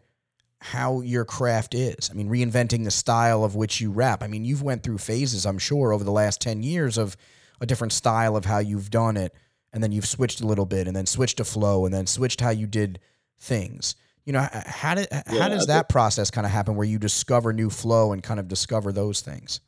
how 0.59 1.01
your 1.01 1.25
craft 1.25 1.75
is? 1.75 2.09
I 2.09 2.13
mean, 2.13 2.29
reinventing 2.29 2.83
the 2.83 2.91
style 2.91 3.43
of 3.43 3.55
which 3.55 3.79
you 3.79 3.91
rap. 3.91 4.23
I 4.23 4.27
mean, 4.27 4.43
you've 4.45 4.63
went 4.63 4.83
through 4.83 4.97
phases, 4.97 5.45
I'm 5.45 5.59
sure, 5.59 5.93
over 5.93 6.03
the 6.03 6.11
last 6.11 6.41
10 6.41 6.63
years 6.63 6.97
of 6.97 7.15
a 7.61 7.65
different 7.65 7.93
style 7.93 8.35
of 8.35 8.45
how 8.45 8.59
you've 8.59 8.89
done 8.89 9.17
it, 9.17 9.33
and 9.73 9.83
then 9.83 9.91
you've 9.91 10.05
switched 10.07 10.41
a 10.41 10.47
little 10.47 10.65
bit 10.65 10.87
and 10.87 10.95
then 10.95 11.05
switched 11.05 11.37
to 11.37 11.45
flow 11.45 11.85
and 11.85 11.93
then 11.93 12.07
switched 12.07 12.41
how 12.41 12.49
you 12.49 12.67
did 12.67 12.99
things. 13.39 13.95
You 14.25 14.33
know, 14.33 14.47
how 14.51 14.95
did 14.95 15.07
how 15.11 15.23
Yeah, 15.31 15.49
does 15.49 15.67
that 15.67 15.87
process 15.89 16.29
kind 16.31 16.45
of 16.45 16.51
happen 16.51 16.75
where 16.75 16.87
you 16.87 16.99
discover 16.99 17.53
new 17.53 17.69
flow 17.69 18.11
and 18.11 18.21
kind 18.21 18.39
of 18.39 18.47
discover 18.47 18.91
those 18.91 19.21
things? 19.21 19.61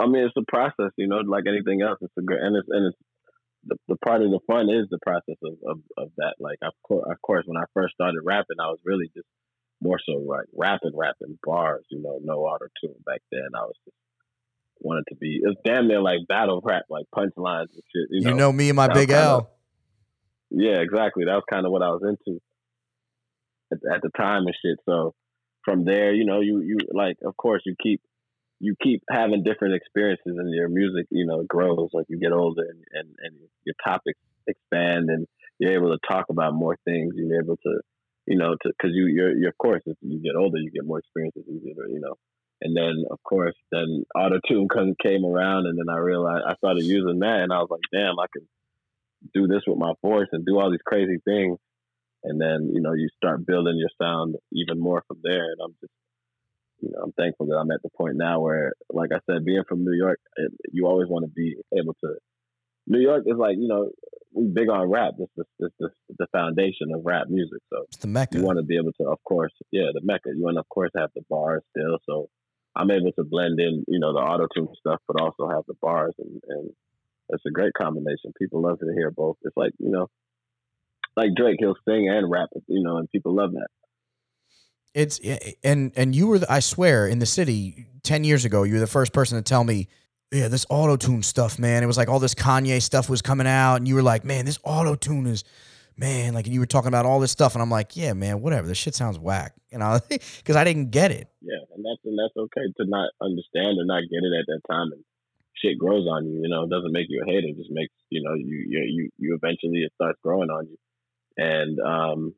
I 0.00 0.06
mean, 0.06 0.24
it's 0.24 0.36
a 0.36 0.50
process. 0.50 0.92
You 0.96 1.06
know, 1.06 1.18
like 1.18 1.44
anything 1.46 1.82
else, 1.82 1.98
it's 2.00 2.16
a 2.18 2.22
good 2.22 2.38
and 2.38 2.56
it's 2.56 2.68
and 2.68 2.86
it's 2.86 2.98
the, 3.64 3.76
the 3.88 3.96
part 3.96 4.22
of 4.22 4.30
the 4.30 4.40
fun 4.46 4.70
is 4.70 4.88
the 4.90 4.98
process 5.04 5.36
of, 5.44 5.54
of, 5.68 5.78
of 5.98 6.08
that. 6.16 6.34
Like, 6.40 6.58
of 6.62 6.72
course, 6.82 7.04
of 7.10 7.20
course, 7.22 7.44
when 7.46 7.58
I 7.58 7.64
first 7.74 7.94
started 7.94 8.20
rapping, 8.24 8.56
I 8.58 8.68
was 8.68 8.78
really 8.84 9.10
just 9.14 9.28
more 9.82 9.98
so 10.04 10.12
like 10.12 10.46
rapping, 10.56 10.96
rapping 10.96 11.38
bars. 11.44 11.84
You 11.90 12.02
know, 12.02 12.18
no 12.22 12.40
auto 12.40 12.66
tune 12.80 12.94
back 13.04 13.20
then. 13.30 13.48
I 13.54 13.62
was 13.62 13.76
just 13.84 13.96
wanted 14.80 15.04
to 15.10 15.16
be. 15.16 15.40
It's 15.42 15.60
damn 15.64 15.88
near 15.88 16.00
like 16.00 16.20
battle 16.28 16.60
rap, 16.64 16.84
like 16.88 17.06
punchlines 17.14 17.68
and 17.72 17.84
shit. 17.92 18.08
You 18.10 18.20
know, 18.22 18.30
You 18.30 18.36
know 18.36 18.52
me 18.52 18.70
and 18.70 18.76
my 18.76 18.86
that 18.86 18.94
big 18.94 19.10
L. 19.10 19.50
Yeah, 20.50 20.80
exactly. 20.80 21.24
That 21.26 21.34
was 21.34 21.44
kind 21.48 21.66
of 21.66 21.72
what 21.72 21.82
I 21.82 21.90
was 21.90 22.02
into 22.02 22.40
at, 23.72 23.94
at 23.94 24.02
the 24.02 24.10
time 24.16 24.46
and 24.46 24.56
shit. 24.64 24.78
So 24.86 25.14
from 25.64 25.84
there, 25.84 26.12
you 26.12 26.24
know, 26.24 26.40
you 26.40 26.60
you 26.60 26.78
like, 26.92 27.18
of 27.24 27.36
course, 27.36 27.62
you 27.66 27.74
keep 27.80 28.00
you 28.60 28.76
keep 28.82 29.02
having 29.10 29.42
different 29.42 29.74
experiences, 29.74 30.36
and 30.38 30.54
your 30.54 30.68
music, 30.68 31.06
you 31.10 31.26
know, 31.26 31.42
grows 31.48 31.88
like 31.92 32.06
you 32.08 32.18
get 32.18 32.32
older, 32.32 32.62
and 32.62 32.84
and, 32.92 33.08
and 33.22 33.34
your 33.64 33.74
topics 33.84 34.18
expand, 34.46 35.08
and 35.10 35.26
you're 35.58 35.72
able 35.72 35.90
to 35.90 35.98
talk 36.08 36.26
about 36.30 36.54
more 36.54 36.76
things. 36.84 37.14
You're 37.16 37.42
able 37.42 37.56
to, 37.56 37.80
you 38.26 38.36
know, 38.36 38.54
to 38.62 38.68
because 38.68 38.94
you 38.94 39.06
you're, 39.06 39.36
you're 39.36 39.50
of 39.50 39.58
course, 39.58 39.82
as 39.88 39.96
you 40.02 40.22
get 40.22 40.36
older, 40.36 40.58
you 40.58 40.70
get 40.70 40.86
more 40.86 40.98
experiences, 40.98 41.44
easier, 41.48 41.88
you 41.88 42.00
know. 42.00 42.14
And 42.62 42.76
then, 42.76 43.04
of 43.10 43.18
course, 43.22 43.54
then 43.72 44.04
auto 44.14 44.38
tune 44.46 44.68
came 45.02 45.24
around, 45.24 45.64
and 45.66 45.78
then 45.78 45.88
I 45.88 45.98
realized 45.98 46.44
I 46.46 46.54
started 46.56 46.84
using 46.84 47.20
that, 47.20 47.40
and 47.40 47.52
I 47.52 47.58
was 47.60 47.68
like, 47.70 47.80
damn, 47.90 48.20
I 48.20 48.26
can 48.32 48.46
do 49.34 49.46
this 49.46 49.62
with 49.66 49.78
my 49.78 49.92
voice 50.02 50.28
and 50.32 50.44
do 50.44 50.58
all 50.58 50.70
these 50.70 50.84
crazy 50.84 51.18
things. 51.24 51.58
And 52.22 52.40
then, 52.40 52.70
you 52.74 52.82
know, 52.82 52.92
you 52.92 53.08
start 53.16 53.46
building 53.46 53.78
your 53.78 53.88
sound 54.00 54.36
even 54.52 54.78
more 54.78 55.02
from 55.08 55.18
there. 55.22 55.44
And 55.44 55.56
I'm 55.64 55.74
just, 55.80 55.92
you 56.80 56.90
know, 56.90 57.02
I'm 57.04 57.12
thankful 57.12 57.46
that 57.46 57.56
I'm 57.56 57.70
at 57.70 57.82
the 57.82 57.90
point 57.90 58.16
now 58.16 58.40
where, 58.40 58.72
like 58.90 59.10
I 59.12 59.20
said, 59.26 59.44
being 59.44 59.62
from 59.68 59.84
New 59.84 59.96
York, 59.96 60.18
it, 60.36 60.52
you 60.72 60.86
always 60.86 61.08
want 61.08 61.24
to 61.24 61.30
be 61.30 61.56
able 61.76 61.94
to. 62.04 62.14
New 62.86 63.00
York 63.00 63.24
is 63.26 63.36
like, 63.36 63.56
you 63.56 63.68
know, 63.68 63.90
we 64.32 64.46
big 64.46 64.68
on 64.68 64.90
rap. 64.90 65.12
This 65.18 65.28
is 65.36 65.44
this, 65.58 65.70
this, 65.78 65.90
the 66.18 66.26
foundation 66.32 66.92
of 66.94 67.02
rap 67.04 67.26
music. 67.28 67.60
So 67.72 67.84
It's 67.88 67.98
the 67.98 68.08
Mecca. 68.08 68.38
you 68.38 68.44
want 68.44 68.58
to 68.58 68.64
be 68.64 68.76
able 68.76 68.92
to, 69.00 69.08
of 69.08 69.18
course, 69.24 69.52
yeah, 69.70 69.90
the 69.92 70.00
mecca. 70.02 70.30
You 70.34 70.42
want 70.42 70.56
to, 70.56 70.60
of 70.60 70.68
course, 70.68 70.90
have 70.96 71.10
the 71.14 71.22
bars 71.28 71.62
still. 71.70 71.98
So 72.06 72.28
I'm 72.74 72.90
able 72.90 73.12
to 73.12 73.24
blend 73.24 73.60
in, 73.60 73.84
you 73.88 73.98
know, 73.98 74.12
the 74.12 74.20
auto 74.20 74.46
tune 74.54 74.68
stuff, 74.78 75.00
but 75.06 75.20
also 75.20 75.48
have 75.48 75.64
the 75.66 75.74
bars, 75.82 76.14
and, 76.18 76.40
and 76.48 76.70
it's 77.28 77.44
a 77.46 77.50
great 77.50 77.74
combination. 77.74 78.32
People 78.38 78.62
love 78.62 78.78
to 78.78 78.92
hear 78.94 79.10
both. 79.10 79.36
It's 79.42 79.56
like 79.56 79.72
you 79.78 79.90
know, 79.90 80.08
like 81.16 81.30
Drake, 81.36 81.56
he'll 81.58 81.76
sing 81.88 82.08
and 82.08 82.30
rap, 82.30 82.48
you 82.68 82.82
know, 82.82 82.98
and 82.98 83.10
people 83.10 83.34
love 83.34 83.52
that. 83.52 83.68
It's 84.94 85.20
and 85.62 85.92
and 85.96 86.14
you 86.14 86.26
were 86.26 86.40
the, 86.40 86.52
I 86.52 86.60
swear 86.60 87.06
in 87.06 87.18
the 87.18 87.26
city 87.26 87.86
10 88.02 88.24
years 88.24 88.44
ago 88.44 88.64
you 88.64 88.74
were 88.74 88.80
the 88.80 88.86
first 88.86 89.12
person 89.12 89.38
to 89.38 89.42
tell 89.42 89.62
me 89.62 89.88
yeah 90.32 90.48
this 90.48 90.66
auto 90.70 90.96
tune 90.96 91.22
stuff 91.22 91.58
man 91.58 91.82
it 91.82 91.86
was 91.86 91.96
like 91.96 92.08
all 92.08 92.18
this 92.18 92.34
Kanye 92.34 92.80
stuff 92.82 93.08
was 93.08 93.22
coming 93.22 93.46
out 93.46 93.76
and 93.76 93.86
you 93.86 93.94
were 93.94 94.02
like 94.02 94.24
man 94.24 94.46
this 94.46 94.58
auto 94.64 94.94
tune 94.96 95.26
is 95.26 95.44
man 95.96 96.34
like 96.34 96.46
you 96.46 96.58
were 96.58 96.66
talking 96.66 96.88
about 96.88 97.04
all 97.06 97.20
this 97.20 97.30
stuff 97.30 97.54
and 97.54 97.62
I'm 97.62 97.70
like 97.70 97.96
yeah 97.96 98.14
man 98.14 98.40
whatever 98.40 98.66
this 98.66 98.78
shit 98.78 98.94
sounds 98.94 99.18
whack 99.18 99.54
you 99.70 99.78
know 99.78 100.00
cuz 100.44 100.56
I 100.56 100.64
didn't 100.64 100.90
get 100.90 101.12
it 101.12 101.28
Yeah, 101.40 101.64
and 101.74 101.84
that's 101.84 102.04
and 102.04 102.18
that's 102.18 102.36
okay 102.36 102.66
to 102.76 102.84
not 102.84 103.10
understand 103.20 103.80
or 103.80 103.84
not 103.84 104.02
get 104.10 104.20
it 104.20 104.32
at 104.36 104.46
that 104.46 104.60
time, 104.68 104.92
and 104.92 105.02
shit 105.56 105.78
grows 105.78 106.06
on 106.06 106.26
you. 106.26 106.42
You 106.42 106.48
know, 106.48 106.64
it 106.64 106.70
doesn't 106.70 106.92
make 106.92 107.06
you 107.08 107.22
a 107.22 107.26
hater. 107.26 107.48
It 107.48 107.56
just 107.56 107.70
makes 107.70 107.94
you 108.10 108.22
know 108.22 108.34
you 108.34 108.56
you 108.68 108.80
you, 108.84 109.10
you 109.16 109.34
eventually 109.34 109.80
it 109.80 109.92
starts 109.94 110.18
growing 110.22 110.50
on 110.50 110.68
you, 110.68 110.76
and 111.36 111.80
um, 111.80 112.34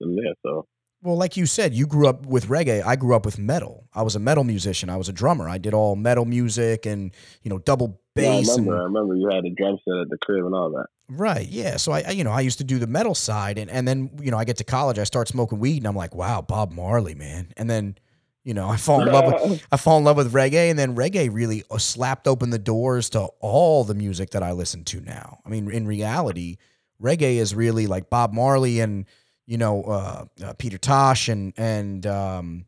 and 0.00 0.18
yeah, 0.18 0.34
so 0.42 0.66
well 1.02 1.16
like 1.16 1.36
you 1.36 1.46
said 1.46 1.72
you 1.74 1.86
grew 1.86 2.06
up 2.06 2.26
with 2.26 2.46
reggae 2.48 2.82
I 2.84 2.96
grew 2.96 3.14
up 3.14 3.24
with 3.24 3.38
metal 3.38 3.88
I 3.94 4.02
was 4.02 4.16
a 4.16 4.18
metal 4.18 4.44
musician 4.44 4.88
I 4.90 4.96
was 4.96 5.08
a 5.08 5.12
drummer 5.12 5.48
I 5.48 5.58
did 5.58 5.74
all 5.74 5.96
metal 5.96 6.24
music 6.24 6.86
and 6.86 7.12
you 7.42 7.48
know 7.50 7.58
double 7.58 8.00
yeah, 8.16 8.22
I 8.22 8.36
bass 8.38 8.50
remember. 8.50 8.72
and 8.74 8.80
I 8.80 8.84
remember 8.84 9.14
you 9.16 9.28
had 9.30 9.44
a 9.44 9.50
drum 9.50 9.78
set 9.84 9.96
at 10.02 10.10
the 10.10 10.18
crib 10.20 10.44
and 10.44 10.54
all 10.54 10.70
that. 10.72 10.86
Right. 11.08 11.48
Yeah. 11.48 11.76
So 11.76 11.92
I, 11.92 12.02
I- 12.06 12.10
you 12.10 12.22
know, 12.24 12.32
I 12.32 12.40
used 12.40 12.58
to 12.58 12.64
do 12.64 12.78
the 12.78 12.86
metal 12.88 13.14
side, 13.14 13.56
and 13.56 13.70
and 13.70 13.86
then 13.88 14.10
you 14.20 14.30
know, 14.30 14.36
I 14.36 14.44
get 14.44 14.56
to 14.58 14.64
college, 14.64 14.98
I 14.98 15.04
start 15.04 15.28
smoking 15.28 15.58
weed, 15.58 15.78
and 15.78 15.86
I'm 15.86 15.94
like, 15.96 16.14
wow, 16.14 16.42
Bob 16.42 16.70
Marley, 16.72 17.14
man. 17.14 17.52
And 17.56 17.70
then, 17.70 17.96
you 18.44 18.52
know, 18.52 18.68
I 18.68 18.76
fall 18.76 19.00
in 19.00 19.12
love 19.12 19.32
with 19.50 19.64
I 19.72 19.76
fall 19.76 19.96
in 19.98 20.04
love 20.04 20.16
with 20.18 20.32
reggae, 20.32 20.70
and 20.70 20.78
then 20.78 20.94
reggae 20.96 21.30
really 21.32 21.62
uh, 21.70 21.78
slapped 21.78 22.26
open 22.28 22.50
the 22.50 22.58
doors 22.58 23.08
to 23.10 23.28
all 23.40 23.84
the 23.84 23.94
music 23.94 24.30
that 24.30 24.42
I 24.42 24.52
listen 24.52 24.84
to 24.86 25.00
now. 25.00 25.38
I 25.46 25.48
mean, 25.48 25.70
in 25.70 25.86
reality, 25.86 26.56
reggae 27.02 27.36
is 27.36 27.54
really 27.54 27.86
like 27.86 28.10
Bob 28.10 28.32
Marley 28.34 28.80
and 28.80 29.06
you 29.50 29.58
know 29.58 29.82
uh, 29.82 30.24
uh, 30.44 30.52
Peter 30.58 30.78
Tosh 30.78 31.28
and 31.28 31.52
and 31.56 32.06
um, 32.06 32.66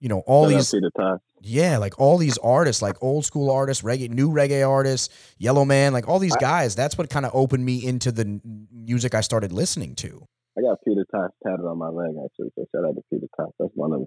you 0.00 0.10
know 0.10 0.20
all 0.26 0.44
Shout 0.44 0.52
these 0.52 0.70
Peter 0.70 0.90
Tosh. 0.94 1.20
yeah, 1.40 1.78
like 1.78 1.98
all 1.98 2.18
these 2.18 2.36
artists, 2.38 2.82
like 2.82 3.02
old 3.02 3.24
school 3.24 3.50
artists, 3.50 3.82
reggae, 3.82 4.10
new 4.10 4.28
reggae 4.28 4.68
artists, 4.68 5.08
Yellowman, 5.38 5.94
like 5.94 6.06
all 6.06 6.18
these 6.18 6.36
guys. 6.36 6.74
That's 6.76 6.98
what 6.98 7.08
kind 7.08 7.24
of 7.24 7.32
opened 7.34 7.64
me 7.64 7.82
into 7.82 8.12
the 8.12 8.22
n- 8.22 8.68
music 8.70 9.14
I 9.14 9.22
started 9.22 9.50
listening 9.50 9.94
to. 9.96 10.26
I 10.58 10.60
got 10.60 10.76
Peter 10.84 11.06
Tosh 11.10 11.30
tatted 11.42 11.64
on 11.64 11.78
my 11.78 11.88
leg 11.88 12.14
actually. 12.22 12.50
So 12.54 12.66
shout 12.70 12.84
out 12.84 12.96
to 12.96 13.02
Peter 13.10 13.26
Tosh. 13.34 13.52
That's 13.58 13.72
one 13.74 13.94
of 13.94 14.06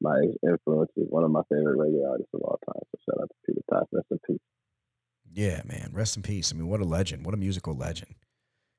my 0.00 0.20
influences, 0.42 1.06
one 1.08 1.22
of 1.22 1.30
my 1.30 1.42
favorite 1.48 1.78
reggae 1.78 2.10
artists 2.10 2.34
of 2.34 2.40
all 2.40 2.58
time. 2.66 2.82
So 2.90 2.98
shout 3.08 3.22
out 3.22 3.28
to 3.28 3.36
Peter 3.46 3.62
Tosh. 3.70 3.86
Rest 3.92 4.06
in 4.10 4.18
peace. 4.26 4.42
Yeah, 5.32 5.62
man, 5.64 5.90
rest 5.92 6.16
in 6.16 6.24
peace. 6.24 6.50
I 6.52 6.56
mean, 6.56 6.66
what 6.66 6.80
a 6.80 6.84
legend, 6.84 7.24
what 7.24 7.34
a 7.34 7.38
musical 7.38 7.76
legend. 7.76 8.16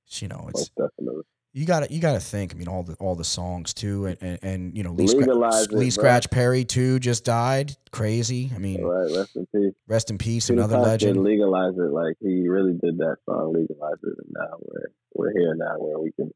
You 0.09 0.28
know, 0.28 0.47
it's 0.49 0.59
Most 0.59 0.76
definitely. 0.76 1.24
You 1.58 1.66
got 1.66 1.80
to 1.88 1.91
you 1.93 1.99
got 1.99 2.14
to 2.14 2.20
think. 2.20 2.53
I 2.53 2.58
mean, 2.58 2.68
all 2.68 2.84
the 2.84 2.93
all 2.99 3.16
the 3.16 3.24
songs 3.24 3.74
too, 3.74 4.05
and 4.05 4.18
and, 4.22 4.39
and 4.43 4.78
you 4.78 4.84
know, 4.84 4.91
Lee, 4.91 5.05
Scra- 5.08 5.72
Lee. 5.72 5.89
Scratch 5.89 6.30
Perry 6.30 6.64
too 6.64 6.99
just 6.99 7.26
died. 7.26 7.76
Crazy. 7.91 8.51
I 8.53 8.60
mean, 8.60 8.84
right, 8.84 9.12
rest 9.18 9.36
in 9.36 9.47
peace. 9.47 9.74
rest 9.88 10.12
in 10.12 10.18
peace. 10.20 10.47
Peter 10.47 10.60
Another 10.60 10.76
Tosh 10.76 10.86
legend. 10.86 11.24
legalize 11.24 11.74
it. 11.78 11.91
Like 11.91 12.16
he 12.20 12.47
really 12.47 12.74
did 12.74 12.99
that 12.99 13.18
song, 13.26 13.53
legalize 13.53 13.97
it, 14.03 14.16
and 14.24 14.34
now 14.38 14.58
we're 14.60 14.91
we're 15.16 15.32
here 15.34 15.55
now 15.55 15.76
where 15.80 15.97
we 15.97 16.12
can. 16.12 16.32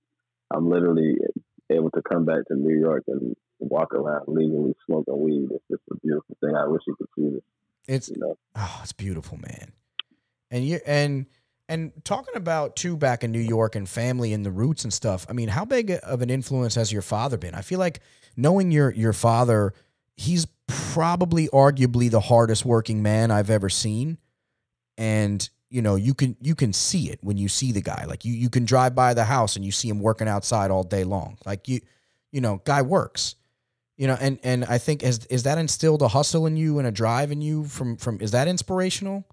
I'm 0.53 0.69
literally 0.69 1.13
able 1.69 1.91
to 1.91 2.01
come 2.01 2.25
back 2.25 2.43
to 2.47 2.55
New 2.55 2.77
York 2.77 3.03
and 3.07 3.35
walk 3.59 3.93
around 3.93 4.23
legally 4.27 4.73
smoking 4.87 5.21
weed. 5.21 5.49
It's 5.51 5.63
just 5.69 5.83
a 5.91 5.95
beautiful 6.03 6.35
thing. 6.41 6.55
I 6.55 6.65
wish 6.67 6.81
you 6.87 6.95
could 6.95 7.07
see 7.15 7.29
this. 7.29 7.43
It's 7.87 8.09
You 8.09 8.17
know, 8.17 8.37
Oh, 8.55 8.79
it's 8.81 8.91
beautiful, 8.91 9.37
man. 9.37 9.71
And 10.49 10.65
you 10.67 10.79
and 10.85 11.27
and 11.71 11.93
talking 12.03 12.35
about 12.35 12.75
too 12.75 12.97
back 12.97 13.23
in 13.23 13.31
New 13.31 13.39
York 13.39 13.77
and 13.77 13.87
family 13.87 14.33
and 14.33 14.45
the 14.45 14.51
roots 14.51 14.83
and 14.83 14.91
stuff. 14.91 15.25
I 15.29 15.33
mean, 15.33 15.47
how 15.47 15.63
big 15.63 15.97
of 16.03 16.21
an 16.21 16.29
influence 16.29 16.75
has 16.75 16.91
your 16.91 17.01
father 17.01 17.37
been? 17.37 17.55
I 17.55 17.61
feel 17.61 17.79
like 17.79 18.01
knowing 18.35 18.71
your 18.71 18.91
your 18.91 19.13
father, 19.13 19.73
he's 20.17 20.45
probably 20.67 21.47
arguably 21.47 22.11
the 22.11 22.19
hardest 22.19 22.65
working 22.65 23.01
man 23.01 23.31
I've 23.31 23.49
ever 23.49 23.69
seen. 23.69 24.17
And 24.97 25.49
you 25.69 25.81
know, 25.81 25.95
you 25.95 26.13
can 26.13 26.35
you 26.41 26.55
can 26.55 26.73
see 26.73 27.09
it 27.09 27.19
when 27.21 27.37
you 27.37 27.47
see 27.47 27.71
the 27.71 27.81
guy. 27.81 28.03
Like 28.05 28.25
you 28.25 28.33
you 28.33 28.49
can 28.49 28.65
drive 28.65 28.93
by 28.93 29.13
the 29.13 29.23
house 29.23 29.55
and 29.55 29.63
you 29.63 29.71
see 29.71 29.87
him 29.87 30.01
working 30.01 30.27
outside 30.27 30.71
all 30.71 30.83
day 30.83 31.05
long. 31.05 31.37
Like 31.45 31.69
you 31.69 31.79
you 32.33 32.41
know, 32.41 32.61
guy 32.65 32.81
works. 32.81 33.35
You 33.95 34.07
know, 34.07 34.17
and 34.19 34.39
and 34.43 34.65
I 34.65 34.77
think 34.77 35.03
is 35.03 35.25
is 35.27 35.43
that 35.43 35.57
instilled 35.57 36.01
a 36.01 36.09
hustle 36.09 36.47
in 36.47 36.57
you 36.57 36.79
and 36.79 36.87
a 36.87 36.91
drive 36.91 37.31
in 37.31 37.41
you 37.41 37.63
from 37.63 37.95
from 37.95 38.19
is 38.19 38.31
that 38.31 38.49
inspirational? 38.49 39.23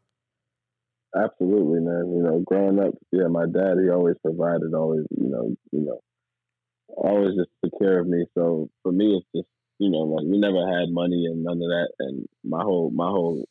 Absolutely, 1.16 1.80
man. 1.80 2.12
You 2.16 2.22
know, 2.22 2.40
growing 2.46 2.78
up, 2.78 2.94
yeah, 3.12 3.28
my 3.28 3.46
dad 3.46 3.78
he 3.82 3.88
always 3.90 4.16
provided, 4.22 4.74
always, 4.74 5.04
you 5.10 5.28
know, 5.28 5.54
you 5.72 5.80
know, 5.84 6.00
always 6.96 7.36
just 7.36 7.50
took 7.64 7.78
care 7.80 8.00
of 8.00 8.08
me. 8.08 8.26
So 8.36 8.68
for 8.82 8.92
me, 8.92 9.16
it's 9.18 9.26
just 9.36 9.48
you 9.78 9.90
know, 9.90 10.00
like 10.00 10.26
we 10.26 10.38
never 10.38 10.66
had 10.66 10.90
money 10.90 11.26
and 11.26 11.44
none 11.44 11.58
of 11.62 11.68
that, 11.70 11.88
and 12.00 12.26
my 12.44 12.62
whole 12.62 12.90
my 12.90 13.08
whole 13.08 13.46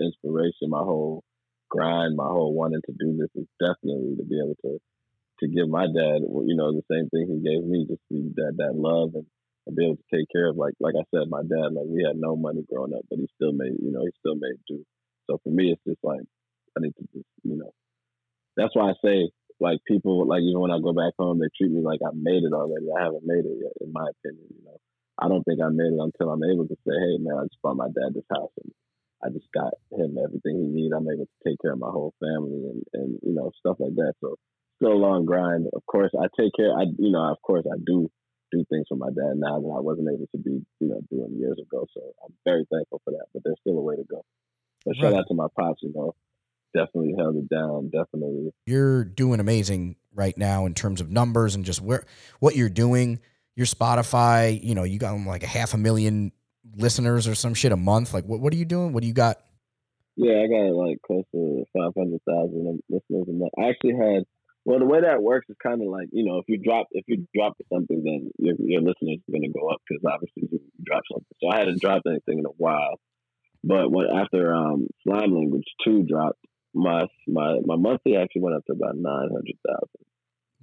inspiration, 0.00 0.70
my 0.70 0.82
whole 0.82 1.24
grind, 1.70 2.16
my 2.16 2.26
whole 2.28 2.54
wanting 2.54 2.82
to 2.86 2.92
do 2.98 3.16
this 3.18 3.30
is 3.36 3.48
definitely 3.60 4.16
to 4.16 4.24
be 4.24 4.38
able 4.40 4.56
to 4.62 4.78
to 5.40 5.48
give 5.48 5.68
my 5.68 5.86
dad, 5.86 6.22
you 6.22 6.56
know, 6.56 6.72
the 6.72 6.82
same 6.90 7.08
thing 7.10 7.26
he 7.28 7.40
gave 7.48 7.64
me, 7.64 7.86
just 7.88 8.02
that 8.36 8.54
that 8.58 8.74
love 8.76 9.10
and, 9.14 9.26
and 9.66 9.76
be 9.76 9.84
able 9.86 9.96
to 9.96 10.16
take 10.16 10.28
care 10.32 10.48
of 10.48 10.56
like 10.56 10.74
like 10.80 10.94
I 10.98 11.04
said, 11.14 11.28
my 11.30 11.42
dad, 11.42 11.74
like 11.74 11.86
we 11.88 12.04
had 12.06 12.16
no 12.16 12.36
money 12.36 12.64
growing 12.72 12.94
up, 12.94 13.02
but 13.10 13.18
he 13.18 13.28
still 13.36 13.52
made, 13.52 13.74
you 13.80 13.92
know, 13.92 14.02
he 14.04 14.12
still 14.20 14.36
made 14.36 14.56
do. 14.68 14.84
So 15.28 15.38
for 15.44 15.50
me, 15.50 15.72
it's 15.72 15.82
just 15.86 16.02
like 16.04 16.22
I 16.76 16.80
need 16.80 16.94
to 16.96 17.04
just, 17.12 17.28
you 17.44 17.56
know, 17.56 17.72
that's 18.56 18.74
why 18.74 18.90
I 18.90 18.94
say 19.04 19.30
like 19.60 19.78
people 19.86 20.26
like 20.26 20.42
even 20.42 20.60
when 20.60 20.70
I 20.70 20.80
go 20.82 20.92
back 20.92 21.14
home, 21.18 21.38
they 21.38 21.48
treat 21.56 21.70
me 21.70 21.82
like 21.82 22.00
I 22.04 22.10
made 22.14 22.42
it 22.42 22.52
already. 22.52 22.86
I 22.90 23.04
haven't 23.04 23.24
made 23.24 23.44
it 23.44 23.56
yet, 23.62 23.72
in 23.80 23.92
my 23.92 24.06
opinion. 24.10 24.46
You 24.50 24.64
know, 24.64 24.78
I 25.18 25.28
don't 25.28 25.44
think 25.44 25.60
I 25.62 25.68
made 25.68 25.92
it 25.94 26.02
until 26.02 26.30
I'm 26.30 26.44
able 26.44 26.66
to 26.66 26.76
say, 26.82 26.94
hey 26.94 27.16
man, 27.22 27.38
I 27.38 27.44
just 27.44 27.62
bought 27.62 27.76
my 27.76 27.88
dad 27.88 28.14
this 28.14 28.28
house 28.32 28.52
and 28.62 28.72
I 29.22 29.30
just 29.30 29.46
got 29.54 29.72
him 29.94 30.18
everything 30.18 30.58
he 30.58 30.66
needs. 30.66 30.92
I'm 30.92 31.06
able 31.08 31.30
to 31.30 31.40
take 31.46 31.60
care 31.62 31.72
of 31.72 31.78
my 31.78 31.90
whole 31.90 32.12
family 32.18 32.66
and 32.66 32.82
and 32.92 33.18
you 33.22 33.34
know 33.34 33.52
stuff 33.58 33.76
like 33.78 33.94
that. 33.94 34.14
So 34.20 34.36
still 34.76 34.92
a 34.92 34.98
long 34.98 35.24
grind. 35.24 35.68
Of 35.72 35.86
course, 35.86 36.10
I 36.18 36.26
take 36.38 36.52
care. 36.58 36.74
I 36.74 36.90
you 36.98 37.12
know, 37.12 37.30
of 37.30 37.40
course, 37.42 37.64
I 37.70 37.78
do 37.86 38.10
do 38.50 38.64
things 38.68 38.86
for 38.88 38.96
my 38.96 39.08
dad 39.08 39.38
now 39.38 39.60
that 39.60 39.74
I 39.78 39.80
wasn't 39.80 40.10
able 40.12 40.26
to 40.34 40.38
be 40.42 40.60
you 40.80 40.88
know 40.88 41.00
doing 41.10 41.38
years 41.38 41.58
ago. 41.62 41.86
So 41.94 42.02
I'm 42.24 42.34
very 42.44 42.66
thankful 42.70 43.00
for 43.04 43.12
that. 43.12 43.26
But 43.32 43.42
there's 43.44 43.60
still 43.60 43.78
a 43.78 43.82
way 43.82 43.96
to 43.96 44.04
go. 44.04 44.24
But 44.84 44.96
shout 44.96 45.14
out 45.14 45.26
to 45.28 45.34
my 45.34 45.46
pops. 45.56 45.82
You 45.82 45.92
know, 45.94 46.14
definitely 46.74 47.14
held 47.18 47.36
it 47.36 47.48
down. 47.48 47.90
Definitely. 47.90 48.52
You're 48.66 49.04
doing 49.04 49.40
amazing 49.40 49.96
right 50.14 50.36
now 50.36 50.66
in 50.66 50.74
terms 50.74 51.00
of 51.00 51.10
numbers 51.10 51.54
and 51.54 51.64
just 51.64 51.80
where 51.80 52.04
what 52.40 52.56
you're 52.56 52.68
doing. 52.68 53.20
Your 53.54 53.66
Spotify, 53.66 54.62
you 54.62 54.74
know, 54.74 54.84
you 54.84 54.98
got 54.98 55.14
like 55.26 55.42
a 55.42 55.46
half 55.46 55.74
a 55.74 55.76
million 55.76 56.32
listeners 56.76 57.28
or 57.28 57.34
some 57.34 57.54
shit 57.54 57.72
a 57.72 57.76
month. 57.76 58.14
Like, 58.14 58.24
what 58.24 58.40
what 58.40 58.52
are 58.52 58.56
you 58.56 58.64
doing? 58.64 58.92
What 58.92 59.02
do 59.02 59.06
you 59.06 59.12
got? 59.12 59.38
Yeah, 60.16 60.42
I 60.42 60.46
got 60.46 60.74
like 60.74 60.98
close 61.06 61.24
to 61.32 61.64
five 61.76 61.92
hundred 61.96 62.20
thousand 62.28 62.80
listeners 62.88 63.26
a 63.28 63.32
month. 63.32 63.52
I 63.58 63.68
actually 63.70 63.96
had. 63.96 64.24
Well, 64.64 64.78
the 64.78 64.86
way 64.86 65.00
that 65.00 65.20
works 65.20 65.46
is 65.48 65.56
kind 65.60 65.82
of 65.82 65.88
like 65.88 66.08
you 66.12 66.24
know, 66.24 66.38
if 66.38 66.44
you 66.46 66.56
drop 66.56 66.86
if 66.92 67.04
you 67.08 67.26
drop 67.34 67.54
something, 67.72 68.02
then 68.04 68.30
your 68.38 68.54
your 68.58 68.80
listeners 68.80 69.18
are 69.28 69.32
going 69.32 69.42
to 69.42 69.58
go 69.58 69.68
up 69.68 69.80
because 69.88 70.04
obviously 70.06 70.48
you 70.50 70.60
drop 70.84 71.02
something. 71.10 71.26
So 71.42 71.48
I 71.48 71.58
hadn't 71.58 71.80
dropped 71.80 72.06
anything 72.06 72.38
in 72.38 72.46
a 72.46 72.56
while, 72.56 73.00
but 73.64 73.90
when 73.90 74.06
after 74.06 74.54
um, 74.54 74.86
Slime 75.02 75.34
Language 75.34 75.66
two 75.84 76.04
dropped, 76.04 76.38
my 76.74 77.06
my 77.26 77.58
my 77.64 77.76
monthly 77.76 78.16
actually 78.16 78.42
went 78.42 78.56
up 78.56 78.64
to 78.66 78.72
about 78.72 78.96
nine 78.96 79.28
hundred 79.30 79.56
thousand. 79.66 80.06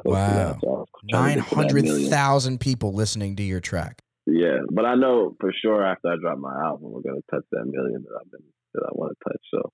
Wow, 0.05 0.57
so 0.61 0.85
nine 1.11 1.39
hundred 1.39 2.09
thousand 2.09 2.59
people 2.59 2.93
listening 2.93 3.35
to 3.37 3.43
your 3.43 3.59
track. 3.59 4.01
Yeah, 4.25 4.59
but 4.71 4.85
I 4.85 4.95
know 4.95 5.35
for 5.39 5.51
sure 5.61 5.85
after 5.85 6.09
I 6.09 6.15
drop 6.21 6.37
my 6.37 6.53
album, 6.63 6.91
we're 6.91 7.01
gonna 7.01 7.21
touch 7.31 7.43
that 7.51 7.65
million 7.65 8.03
that 8.03 8.19
I've 8.19 8.31
been 8.31 8.43
that 8.73 8.83
I 8.85 8.89
want 8.93 9.17
to 9.17 9.29
touch. 9.29 9.41
So 9.53 9.71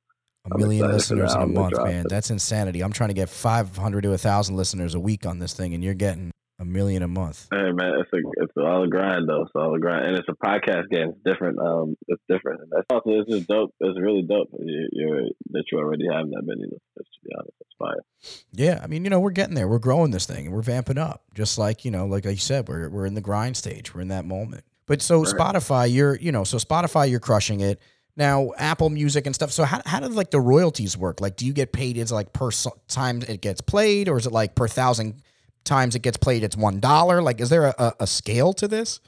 a 0.51 0.57
million 0.57 0.91
listeners 0.91 1.33
in 1.33 1.41
a 1.41 1.47
month, 1.47 1.77
man. 1.77 2.05
That's 2.09 2.29
insanity. 2.29 2.81
I'm 2.81 2.93
trying 2.93 3.09
to 3.09 3.15
get 3.15 3.29
500 3.29 4.01
to 4.01 4.13
a 4.13 4.17
thousand 4.17 4.55
listeners 4.55 4.95
a 4.95 4.99
week 4.99 5.25
on 5.25 5.39
this 5.39 5.53
thing, 5.53 5.73
and 5.73 5.83
you're 5.83 5.93
getting 5.93 6.31
a 6.59 6.65
million 6.65 7.03
a 7.03 7.07
month. 7.07 7.47
Hey 7.51 7.71
man, 7.71 7.93
it's 7.99 8.09
a 8.13 8.17
it's 8.43 8.53
all 8.57 8.83
a 8.83 8.87
grind 8.87 9.27
though. 9.27 9.41
It's 9.41 9.51
all 9.55 9.75
a 9.75 9.79
grind, 9.79 10.05
and 10.05 10.17
it's 10.17 10.27
a 10.29 10.33
podcast 10.33 10.89
game. 10.89 11.09
It's 11.09 11.19
different. 11.25 11.59
Um, 11.59 11.95
it's 12.07 12.21
different. 12.29 12.61
And 12.61 12.71
that's 12.71 12.85
also 12.89 13.09
it's 13.09 13.29
just 13.29 13.47
dope. 13.47 13.73
It's 13.79 13.99
really 13.99 14.23
dope. 14.23 14.49
You, 14.59 14.87
you're 14.91 15.21
that 15.51 15.65
you 15.71 15.77
already 15.79 16.05
have 16.11 16.29
that 16.29 16.43
many 16.43 16.63
listeners. 16.63 16.79
To 16.95 17.19
be 17.23 17.31
honest, 17.37 17.57
it's 17.59 17.75
fire. 17.77 18.45
Yeah, 18.53 18.79
I 18.81 18.87
mean, 18.87 19.03
you 19.03 19.09
know, 19.09 19.19
we're 19.19 19.31
getting 19.31 19.55
there. 19.55 19.67
We're 19.67 19.79
growing 19.79 20.11
this 20.11 20.25
thing, 20.25 20.45
and 20.45 20.55
we're 20.55 20.61
vamping 20.61 20.97
up. 20.97 21.23
Just 21.33 21.57
like 21.57 21.83
you 21.83 21.91
know, 21.91 22.05
like 22.05 22.25
I 22.25 22.35
said, 22.35 22.67
we're 22.69 22.89
we're 22.89 23.05
in 23.05 23.15
the 23.15 23.21
grind 23.21 23.57
stage. 23.57 23.93
We're 23.93 24.01
in 24.01 24.09
that 24.09 24.25
moment. 24.25 24.63
But 24.85 25.01
so 25.01 25.23
right. 25.23 25.33
Spotify, 25.33 25.91
you're 25.91 26.15
you 26.15 26.31
know, 26.31 26.45
so 26.45 26.57
Spotify, 26.57 27.09
you're 27.09 27.19
crushing 27.19 27.59
it. 27.59 27.81
Now 28.15 28.53
Apple 28.57 28.89
Music 28.89 29.25
and 29.25 29.35
stuff. 29.35 29.51
So 29.51 29.65
how 29.65 29.81
how 29.85 29.99
do 29.99 30.07
like 30.07 30.31
the 30.31 30.39
royalties 30.39 30.97
work? 30.97 31.19
Like, 31.19 31.35
do 31.35 31.45
you 31.45 31.51
get 31.51 31.73
paid? 31.73 31.97
Is 31.97 32.13
like 32.13 32.31
per 32.31 32.49
so- 32.51 32.77
time 32.87 33.21
it 33.27 33.41
gets 33.41 33.59
played, 33.59 34.07
or 34.07 34.17
is 34.17 34.25
it 34.25 34.31
like 34.31 34.55
per 34.55 34.69
thousand? 34.69 35.21
Times 35.65 35.95
it 35.95 36.01
gets 36.01 36.17
played, 36.17 36.43
it's 36.43 36.55
one 36.55 36.79
dollar. 36.79 37.21
Like, 37.21 37.41
is 37.41 37.49
there 37.49 37.65
a, 37.65 37.93
a 37.99 38.07
scale 38.07 38.53
to 38.53 38.67
this? 38.67 38.99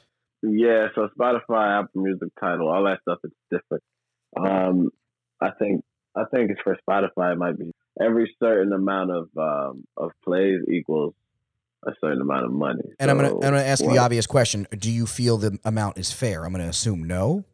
Yeah, 0.42 0.88
so 0.94 1.08
Spotify, 1.18 1.80
Apple 1.80 2.02
Music, 2.02 2.28
Tidal, 2.38 2.68
all 2.68 2.84
that 2.84 3.00
stuff 3.02 3.18
it's 3.24 3.34
different. 3.50 3.82
Um, 4.36 4.90
I 5.40 5.50
think 5.58 5.82
I 6.16 6.24
think 6.32 6.50
it's 6.50 6.60
for 6.62 6.76
Spotify. 6.88 7.32
It 7.32 7.38
might 7.38 7.58
be 7.58 7.72
every 8.00 8.34
certain 8.40 8.72
amount 8.72 9.10
of 9.10 9.28
um, 9.36 9.84
of 9.96 10.10
plays 10.24 10.60
equals 10.70 11.14
a 11.86 11.92
certain 12.00 12.20
amount 12.20 12.44
of 12.44 12.52
money. 12.52 12.82
And 12.98 13.08
so, 13.08 13.10
I'm 13.10 13.16
gonna 13.16 13.34
I'm 13.34 13.40
gonna 13.40 13.58
ask 13.58 13.84
the 13.84 13.98
obvious 13.98 14.26
question: 14.26 14.66
Do 14.76 14.90
you 14.90 15.06
feel 15.06 15.38
the 15.38 15.58
amount 15.64 15.98
is 15.98 16.12
fair? 16.12 16.44
I'm 16.44 16.52
gonna 16.52 16.68
assume 16.68 17.04
no. 17.04 17.44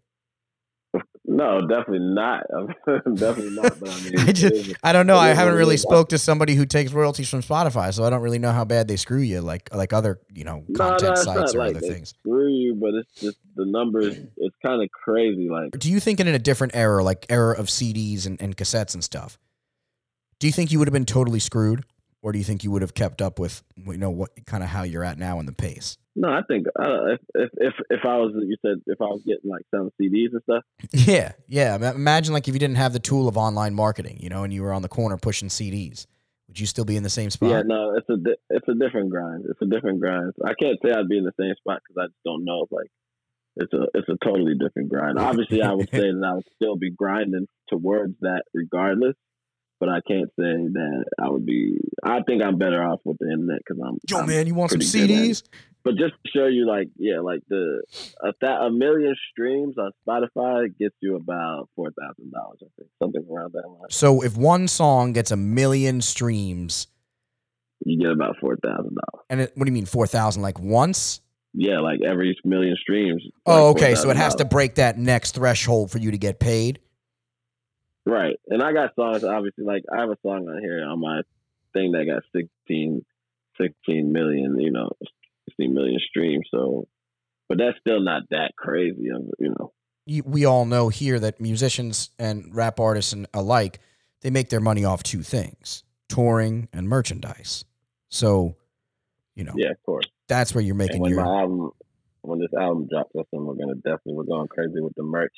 No, 1.35 1.66
definitely 1.66 2.14
not. 2.14 2.45
definitely 2.87 3.51
not. 3.51 3.80
But 3.80 3.91
I 3.91 4.01
mean, 4.03 4.18
I, 4.28 4.32
just, 4.32 4.74
I 4.85 4.93
don't 4.93 5.07
know. 5.07 5.16
I 5.16 5.28
haven't 5.28 5.55
really 5.55 5.76
spoke 5.76 6.11
to 6.11 6.18
somebody 6.18 6.55
who 6.55 6.64
takes 6.64 6.93
royalties 6.93 7.28
from 7.28 7.43
Spotify, 7.43 7.93
so 7.93 8.05
I 8.05 8.11
don't 8.11 8.22
really 8.22 8.39
know 8.39 8.53
how 8.53 8.64
bad 8.64 8.87
they 8.87 8.97
screw 8.97 9.20
you, 9.20 9.41
like 9.41 9.74
like 9.74 9.93
other 9.93 10.20
you 10.32 10.45
know 10.45 10.64
content 10.76 11.03
no, 11.03 11.09
no, 11.11 11.14
sites 11.14 11.55
or 11.55 11.59
like 11.59 11.76
other 11.76 11.80
things. 11.80 12.11
Screw 12.11 12.49
you, 12.49 12.76
but 12.76 12.95
it's 12.95 13.20
just 13.20 13.39
the 13.57 13.66
numbers. 13.66 14.16
It's 14.37 14.57
kind 14.64 14.80
of 14.80 14.89
crazy. 14.91 15.49
Like, 15.51 15.72
do 15.72 15.91
you 15.91 15.99
think 15.99 16.20
in 16.20 16.28
a 16.28 16.39
different 16.39 16.76
era, 16.76 17.03
like 17.03 17.26
era 17.28 17.59
of 17.59 17.66
CDs 17.66 18.26
and, 18.26 18.41
and 18.41 18.57
cassettes 18.57 18.95
and 18.95 19.03
stuff, 19.03 19.39
do 20.39 20.47
you 20.47 20.53
think 20.53 20.70
you 20.70 20.78
would 20.78 20.87
have 20.87 20.93
been 20.93 21.05
totally 21.05 21.41
screwed, 21.41 21.85
or 22.22 22.30
do 22.30 22.39
you 22.39 22.45
think 22.45 22.62
you 22.62 22.70
would 22.70 22.82
have 22.82 22.95
kept 22.95 23.20
up 23.20 23.41
with 23.41 23.64
you 23.76 23.97
know 23.97 24.11
what 24.11 24.30
kind 24.47 24.62
of 24.62 24.68
how 24.68 24.85
you're 24.85 25.05
at 25.05 25.18
now 25.18 25.41
in 25.41 25.47
the 25.47 25.53
pace? 25.53 25.99
No, 26.17 26.29
I 26.29 26.43
think 26.47 26.67
uh, 26.79 27.15
if, 27.15 27.21
if 27.35 27.51
if 27.57 27.75
if 27.91 28.01
I 28.05 28.17
was 28.19 28.33
you 28.35 28.57
said 28.62 28.79
if 28.87 29.01
I 29.01 29.07
was 29.07 29.23
getting 29.27 29.51
like 29.51 29.65
selling 29.71 29.91
CDs 30.01 30.33
and 30.33 30.43
stuff. 30.43 30.62
Yeah, 30.93 31.33
yeah. 31.49 31.91
Imagine 31.91 32.33
like 32.33 32.47
if 32.47 32.55
you 32.55 32.61
didn't 32.61 32.77
have 32.77 32.93
the 32.93 33.01
tool 33.01 33.27
of 33.27 33.37
online 33.37 33.75
marketing, 33.75 34.19
you 34.21 34.29
know, 34.29 34.45
and 34.45 34.53
you 34.53 34.62
were 34.62 34.73
on 34.73 34.83
the 34.83 34.89
corner 34.89 35.17
pushing 35.17 35.49
CDs, 35.49 36.07
would 36.47 36.61
you 36.61 36.67
still 36.67 36.85
be 36.85 36.97
in 36.97 37.03
the 37.03 37.11
same 37.11 37.31
spot? 37.31 37.51
Yeah, 37.51 37.62
no, 37.67 37.97
it's 37.97 38.09
a 38.09 38.17
it's 38.51 38.69
a 38.69 38.75
different 38.75 39.11
grind. 39.11 39.45
It's 39.49 39.61
a 39.61 39.67
different 39.67 40.01
grind. 40.01 40.33
I 40.45 40.55
can't 40.55 40.79
say 40.85 40.93
I'd 40.93 41.09
be 41.09 41.19
in 41.19 41.25
the 41.25 41.33
same 41.41 41.55
spot 41.57 41.81
because 41.83 42.05
I 42.05 42.07
just 42.07 42.23
don't 42.25 42.45
know. 42.45 42.67
Like 42.71 42.91
it's 43.57 43.73
a 43.73 43.87
it's 43.95 44.09
a 44.09 44.17
totally 44.25 44.55
different 44.55 44.91
grind. 44.91 45.19
Obviously, 45.19 45.62
I 45.62 45.73
would 45.73 45.91
say 45.93 45.99
that 46.12 46.25
I 46.25 46.35
would 46.35 46.47
still 46.55 46.77
be 46.77 46.93
grinding 46.93 47.49
towards 47.69 48.15
that 48.21 48.45
regardless 48.55 49.17
but 49.85 49.93
I 49.93 50.01
can't 50.01 50.30
say 50.30 50.68
that 50.72 51.05
I 51.20 51.28
would 51.28 51.45
be. 51.45 51.78
I 52.03 52.22
think 52.26 52.43
I'm 52.43 52.57
better 52.59 52.82
off 52.82 53.01
with 53.05 53.18
the 53.18 53.26
internet 53.30 53.59
because 53.59 53.82
I'm. 53.85 53.99
Yo, 54.09 54.18
I'm 54.18 54.26
man, 54.26 54.47
you 54.47 54.55
want 54.55 54.70
some 54.70 54.80
CDs? 54.80 55.43
But 55.82 55.97
just 55.97 56.14
to 56.24 56.30
show 56.35 56.47
you, 56.47 56.66
like, 56.66 56.89
yeah, 56.97 57.20
like 57.20 57.41
the 57.49 57.82
a, 58.22 58.32
th- 58.41 58.59
a 58.62 58.70
million 58.70 59.14
streams 59.30 59.76
on 59.76 59.91
Spotify 60.07 60.68
gets 60.78 60.95
you 61.01 61.16
about 61.16 61.68
four 61.76 61.91
thousand 61.91 62.32
dollars. 62.32 62.61
I 62.62 62.66
think 62.78 62.89
something 63.03 63.26
around 63.30 63.53
that 63.53 63.68
line. 63.68 63.91
So 63.91 64.22
if 64.22 64.37
one 64.37 64.68
song 64.68 65.12
gets 65.12 65.30
a 65.30 65.37
million 65.37 66.01
streams, 66.01 66.87
you 67.85 68.01
get 68.01 68.11
about 68.11 68.37
four 68.41 68.57
thousand 68.57 68.97
dollars. 68.97 69.26
And 69.28 69.41
it, 69.43 69.53
what 69.55 69.66
do 69.66 69.70
you 69.70 69.74
mean 69.74 69.87
four 69.87 70.07
thousand? 70.07 70.41
Like 70.41 70.59
once? 70.59 71.20
Yeah, 71.53 71.80
like 71.80 72.01
every 72.03 72.37
million 72.45 72.76
streams. 72.80 73.22
Oh, 73.45 73.72
like 73.72 73.76
okay. 73.76 73.95
So 73.97 74.09
it 74.09 74.16
has 74.16 74.35
to 74.37 74.47
break 74.47 74.76
that 74.76 74.99
next 74.99 75.35
threshold 75.35 75.91
for 75.91 75.99
you 75.99 76.11
to 76.11 76.18
get 76.18 76.41
paid. 76.41 76.80
Right. 78.07 78.37
And 78.49 78.63
I 78.63 78.73
got 78.73 78.95
songs, 78.95 79.25
obviously, 79.25 79.65
like 79.65 79.85
I 79.95 80.01
have 80.01 80.11
a 80.11 80.19
song 80.23 80.47
on 80.49 80.61
here 80.61 80.85
on 80.85 81.01
my 81.01 81.23
thing 81.73 81.93
that 81.93 82.05
got 82.07 82.23
16, 82.39 83.05
16 83.61 84.13
million, 84.13 84.61
you 84.61 84.71
know, 84.71 84.91
16 85.49 85.73
million 85.73 85.99
streams. 86.09 86.47
So, 86.51 86.87
but 87.49 87.59
that's 87.59 87.79
still 87.81 88.01
not 88.01 88.23
that 88.31 88.53
crazy, 88.57 89.05
you 89.05 89.55
know. 89.59 89.73
We 90.07 90.45
all 90.45 90.67
know 90.67 90.91
here 90.91 91.19
that 91.19 91.41
musicians 91.41 92.11
and 92.19 92.55
rap 92.55 92.79
artists 92.79 93.15
and 93.15 93.27
alike, 93.33 93.81
they 94.21 94.31
make 94.31 94.51
their 94.51 94.61
money 94.61 94.85
off 94.85 95.03
two 95.03 95.23
things 95.23 95.83
touring 96.09 96.69
and 96.75 96.89
merchandise. 96.89 97.65
So, 98.11 98.57
you 99.35 99.45
know, 99.45 99.55
yeah, 99.57 99.71
of 99.71 99.83
course. 99.85 100.05
That's 100.29 100.55
where 100.55 100.63
you're 100.63 100.75
making 100.75 100.97
and 100.97 101.03
when 101.03 101.11
your 101.13 101.25
my 101.25 101.41
album, 101.41 101.71
when 102.21 102.39
this 102.39 102.53
album 102.59 102.87
drops, 102.91 103.11
that's 103.15 103.29
when 103.31 103.47
we're 103.47 103.55
gonna 103.55 103.77
definitely 103.77 104.15
we're 104.15 104.25
going 104.25 104.49
crazy 104.49 104.81
with 104.81 104.95
the 104.95 105.03
merch 105.03 105.33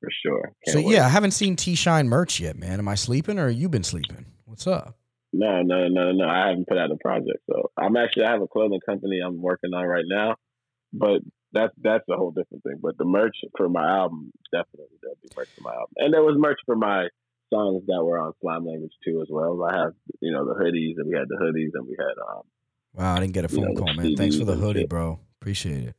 for 0.00 0.08
sure. 0.24 0.52
Can't 0.64 0.78
so 0.78 0.86
wait. 0.86 0.94
yeah, 0.94 1.06
I 1.06 1.08
haven't 1.08 1.32
seen 1.32 1.56
T-Shyne 1.56 2.08
merch 2.08 2.40
yet, 2.40 2.56
man. 2.56 2.78
Am 2.78 2.88
I 2.88 2.94
sleeping 2.94 3.38
or 3.38 3.48
you 3.48 3.68
been 3.68 3.84
sleeping? 3.84 4.26
What's 4.46 4.66
up? 4.66 4.96
No, 5.32 5.62
no, 5.62 5.88
no, 5.88 6.10
no. 6.10 6.12
No. 6.12 6.28
I 6.28 6.48
haven't 6.48 6.66
put 6.66 6.78
out 6.78 6.90
a 6.90 6.96
project. 6.96 7.38
So 7.48 7.70
I'm 7.76 7.96
actually 7.96 8.24
I 8.24 8.32
have 8.32 8.42
a 8.42 8.48
clothing 8.48 8.80
company 8.84 9.20
I'm 9.24 9.40
working 9.40 9.72
on 9.74 9.84
right 9.84 10.04
now. 10.06 10.36
but 10.92 11.20
that's 11.52 11.72
that's 11.82 12.04
a 12.08 12.16
whole 12.16 12.30
different 12.30 12.62
thing. 12.62 12.78
But 12.80 12.98
the 12.98 13.04
merch 13.04 13.36
for 13.56 13.68
my 13.68 13.88
album 13.88 14.32
definitely 14.52 14.96
there'll 15.02 15.16
be 15.22 15.28
merch 15.36 15.48
for 15.56 15.62
my 15.62 15.72
album, 15.72 15.94
and 15.96 16.14
there 16.14 16.22
was 16.22 16.36
merch 16.38 16.58
for 16.66 16.76
my 16.76 17.08
songs 17.52 17.82
that 17.86 18.02
were 18.02 18.18
on 18.18 18.32
Slime 18.40 18.66
Language 18.66 18.92
too 19.04 19.20
as 19.22 19.28
well. 19.30 19.62
I 19.64 19.76
have 19.76 19.92
you 20.20 20.32
know 20.32 20.44
the 20.44 20.54
hoodies, 20.54 20.94
and 20.98 21.08
we 21.08 21.16
had 21.16 21.28
the 21.28 21.36
hoodies, 21.36 21.70
and 21.74 21.86
we 21.86 21.96
had 21.98 22.14
um. 22.28 22.42
Wow, 22.92 23.14
I 23.14 23.20
didn't 23.20 23.34
get 23.34 23.44
a 23.44 23.48
phone 23.48 23.74
know, 23.74 23.80
call, 23.80 23.94
man. 23.94 24.16
Thanks 24.16 24.36
for 24.36 24.44
the 24.44 24.56
hoodie, 24.56 24.86
bro. 24.86 25.20
Appreciate 25.40 25.84
it. 25.84 25.94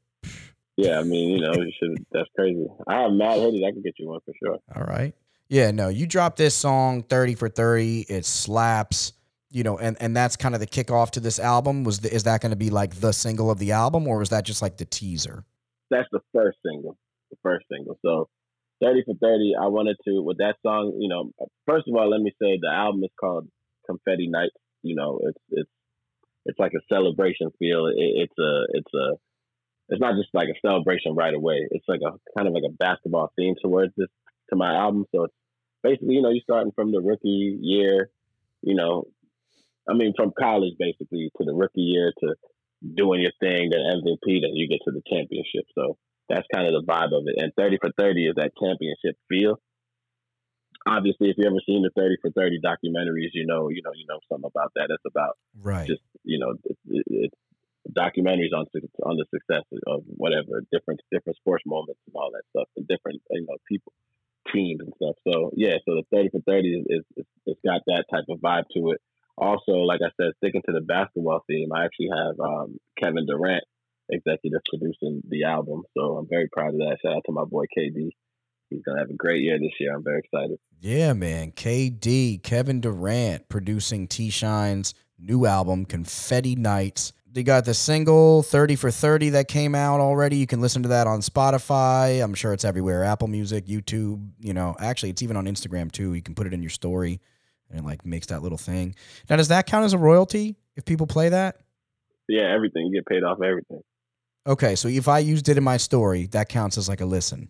Yeah, 0.81 0.99
I 0.99 1.03
mean, 1.03 1.29
you 1.29 1.41
know, 1.41 1.53
you 1.53 1.71
should. 1.79 2.05
That's 2.11 2.29
crazy. 2.35 2.65
I 2.87 3.01
have 3.01 3.11
mad 3.11 3.39
hoodies. 3.39 3.65
I 3.65 3.71
can 3.71 3.81
get 3.81 3.93
you 3.97 4.09
one 4.09 4.19
for 4.25 4.33
sure. 4.43 4.57
All 4.75 4.83
right. 4.83 5.13
Yeah, 5.47 5.71
no, 5.71 5.89
you 5.89 6.07
dropped 6.07 6.37
this 6.37 6.55
song 6.55 7.03
thirty 7.03 7.35
for 7.35 7.49
thirty. 7.49 8.01
It 8.01 8.25
slaps. 8.25 9.13
You 9.53 9.63
know, 9.63 9.77
and 9.77 9.97
and 9.99 10.15
that's 10.15 10.37
kind 10.37 10.55
of 10.55 10.61
the 10.61 10.67
kickoff 10.67 11.11
to 11.11 11.19
this 11.19 11.37
album. 11.37 11.83
Was 11.83 11.99
the, 11.99 12.13
is 12.13 12.23
that 12.23 12.41
going 12.41 12.51
to 12.51 12.55
be 12.55 12.69
like 12.69 12.95
the 12.95 13.11
single 13.11 13.51
of 13.51 13.59
the 13.59 13.73
album, 13.73 14.07
or 14.07 14.17
was 14.17 14.29
that 14.29 14.45
just 14.45 14.61
like 14.61 14.77
the 14.77 14.85
teaser? 14.85 15.43
That's 15.89 16.07
the 16.11 16.21
first 16.33 16.57
single. 16.65 16.97
The 17.31 17.37
first 17.43 17.65
single. 17.69 17.99
So 18.01 18.29
30 18.81 19.03
for 19.05 19.15
30, 19.21 19.53
I 19.61 19.67
wanted 19.67 19.97
to, 20.05 20.21
with 20.21 20.37
that 20.37 20.55
song, 20.63 20.97
you 20.99 21.07
know, 21.07 21.31
first 21.67 21.87
of 21.87 21.95
all, 21.95 22.09
let 22.09 22.21
me 22.21 22.31
say 22.41 22.57
the 22.59 22.71
album 22.71 23.03
is 23.03 23.11
called 23.19 23.47
Confetti 23.85 24.27
Night. 24.27 24.49
You 24.81 24.95
know, 24.95 25.19
it's, 25.21 25.39
it's, 25.51 25.69
it's 26.45 26.59
like 26.59 26.73
a 26.73 26.81
celebration 26.89 27.51
feel. 27.59 27.85
It, 27.85 27.95
it's 27.97 28.39
a, 28.39 28.63
it's 28.73 28.93
a, 28.95 29.15
it's 29.91 30.01
not 30.01 30.15
just 30.15 30.29
like 30.33 30.47
a 30.47 30.67
celebration 30.67 31.15
right 31.15 31.33
away. 31.33 31.67
It's 31.69 31.85
like 31.87 31.99
a 31.99 32.15
kind 32.35 32.47
of 32.47 32.53
like 32.53 32.63
a 32.65 32.71
basketball 32.71 33.31
theme 33.35 33.55
towards 33.61 33.93
this, 33.97 34.07
to 34.49 34.55
my 34.55 34.73
album. 34.73 35.05
So 35.13 35.25
it's 35.25 35.33
basically, 35.83 36.15
you 36.15 36.21
know, 36.21 36.29
you're 36.29 36.43
starting 36.43 36.71
from 36.73 36.91
the 36.91 37.01
rookie 37.01 37.59
year, 37.61 38.09
you 38.61 38.73
know, 38.73 39.03
I 39.89 39.93
mean, 39.93 40.13
from 40.15 40.31
college 40.37 40.73
basically 40.79 41.29
to 41.37 41.45
the 41.45 41.53
rookie 41.53 41.81
year 41.81 42.13
to 42.23 42.35
doing 42.95 43.21
your 43.21 43.33
thing, 43.41 43.69
then 43.69 43.81
MVP, 43.81 44.41
then 44.41 44.55
you 44.55 44.69
get 44.69 44.79
to 44.85 44.91
the 44.91 45.01
championship. 45.11 45.65
So 45.75 45.97
that's 46.29 46.47
kind 46.53 46.67
of 46.67 46.73
the 46.73 46.89
vibe 46.89 47.11
of 47.11 47.27
it. 47.27 47.35
And 47.37 47.51
30 47.57 47.77
for 47.81 47.91
30 47.99 48.27
is 48.27 48.35
that 48.37 48.51
championship 48.57 49.17
feel. 49.27 49.59
Obviously, 50.87 51.29
if 51.29 51.35
you 51.37 51.45
ever 51.45 51.59
seen 51.65 51.83
the 51.83 51.91
30 51.95 52.15
for 52.21 52.31
30 52.31 52.59
documentaries, 52.63 53.33
you 53.33 53.45
know, 53.45 53.69
you 53.69 53.81
know, 53.83 53.91
you 53.93 54.05
know 54.07 54.19
something 54.29 54.49
about 54.55 54.71
that. 54.75 54.87
It's 54.89 55.03
about 55.05 55.37
right. 55.61 55.85
just, 55.85 56.01
you 56.23 56.39
know, 56.39 56.53
it's, 56.63 56.79
it's 57.07 57.35
documentaries 57.89 58.53
on 58.53 58.65
on 59.03 59.17
the 59.17 59.25
success 59.33 59.63
of 59.87 60.03
whatever 60.05 60.63
different 60.71 61.01
different 61.11 61.37
sports 61.37 61.63
moments 61.65 61.99
and 62.05 62.15
all 62.15 62.31
that 62.31 62.43
stuff 62.49 62.67
and 62.77 62.87
different 62.87 63.21
you 63.31 63.45
know 63.47 63.57
people 63.67 63.93
teams 64.53 64.79
and 64.81 64.93
stuff. 64.95 65.15
So 65.27 65.51
yeah, 65.55 65.75
so 65.85 65.95
the 65.95 66.03
30 66.11 66.29
for 66.29 66.41
30 66.47 66.67
is, 66.67 66.85
is, 66.89 67.05
is 67.17 67.25
it's 67.45 67.61
got 67.65 67.81
that 67.87 68.05
type 68.11 68.25
of 68.29 68.39
vibe 68.39 68.65
to 68.75 68.91
it. 68.91 69.01
Also, 69.37 69.71
like 69.71 70.01
I 70.03 70.11
said, 70.19 70.33
sticking 70.37 70.61
to 70.67 70.73
the 70.73 70.81
basketball 70.81 71.43
theme, 71.47 71.71
I 71.73 71.85
actually 71.85 72.09
have 72.15 72.39
um, 72.39 72.77
Kevin 72.99 73.25
Durant 73.25 73.63
executive 74.09 74.61
producing 74.69 75.21
the 75.27 75.45
album. 75.45 75.83
So 75.97 76.17
I'm 76.17 76.27
very 76.29 76.49
proud 76.51 76.73
of 76.73 76.79
that. 76.79 76.97
Shout 77.03 77.15
out 77.15 77.23
to 77.25 77.31
my 77.31 77.45
boy 77.45 77.65
KD. 77.77 78.09
He's 78.69 78.81
gonna 78.85 78.99
have 78.99 79.09
a 79.09 79.15
great 79.15 79.41
year 79.41 79.59
this 79.59 79.71
year. 79.79 79.95
I'm 79.95 80.03
very 80.03 80.19
excited. 80.19 80.57
Yeah, 80.79 81.13
man. 81.13 81.51
KD, 81.51 82.41
Kevin 82.41 82.81
Durant 82.81 83.49
producing 83.49 84.07
T-Shyne's 84.07 84.93
new 85.19 85.45
album, 85.45 85.85
Confetti 85.85 86.55
Nights. 86.55 87.13
They 87.33 87.43
got 87.43 87.63
the 87.63 87.73
single 87.73 88.43
30 88.43 88.75
for 88.75 88.91
30 88.91 89.29
that 89.29 89.47
came 89.47 89.73
out 89.73 90.01
already. 90.01 90.35
You 90.35 90.47
can 90.47 90.59
listen 90.59 90.83
to 90.83 90.89
that 90.89 91.07
on 91.07 91.21
Spotify. 91.21 92.21
I'm 92.21 92.33
sure 92.33 92.51
it's 92.51 92.65
everywhere. 92.65 93.05
Apple 93.05 93.29
Music, 93.29 93.67
YouTube, 93.67 94.31
you 94.39 94.53
know, 94.53 94.75
actually 94.79 95.11
it's 95.11 95.21
even 95.21 95.37
on 95.37 95.45
Instagram 95.45 95.91
too. 95.91 96.13
You 96.13 96.21
can 96.21 96.35
put 96.35 96.45
it 96.45 96.53
in 96.53 96.61
your 96.61 96.69
story 96.69 97.21
and 97.69 97.79
it 97.79 97.85
like 97.85 98.05
makes 98.05 98.27
that 98.27 98.41
little 98.41 98.57
thing. 98.57 98.95
Now 99.29 99.37
does 99.37 99.47
that 99.47 99.65
count 99.65 99.85
as 99.85 99.93
a 99.93 99.97
royalty 99.97 100.57
if 100.75 100.83
people 100.83 101.07
play 101.07 101.29
that? 101.29 101.57
Yeah, 102.27 102.53
everything. 102.53 102.87
You 102.87 102.99
get 102.99 103.05
paid 103.05 103.23
off 103.23 103.41
everything. 103.41 103.81
Okay, 104.45 104.75
so 104.75 104.89
if 104.89 105.07
I 105.07 105.19
used 105.19 105.47
it 105.47 105.57
in 105.57 105.63
my 105.63 105.77
story, 105.77 106.27
that 106.27 106.49
counts 106.49 106.77
as 106.77 106.89
like 106.89 106.99
a 106.99 107.05
listen. 107.05 107.49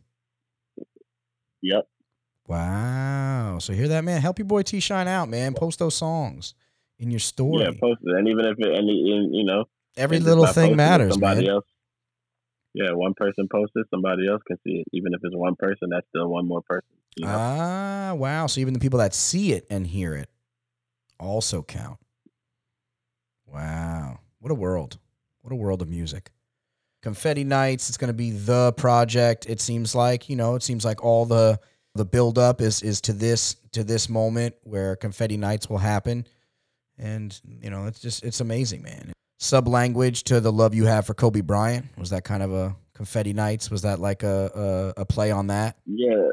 Yep. 1.63 1.87
Wow. 2.47 3.57
So 3.59 3.73
hear 3.73 3.87
that, 3.87 4.03
man. 4.03 4.21
Help 4.21 4.37
your 4.37 4.45
boy 4.45 4.61
T-Shyne 4.63 5.07
out, 5.07 5.29
man. 5.29 5.53
Post 5.53 5.79
those 5.79 5.95
songs 5.95 6.53
in 7.01 7.11
your 7.11 7.19
story. 7.19 7.63
Yeah, 7.63 7.71
post 7.81 8.01
it. 8.03 8.15
And 8.17 8.27
even 8.27 8.45
if 8.45 8.57
it, 8.59 8.73
any, 8.73 8.93
you 9.31 9.43
know, 9.43 9.65
every 9.97 10.19
little 10.19 10.45
thing 10.47 10.75
matters, 10.75 11.13
somebody 11.13 11.41
man. 11.41 11.55
Else, 11.55 11.65
yeah, 12.73 12.91
one 12.91 13.13
person 13.15 13.47
posted, 13.51 13.85
somebody 13.89 14.27
else 14.29 14.41
can 14.47 14.57
see 14.63 14.79
it. 14.79 14.85
Even 14.93 15.13
if 15.13 15.19
it's 15.23 15.35
one 15.35 15.55
person, 15.57 15.89
that's 15.91 16.07
still 16.09 16.29
one 16.29 16.47
more 16.47 16.61
person. 16.61 16.87
You 17.17 17.25
know? 17.25 17.35
Ah, 17.37 18.13
wow. 18.15 18.47
So 18.47 18.61
even 18.61 18.73
the 18.73 18.79
people 18.79 18.99
that 18.99 19.13
see 19.13 19.51
it 19.51 19.67
and 19.69 19.85
hear 19.85 20.15
it 20.15 20.29
also 21.19 21.63
count. 21.63 21.97
Wow. 23.45 24.19
What 24.39 24.51
a 24.51 24.55
world. 24.55 24.97
What 25.41 25.51
a 25.51 25.55
world 25.55 25.81
of 25.81 25.89
music. 25.89 26.31
Confetti 27.01 27.43
Nights. 27.43 27.89
It's 27.89 27.97
going 27.97 28.09
to 28.09 28.13
be 28.13 28.31
the 28.31 28.73
project. 28.73 29.47
It 29.49 29.59
seems 29.59 29.95
like 29.95 30.29
you 30.29 30.35
know. 30.35 30.55
It 30.55 30.63
seems 30.63 30.85
like 30.85 31.03
all 31.03 31.25
the 31.25 31.59
the 31.95 32.05
build 32.05 32.37
up 32.37 32.61
is 32.61 32.81
is 32.83 33.01
to 33.01 33.13
this 33.13 33.55
to 33.71 33.83
this 33.83 34.07
moment 34.07 34.55
where 34.63 34.95
Confetti 34.95 35.35
Nights 35.35 35.69
will 35.69 35.79
happen, 35.79 36.25
and 36.97 37.39
you 37.61 37.69
know 37.69 37.85
it's 37.85 37.99
just 37.99 38.23
it's 38.23 38.39
amazing, 38.39 38.81
man. 38.83 39.13
Sub 39.39 39.67
language 39.67 40.23
to 40.25 40.39
the 40.39 40.51
love 40.51 40.75
you 40.75 40.85
have 40.85 41.05
for 41.05 41.13
Kobe 41.13 41.41
Bryant 41.41 41.85
was 41.97 42.11
that 42.11 42.23
kind 42.23 42.43
of 42.43 42.53
a 42.53 42.75
Confetti 42.93 43.33
Nights? 43.33 43.71
Was 43.71 43.81
that 43.81 43.99
like 43.99 44.23
a 44.23 44.93
a, 44.97 45.01
a 45.01 45.05
play 45.05 45.31
on 45.31 45.47
that? 45.47 45.77
Yeah, 45.85 46.29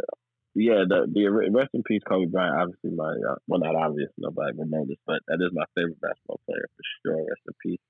yeah. 0.54 0.84
The 0.88 1.06
the 1.12 1.50
rest 1.52 1.70
in 1.72 1.82
peace 1.82 2.02
Kobe 2.08 2.26
Bryant. 2.26 2.56
Obviously, 2.60 2.90
my 2.90 3.10
uh, 3.10 3.36
well, 3.46 3.60
not 3.60 3.74
obvious. 3.74 4.10
Nobody 4.18 4.56
would 4.56 4.70
know 4.70 4.84
this, 4.86 4.98
but 5.06 5.20
that 5.28 5.38
is 5.40 5.50
my 5.52 5.64
favorite 5.74 6.00
basketball 6.00 6.40
player 6.46 6.66
for 6.76 6.82
sure. 7.02 7.16
Rest 7.16 7.42
in 7.46 7.54
peace 7.62 7.80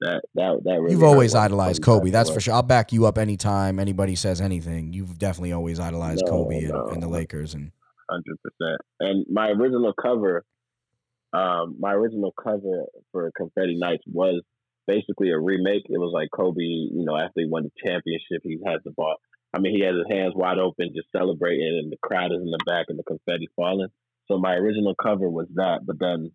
that 0.00 0.22
that 0.34 0.60
that 0.64 0.80
really 0.80 0.92
you've 0.92 1.02
always 1.02 1.34
idolized 1.34 1.82
Kobe. 1.82 2.10
That's 2.10 2.30
for 2.30 2.40
sure. 2.40 2.54
I'll 2.54 2.62
back 2.62 2.92
you 2.92 3.06
up 3.06 3.18
anytime 3.18 3.78
anybody 3.78 4.16
says 4.16 4.40
anything. 4.40 4.92
You've 4.92 5.18
definitely 5.18 5.52
always 5.52 5.78
idolized 5.78 6.22
no, 6.24 6.30
Kobe 6.30 6.60
no. 6.62 6.84
And, 6.84 6.94
and, 6.94 7.02
the 7.02 7.08
Lakers 7.08 7.54
and 7.54 7.72
hundred 8.08 8.38
percent. 8.42 8.80
And 8.98 9.26
my 9.30 9.48
original 9.48 9.92
cover, 10.00 10.44
um, 11.32 11.76
my 11.78 11.92
original 11.92 12.32
cover 12.32 12.86
for 13.12 13.30
Confetti 13.36 13.76
Nights 13.78 14.04
was 14.06 14.42
basically 14.86 15.30
a 15.30 15.38
remake. 15.38 15.84
It 15.88 15.98
was 15.98 16.12
like 16.12 16.28
Kobe, 16.34 16.62
you 16.62 17.04
know, 17.04 17.16
after 17.16 17.40
he 17.40 17.46
won 17.46 17.64
the 17.64 17.70
championship, 17.84 18.42
he 18.42 18.58
had 18.64 18.80
the 18.84 18.90
ball. 18.90 19.16
I 19.54 19.58
mean, 19.58 19.74
he 19.74 19.82
has 19.84 19.94
his 19.94 20.06
hands 20.10 20.34
wide 20.34 20.58
open, 20.58 20.92
just 20.94 21.10
celebrating, 21.12 21.80
and 21.82 21.92
the 21.92 21.96
crowd 22.02 22.32
is 22.32 22.40
in 22.40 22.50
the 22.50 22.64
back, 22.66 22.86
and 22.88 22.98
the 22.98 23.04
confetti 23.04 23.48
falling. 23.56 23.88
So 24.28 24.38
my 24.38 24.54
original 24.54 24.94
cover 24.94 25.28
was 25.28 25.48
that, 25.54 25.80
but 25.84 25.98
then 25.98 26.30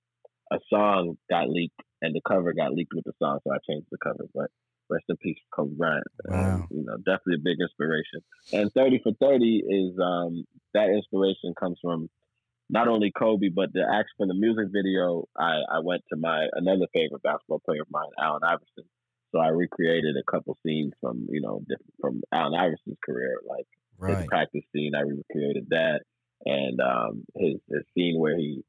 a 0.52 0.58
song 0.70 1.18
got 1.30 1.50
leaked 1.50 1.80
and 2.02 2.14
the 2.14 2.22
cover 2.28 2.54
got 2.54 2.74
leaked 2.74 2.94
with 2.94 3.06
the 3.06 3.14
song, 3.20 3.40
so 3.44 3.54
I 3.54 3.58
changed 3.70 3.88
the 3.90 3.98
cover. 4.04 4.26
But 4.34 4.52
rest 4.90 5.06
in 5.10 5.18
peace, 5.18 5.38
Kobe 5.54 5.76
Bryant. 5.76 6.04
Wow. 6.26 6.56
Um, 6.56 6.68
you 6.72 6.84
know, 6.86 6.98
definitely 6.98 7.36
a 7.36 7.44
big 7.44 7.58
inspiration. 7.60 8.22
And 8.54 8.72
thirty 8.74 9.00
for 9.02 9.14
thirty 9.20 9.64
is 9.68 9.98
um, 10.00 10.46
that 10.74 10.90
inspiration 10.90 11.54
comes 11.60 11.80
from 11.82 12.10
not 12.70 12.88
only 12.88 13.12
Kobe, 13.12 13.50
but 13.50 13.74
the 13.74 13.82
act 13.82 14.10
from 14.18 14.28
the 14.28 14.34
music 14.34 14.68
video. 14.72 15.28
I, 15.38 15.62
I 15.72 15.80
went 15.84 16.04
to 16.10 16.18
my 16.18 16.48
another 16.54 16.88
favorite 16.94 17.24
basketball 17.24 17.62
player 17.66 17.82
of 17.82 17.92
mine, 17.92 18.10
Allen 18.20 18.42
Iverson. 18.44 18.90
So 19.32 19.40
I 19.40 19.50
recreated 19.50 20.16
a 20.18 20.32
couple 20.32 20.58
scenes 20.66 20.94
from 21.02 21.28
you 21.30 21.42
know 21.42 21.62
from 22.00 22.22
Allen 22.34 22.58
Iverson's 22.58 22.98
career, 23.06 23.40
like 23.48 23.68
right. 23.98 24.18
his 24.18 24.28
practice 24.28 24.64
scene. 24.74 24.94
I 24.96 25.02
recreated 25.02 25.68
that, 25.70 26.02
and 26.46 26.80
um, 26.80 27.26
his 27.36 27.56
his 27.70 27.84
scene 27.94 28.20
where 28.20 28.38
he 28.38 28.64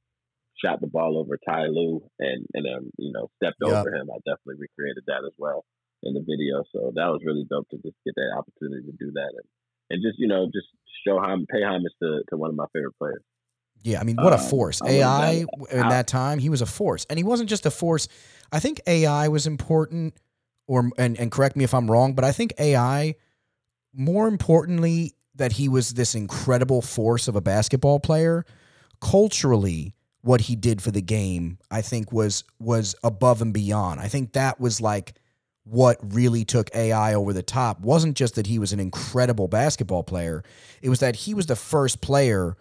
shot 0.62 0.80
the 0.80 0.86
ball 0.86 1.18
over 1.18 1.38
Ty 1.38 1.66
Lue 1.66 2.03
and 2.18 2.47
and 2.53 2.64
then 2.66 2.90
you 2.99 3.12
know 3.12 3.28
stepped 3.36 3.59
yep. 3.62 3.72
over 3.72 3.94
him. 3.94 4.11
I 4.11 4.18
definitely 4.26 4.66
recreated 4.68 5.05
that 5.07 5.24
as 5.26 5.34
well 5.38 5.64
in 6.03 6.14
the 6.14 6.20
video. 6.20 6.64
So 6.72 6.92
that 6.94 7.09
was 7.09 7.22
really 7.24 7.47
dope 7.49 7.68
to 7.70 7.76
just 7.76 7.97
get 8.05 8.14
that 8.16 8.36
opportunity 8.36 8.86
to 8.86 8.97
do 8.99 9.12
that 9.12 9.32
and 9.32 9.49
and 9.90 10.03
just 10.03 10.18
you 10.18 10.28
know 10.28 10.47
just 10.47 10.68
show 11.07 11.18
how 11.18 11.36
pay 11.49 11.62
homage 11.62 11.94
to 12.03 12.22
to 12.28 12.36
one 12.36 12.51
of 12.51 12.57
my 12.57 12.66
favorite 12.72 12.99
players. 12.99 13.22
Yeah, 13.83 14.01
I 14.01 14.05
mean, 14.05 14.16
what 14.16 14.33
a 14.33 14.39
um, 14.39 14.49
force! 14.49 14.83
AI 14.83 15.45
in 15.70 15.89
that 15.89 16.07
time, 16.07 16.39
he 16.39 16.49
was 16.49 16.61
a 16.61 16.66
force, 16.66 17.07
and 17.09 17.18
he 17.18 17.24
wasn't 17.24 17.49
just 17.49 17.66
a 17.66 17.70
force. 17.70 18.09
I 18.51 18.59
think 18.59 18.81
AI 18.87 19.29
was 19.29 19.47
important, 19.47 20.14
or 20.66 20.91
and 20.99 21.18
and 21.18 21.31
correct 21.31 21.57
me 21.57 21.64
if 21.64 21.72
I'm 21.72 21.91
wrong, 21.91 22.14
but 22.14 22.24
I 22.24 22.33
think 22.33 22.55
AI, 22.59 23.14
more 23.95 24.27
importantly, 24.27 25.14
that 25.37 25.53
he 25.53 25.68
was 25.68 25.95
this 25.95 26.14
incredible 26.14 26.83
force 26.83 27.29
of 27.29 27.37
a 27.37 27.41
basketball 27.41 28.01
player. 28.01 28.45
Culturally, 29.01 29.95
what 30.22 30.43
he 30.43 30.57
did 30.57 30.83
for 30.83 30.91
the 30.91 31.03
game, 31.03 31.59
I 31.70 31.83
think 31.83 32.12
was 32.12 32.45
was 32.59 32.97
above 33.05 33.41
and 33.41 33.55
beyond. 33.55 34.01
I 34.01 34.09
think 34.09 34.33
that 34.33 34.59
was 34.59 34.81
like 34.81 35.14
what 35.64 35.99
really 36.14 36.45
took 36.45 36.74
AI 36.74 37.14
over 37.14 37.33
the 37.33 37.43
top. 37.43 37.81
Wasn't 37.81 38.16
just 38.16 38.37
that 38.37 38.47
he 38.47 38.59
was 38.59 38.72
an 38.72 38.81
incredible 38.81 39.49
basketball 39.49 40.03
player, 40.03 40.43
it 40.83 40.89
was 40.89 41.01
that 41.01 41.16
he 41.16 41.35
was 41.35 41.47
the 41.47 41.57
first 41.57 42.01
player 42.01 42.57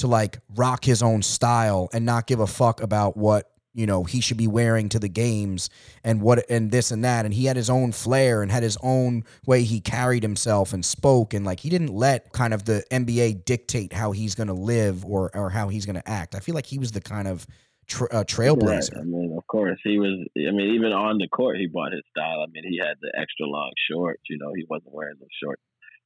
to 0.00 0.06
like 0.06 0.38
rock 0.54 0.84
his 0.84 1.02
own 1.02 1.22
style 1.22 1.88
and 1.92 2.04
not 2.04 2.26
give 2.26 2.40
a 2.40 2.46
fuck 2.46 2.82
about 2.82 3.16
what 3.16 3.50
you 3.72 3.86
know 3.86 4.04
he 4.04 4.20
should 4.20 4.36
be 4.36 4.48
wearing 4.48 4.88
to 4.88 4.98
the 4.98 5.08
games 5.08 5.70
and 6.02 6.20
what 6.20 6.44
and 6.50 6.70
this 6.70 6.90
and 6.90 7.04
that 7.04 7.24
and 7.24 7.34
he 7.34 7.44
had 7.44 7.56
his 7.56 7.70
own 7.70 7.92
flair 7.92 8.42
and 8.42 8.50
had 8.50 8.62
his 8.62 8.76
own 8.82 9.22
way 9.46 9.62
he 9.62 9.80
carried 9.80 10.22
himself 10.22 10.72
and 10.72 10.84
spoke 10.84 11.34
and 11.34 11.46
like 11.46 11.60
he 11.60 11.70
didn't 11.70 11.94
let 11.94 12.32
kind 12.32 12.52
of 12.52 12.64
the 12.64 12.84
NBA 12.90 13.44
dictate 13.44 13.92
how 13.92 14.12
he's 14.12 14.34
going 14.34 14.48
to 14.48 14.54
live 14.54 15.04
or 15.04 15.30
or 15.36 15.50
how 15.50 15.68
he's 15.68 15.86
going 15.86 15.96
to 15.96 16.08
act. 16.08 16.34
I 16.34 16.40
feel 16.40 16.54
like 16.54 16.66
he 16.66 16.78
was 16.78 16.92
the 16.92 17.00
kind 17.00 17.28
of 17.28 17.46
tra- 17.90 18.08
a 18.10 18.24
trailblazer. 18.24 18.94
Right. 18.94 19.02
I 19.02 19.04
mean, 19.04 19.34
of 19.36 19.46
course, 19.46 19.78
he 19.84 19.98
was. 19.98 20.26
I 20.36 20.52
mean, 20.52 20.74
even 20.74 20.92
on 20.92 21.18
the 21.18 21.28
court, 21.28 21.58
he 21.58 21.66
brought 21.66 21.92
his 21.92 22.06
style. 22.10 22.40
I 22.42 22.50
mean, 22.50 22.64
he 22.64 22.78
had 22.78 22.96
the 23.02 23.12
extra 23.18 23.46
long 23.46 23.72
shorts. 23.90 24.22
You 24.30 24.38
know, 24.38 24.52
he 24.54 24.64
wasn't 24.68 24.94
wearing 24.94 25.16
the 25.20 25.26
shorts 25.42 25.62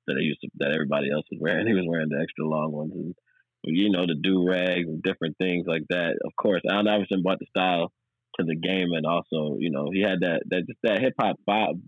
that 0.07 0.17
he 0.19 0.25
used 0.25 0.41
to, 0.41 0.49
that 0.59 0.73
everybody 0.73 1.11
else 1.13 1.25
was 1.31 1.41
wearing. 1.41 1.67
He 1.67 1.75
was 1.75 1.87
wearing 1.87 2.09
the 2.09 2.21
extra 2.21 2.47
long 2.47 2.73
ones, 2.73 2.93
and 2.95 3.15
you 3.67 3.91
know, 3.91 4.07
the 4.07 4.15
do 4.15 4.47
rags 4.47 4.89
and 4.89 5.03
different 5.03 5.37
things 5.39 5.67
like 5.67 5.85
that. 5.89 6.17
Of 6.25 6.33
course, 6.37 6.63
Allen 6.69 6.89
Iverson 6.89 7.23
brought 7.23 7.39
the 7.39 7.47
style 7.47 7.93
to 8.39 8.45
the 8.45 8.57
game, 8.57 8.93
and 8.93 9.07
also, 9.07 9.57
you 9.59 9.71
know, 9.71 9.91
he 9.93 10.03
had 10.03 10.21
that 10.21 10.43
that 10.51 10.67
just 10.67 10.79
that 10.83 11.01
hip 11.01 11.15
hop 11.19 11.37
vibe 11.49 11.81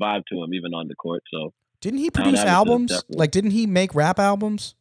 vibe 0.00 0.22
to 0.30 0.42
him, 0.42 0.54
even 0.54 0.74
on 0.74 0.88
the 0.88 0.94
court. 0.94 1.22
So, 1.32 1.52
didn't 1.80 2.00
he 2.00 2.10
produce 2.10 2.40
albums? 2.40 3.04
Like, 3.08 3.30
didn't 3.30 3.52
he 3.52 3.66
make 3.66 3.94
rap 3.94 4.18
albums? 4.18 4.74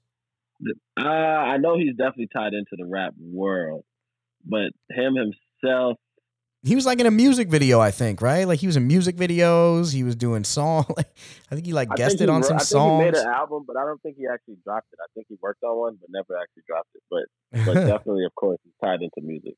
Uh, 0.99 1.07
I 1.07 1.57
know 1.57 1.77
he's 1.77 1.95
definitely 1.95 2.29
tied 2.33 2.53
into 2.53 2.75
the 2.77 2.85
rap 2.85 3.13
world, 3.19 3.83
but 4.45 4.71
him 4.89 5.15
himself. 5.15 5.97
He 6.65 6.75
was 6.75 6.85
like 6.85 6.99
in 6.99 7.05
a 7.05 7.11
music 7.11 7.49
video, 7.49 7.81
I 7.81 7.91
think, 7.91 8.21
right? 8.21 8.47
Like 8.47 8.59
he 8.59 8.67
was 8.67 8.77
in 8.77 8.87
music 8.87 9.17
videos. 9.17 9.93
He 9.93 10.03
was 10.03 10.15
doing 10.15 10.43
song. 10.45 10.85
I 10.97 11.55
think 11.55 11.65
he 11.65 11.73
like 11.73 11.89
guested 11.95 12.29
on 12.29 12.41
some 12.41 12.57
I 12.57 12.63
songs. 12.63 13.03
he 13.03 13.11
made 13.11 13.15
an 13.15 13.27
album, 13.27 13.65
but 13.67 13.75
I 13.75 13.85
don't 13.85 14.01
think 14.01 14.15
he 14.17 14.27
actually 14.31 14.57
dropped 14.63 14.87
it. 14.93 14.99
I 15.01 15.07
think 15.13 15.27
he 15.27 15.37
worked 15.41 15.63
on 15.63 15.77
one, 15.77 15.97
but 15.99 16.09
never 16.09 16.41
actually 16.41 16.63
dropped 16.65 16.89
it. 16.95 17.03
But 17.11 17.25
but 17.65 17.73
definitely, 17.85 18.25
of 18.25 18.33
course, 18.35 18.59
he's 18.63 18.73
tied 18.81 19.01
into 19.01 19.21
music. 19.21 19.55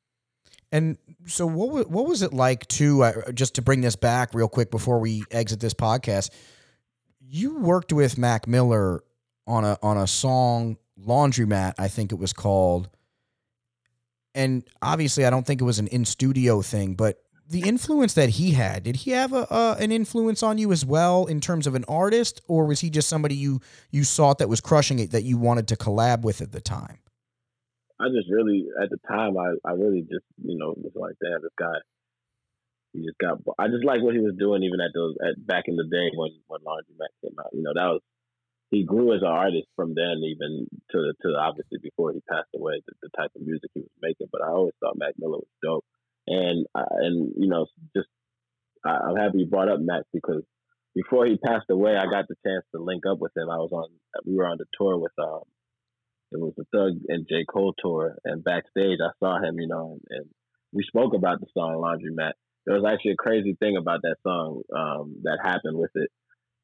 And 0.71 0.97
so, 1.27 1.45
what 1.45 1.69
was, 1.69 1.85
what 1.87 2.07
was 2.07 2.21
it 2.23 2.33
like 2.33 2.67
to 2.69 3.03
uh, 3.03 3.31
just 3.33 3.55
to 3.55 3.61
bring 3.61 3.81
this 3.81 3.95
back 3.95 4.33
real 4.33 4.49
quick 4.49 4.71
before 4.71 4.99
we 4.99 5.23
exit 5.29 5.59
this 5.59 5.75
podcast? 5.75 6.31
You 7.21 7.59
worked 7.59 7.93
with 7.93 8.17
Mac 8.17 8.47
Miller 8.47 9.03
on 9.45 9.63
a 9.63 9.77
on 9.83 9.97
a 9.97 10.07
song 10.07 10.77
Laundromat, 10.99 11.73
I 11.77 11.87
think 11.87 12.11
it 12.11 12.19
was 12.19 12.33
called. 12.33 12.89
And 14.35 14.63
obviously, 14.81 15.25
I 15.25 15.29
don't 15.29 15.47
think 15.47 15.61
it 15.61 15.63
was 15.63 15.79
an 15.79 15.87
in 15.87 16.05
studio 16.05 16.61
thing, 16.61 16.93
but 16.93 17.21
the 17.47 17.61
influence 17.61 18.13
that 18.15 18.29
he 18.29 18.51
had, 18.51 18.83
did 18.83 18.97
he 18.97 19.11
have 19.11 19.31
a, 19.31 19.77
an 19.79 19.91
influence 19.91 20.43
on 20.43 20.57
you 20.57 20.71
as 20.71 20.85
well 20.85 21.25
in 21.25 21.39
terms 21.39 21.67
of 21.67 21.75
an 21.75 21.85
artist, 21.87 22.41
or 22.47 22.65
was 22.65 22.81
he 22.81 22.89
just 22.89 23.07
somebody 23.07 23.35
you 23.35 23.61
you 23.91 24.03
saw 24.03 24.33
that 24.33 24.49
was 24.49 24.61
crushing 24.61 24.99
it 24.99 25.11
that 25.11 25.23
you 25.23 25.37
wanted 25.37 25.67
to 25.69 25.75
collab 25.75 26.21
with 26.21 26.41
at 26.41 26.51
the 26.51 26.61
time? 26.61 26.99
I 27.99 28.09
just 28.09 28.29
really, 28.29 28.65
at 28.81 28.89
the 28.89 28.97
time, 29.07 29.37
I, 29.37 29.53
I 29.63 29.71
really 29.71 30.01
just, 30.01 30.25
you 30.43 30.57
know, 30.57 30.73
was 30.75 30.91
like, 30.95 31.15
damn, 31.23 31.41
this 31.41 31.55
guy, 31.57 31.79
he 32.91 33.05
just 33.05 33.17
got. 33.19 33.39
I 33.57 33.67
just 33.67 33.85
like 33.85 34.01
what 34.01 34.15
he 34.15 34.19
was 34.19 34.35
doing, 34.37 34.63
even 34.63 34.81
at 34.81 34.91
those, 34.93 35.15
at 35.23 35.39
back 35.45 35.65
in 35.67 35.77
the 35.77 35.85
day 35.85 36.11
when 36.13 36.31
when 36.47 36.61
Laundromat 36.61 37.13
came 37.23 37.39
out. 37.39 37.53
You 37.53 37.63
know, 37.63 37.71
that 37.73 37.87
was 37.87 38.01
he 38.75 38.83
grew 38.83 39.15
as 39.15 39.21
an 39.21 39.27
artist 39.27 39.67
from 39.75 39.95
then, 39.95 40.19
even 40.23 40.67
to 40.91 41.13
to 41.21 41.29
obviously 41.39 41.79
before 41.81 42.11
he 42.11 42.19
passed 42.29 42.51
away, 42.55 42.81
the, 42.85 42.93
the 43.03 43.09
type 43.17 43.31
of 43.35 43.41
music 43.41 43.69
he 43.73 43.81
was 43.81 44.01
making. 44.01 44.27
But 44.31 44.41
I 44.43 44.49
always 44.49 44.73
thought 44.79 44.97
Mac 44.97 45.13
Miller 45.17 45.37
was 45.37 45.55
dope, 45.63 45.85
and 46.27 46.65
and 46.75 47.31
you 47.37 47.47
know, 47.47 47.67
just 47.95 48.09
I, 48.83 49.09
am 49.09 49.15
happy 49.15 49.39
you 49.39 49.45
brought 49.45 49.69
up 49.69 49.79
Mac 49.79 50.03
because 50.11 50.43
before 50.93 51.25
he 51.25 51.37
passed 51.37 51.69
away, 51.69 51.95
I 51.95 52.05
got 52.05 52.27
the 52.27 52.35
chance 52.45 52.65
to 52.73 52.81
link 52.81 53.03
up 53.09 53.19
with 53.19 53.35
him. 53.35 53.49
I 53.49 53.57
was 53.57 53.71
on, 53.71 53.87
we 54.25 54.35
were 54.35 54.47
on 54.47 54.57
the 54.57 54.65
tour 54.77 54.97
with 54.97 55.13
um, 55.19 55.43
it 56.31 56.39
was 56.39 56.53
the 56.57 56.65
Thug 56.73 56.99
and 57.07 57.27
J 57.29 57.45
Cole 57.45 57.75
tour, 57.79 58.17
and 58.25 58.43
backstage 58.43 58.99
I 59.01 59.11
saw 59.23 59.41
him, 59.41 59.57
you 59.57 59.67
know, 59.67 59.93
and, 59.93 60.01
and 60.09 60.29
we 60.73 60.83
spoke 60.83 61.13
about 61.13 61.39
the 61.39 61.47
song 61.53 61.75
Laundromat. 61.75 62.33
There 62.65 62.75
was 62.75 62.85
actually 62.91 63.11
a 63.11 63.23
crazy 63.23 63.55
thing 63.59 63.77
about 63.77 64.01
that 64.01 64.17
song 64.23 64.63
um, 64.75 65.17
that 65.23 65.37
happened 65.41 65.77
with 65.77 65.91
it 65.95 66.09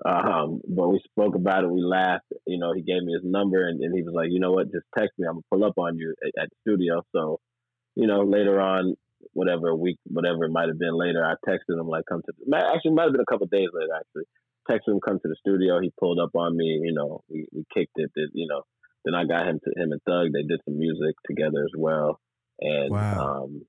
um, 0.06 0.62
but 0.68 0.90
we 0.90 1.00
spoke 1.12 1.36
about 1.36 1.64
it. 1.64 1.70
We 1.70 1.82
laughed. 1.84 2.26
You 2.48 2.58
know, 2.58 2.74
he 2.74 2.82
gave 2.82 3.04
me 3.04 3.14
his 3.14 3.24
number, 3.24 3.68
and, 3.68 3.82
and 3.82 3.96
he 3.96 4.02
was 4.02 4.14
like, 4.16 4.30
"You 4.32 4.40
know 4.40 4.52
what? 4.52 4.72
Just 4.72 4.86
text 4.98 5.14
me. 5.18 5.28
I'm 5.28 5.36
gonna 5.36 5.52
pull 5.52 5.64
up 5.64 5.78
on 5.78 5.98
you 5.98 6.14
at, 6.26 6.44
at 6.44 6.50
the 6.50 6.56
studio." 6.62 7.04
So, 7.16 7.40
you 7.96 8.08
know, 8.08 8.22
later 8.22 8.60
on, 8.60 8.96
whatever 9.34 9.70
a 9.70 9.76
week, 9.76 9.98
whatever 10.06 10.46
it 10.46 10.52
might 10.52 10.70
have 10.70 10.80
been 10.80 10.98
later, 10.98 11.24
I 11.24 11.36
texted 11.48 11.80
him 11.80 11.88
like, 11.88 12.06
"Come 12.10 12.22
to." 12.26 12.34
The, 12.38 12.58
actually, 12.58 12.92
it 12.92 12.96
might 12.96 13.04
have 13.04 13.12
been 13.12 13.22
a 13.22 13.32
couple 13.32 13.46
days 13.48 13.70
later. 13.74 13.94
Actually, 13.96 14.24
texted 14.70 14.94
him, 14.94 15.02
"Come 15.06 15.20
to 15.20 15.28
the 15.28 15.36
studio." 15.40 15.80
He 15.80 15.92
pulled 16.00 16.20
up 16.20 16.32
on 16.36 16.58
me. 16.58 16.82
You 16.84 16.94
know, 16.94 17.22
we, 17.30 17.46
we 17.54 17.64
kicked 17.74 17.94
it. 17.96 18.12
Did, 18.16 18.30
you 18.34 18.48
know, 18.48 18.64
then 19.06 19.14
I 19.14 19.26
got 19.26 19.48
him 19.48 19.60
to 19.64 19.82
him 19.82 19.92
and 19.92 20.02
Thug. 20.08 20.34
They 20.34 20.42
did 20.44 20.62
some 20.66 20.80
music 20.80 21.16
together 21.28 21.62
as 21.64 21.74
well, 21.78 22.20
and 22.60 22.90
wow. 22.90 23.44
um, 23.44 23.62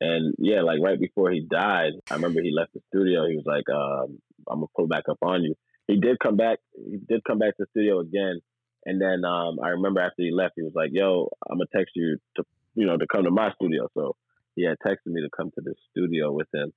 and 0.00 0.34
yeah, 0.38 0.62
like 0.62 0.80
right 0.82 0.98
before 0.98 1.30
he 1.30 1.46
died, 1.48 1.92
I 2.10 2.14
remember 2.14 2.40
he 2.42 2.52
left 2.52 2.72
the 2.74 2.80
studio. 2.88 3.26
He 3.28 3.36
was 3.36 3.46
like, 3.46 3.68
um, 3.70 4.18
"I'm 4.48 4.58
gonna 4.58 4.66
pull 4.76 4.86
back 4.86 5.04
up 5.08 5.18
on 5.22 5.42
you." 5.42 5.54
He 5.86 6.00
did 6.00 6.18
come 6.18 6.36
back. 6.36 6.58
He 6.74 6.98
did 7.08 7.22
come 7.24 7.38
back 7.38 7.56
to 7.56 7.64
the 7.64 7.66
studio 7.70 8.00
again, 8.00 8.40
and 8.84 9.00
then 9.00 9.24
um, 9.24 9.58
I 9.62 9.68
remember 9.68 10.00
after 10.00 10.22
he 10.22 10.32
left, 10.32 10.54
he 10.56 10.62
was 10.62 10.74
like, 10.74 10.90
"Yo, 10.92 11.30
I'm 11.48 11.58
gonna 11.58 11.68
text 11.74 11.92
you 11.94 12.18
to, 12.36 12.44
you 12.74 12.86
know, 12.86 12.96
to 12.96 13.06
come 13.06 13.24
to 13.24 13.30
my 13.30 13.52
studio." 13.52 13.88
So 13.94 14.16
he 14.56 14.64
had 14.64 14.78
texted 14.84 15.06
me 15.12 15.22
to 15.22 15.30
come 15.36 15.50
to 15.54 15.60
the 15.60 15.74
studio 15.90 16.32
with 16.32 16.48
him 16.52 16.72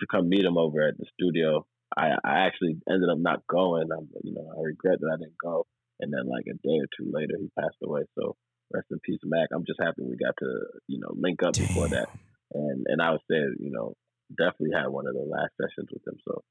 to 0.00 0.06
come 0.10 0.28
meet 0.28 0.44
him 0.44 0.58
over 0.58 0.86
at 0.86 0.98
the 0.98 1.06
studio. 1.14 1.66
I, 1.96 2.10
I 2.24 2.46
actually 2.46 2.76
ended 2.90 3.08
up 3.10 3.18
not 3.18 3.46
going. 3.46 3.88
I, 3.92 4.00
you 4.22 4.34
know, 4.34 4.52
I 4.56 4.62
regret 4.62 5.00
that 5.00 5.10
I 5.12 5.16
didn't 5.16 5.38
go. 5.42 5.66
And 6.00 6.12
then 6.12 6.28
like 6.28 6.44
a 6.46 6.54
day 6.54 6.76
or 6.76 6.88
two 6.98 7.10
later, 7.12 7.34
he 7.38 7.48
passed 7.58 7.76
away. 7.82 8.02
So 8.18 8.36
rest 8.72 8.88
in 8.90 8.98
peace, 9.00 9.20
Mac. 9.24 9.48
I'm 9.54 9.64
just 9.66 9.80
happy 9.80 10.02
we 10.02 10.16
got 10.16 10.34
to 10.40 10.46
you 10.88 10.98
know 11.00 11.14
link 11.14 11.42
up 11.42 11.54
Damn. 11.54 11.66
before 11.68 11.88
that 11.88 12.08
and 12.56 12.86
and 12.88 13.02
I 13.02 13.10
would 13.12 13.20
say, 13.30 13.36
you 13.58 13.70
know, 13.70 13.94
definitely 14.30 14.70
had 14.74 14.88
one 14.88 15.06
of 15.06 15.14
the 15.14 15.20
last 15.20 15.52
sessions 15.60 15.88
with 15.92 16.06
him. 16.06 16.18
So 16.26 16.42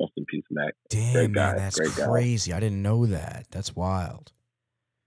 rest 0.00 0.12
in 0.16 0.24
peace, 0.26 0.44
Mac. 0.50 0.74
Damn, 0.88 1.12
Great 1.12 1.30
man, 1.30 1.56
that's 1.56 1.78
Great 1.78 1.92
crazy. 1.92 2.50
Guy. 2.50 2.56
I 2.56 2.60
didn't 2.60 2.82
know 2.82 3.06
that. 3.06 3.46
That's 3.50 3.74
wild. 3.74 4.32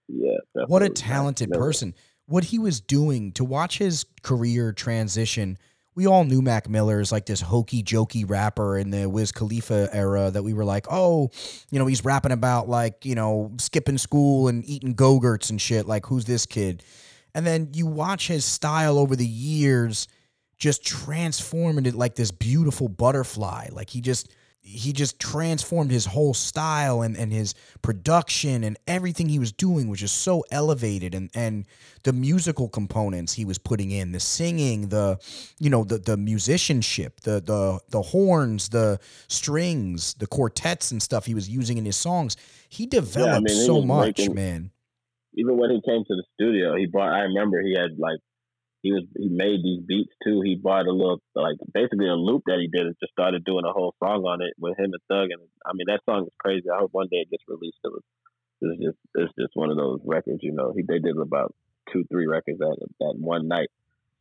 Yeah. 0.08 0.38
What 0.68 0.84
a 0.84 0.90
talented 0.90 1.52
person. 1.52 1.96
What 2.28 2.44
he 2.44 2.60
was 2.60 2.80
doing 2.80 3.32
to 3.34 3.44
watch 3.44 3.78
his 3.78 4.06
career 4.24 4.72
transition. 4.72 5.58
We 5.96 6.08
all 6.08 6.26
knew 6.26 6.42
Mac 6.42 6.68
Miller 6.68 7.00
is 7.00 7.12
like 7.12 7.26
this 7.26 7.40
hokey 7.40 7.82
jokey 7.82 8.30
rapper 8.30 8.78
in 8.78 8.90
the 8.90 9.08
Wiz 9.10 9.32
Khalifa 9.32 9.90
era 9.94 10.30
that 10.30 10.44
we 10.44 10.54
were 10.54 10.66
like, 10.66 10.88
oh, 10.92 11.30
you 11.72 11.80
know, 11.80 11.86
he's 11.86 12.04
rapping 12.04 12.34
about 12.34 12.68
like, 12.68 13.06
you 13.06 13.16
know, 13.16 13.54
skipping 13.60 13.98
school 13.98 14.48
and 14.50 14.66
eating 14.66 14.94
go-gurts 14.94 15.50
and 15.50 15.62
shit. 15.62 15.88
Like, 15.88 16.06
who's 16.06 16.26
this 16.26 16.46
kid? 16.46 16.84
And 17.34 17.48
then 17.48 17.70
you 17.74 17.86
watch 17.86 18.28
his 18.28 18.44
style 18.44 18.98
over 18.98 19.16
the 19.16 19.26
years 19.26 20.08
just 20.58 20.86
transformed 20.86 21.88
it 21.88 21.96
like 21.96 22.16
this 22.16 22.32
beautiful 22.32 22.88
butterfly. 22.88 23.68
Like 23.72 23.90
he 23.90 24.02
just 24.02 24.30
he 24.68 24.92
just 24.92 25.20
transformed 25.20 25.92
his 25.92 26.08
whole 26.08 26.34
style 26.34 27.04
and, 27.04 27.16
and 27.16 27.32
his 27.32 27.54
production 27.84 28.64
and 28.64 28.78
everything 28.88 29.30
he 29.30 29.38
was 29.38 29.52
doing 29.52 29.88
was 29.88 30.00
just 30.00 30.18
so 30.24 30.44
elevated 30.50 31.14
and 31.14 31.30
and 31.36 31.68
the 32.02 32.12
musical 32.12 32.68
components 32.68 33.34
he 33.34 33.46
was 33.46 33.60
putting 33.60 33.92
in 33.92 34.12
the 34.12 34.20
singing 34.20 34.90
the 34.90 35.20
you 35.60 35.70
know 35.70 35.84
the 35.84 36.00
the 36.00 36.18
musicianship 36.18 37.22
the 37.22 37.40
the 37.42 37.80
the 37.90 38.02
horns 38.02 38.70
the 38.70 39.00
strings 39.28 40.16
the 40.16 40.26
quartets 40.26 40.92
and 40.92 41.02
stuff 41.02 41.28
he 41.28 41.36
was 41.36 41.48
using 41.48 41.78
in 41.78 41.86
his 41.86 41.96
songs 41.96 42.36
he 42.68 42.88
developed 42.88 43.48
yeah, 43.48 43.54
I 43.54 43.56
mean, 43.56 43.66
so 43.68 43.84
much 43.84 44.18
making, 44.18 44.34
man 44.34 44.72
even 45.36 45.58
when 45.58 45.70
he 45.70 45.80
came 45.86 46.04
to 46.04 46.16
the 46.16 46.24
studio 46.34 46.76
he 46.76 46.88
brought 46.88 47.14
i 47.14 47.20
remember 47.20 47.62
he 47.62 47.76
had 47.78 48.00
like 48.00 48.18
he 48.86 48.92
was 48.94 49.02
he 49.18 49.30
made 49.30 49.66
these 49.66 49.82
beats 49.82 50.14
too. 50.24 50.42
He 50.46 50.54
bought 50.54 50.86
a 50.86 50.94
little 50.94 51.18
like 51.34 51.58
basically 51.74 52.06
a 52.06 52.14
loop 52.14 52.44
that 52.46 52.62
he 52.62 52.70
did 52.70 52.86
and 52.86 52.96
just 53.02 53.14
started 53.14 53.44
doing 53.44 53.66
a 53.66 53.74
whole 53.74 53.96
song 53.98 54.22
on 54.30 54.46
it 54.46 54.54
with 54.60 54.78
him 54.78 54.94
and 54.94 55.02
Thug. 55.10 55.34
And 55.34 55.42
I 55.66 55.74
mean 55.74 55.90
that 55.90 56.06
song 56.06 56.30
is 56.30 56.34
crazy. 56.38 56.70
I 56.70 56.78
hope 56.78 56.94
one 56.94 57.08
day 57.10 57.26
it 57.26 57.32
gets 57.32 57.42
released. 57.48 57.82
It 57.84 57.90
was 57.90 58.06
it's 58.62 58.78
just 58.78 59.00
it's 59.16 59.34
just 59.40 59.58
one 59.58 59.72
of 59.72 59.78
those 59.78 60.02
records. 60.06 60.44
You 60.44 60.54
know, 60.54 60.72
he 60.76 60.84
they 60.88 61.00
did 61.00 61.18
about 61.18 61.56
two 61.92 62.06
three 62.12 62.28
records 62.28 62.60
that 62.60 62.78
that 63.00 63.16
one 63.18 63.48
night. 63.48 63.70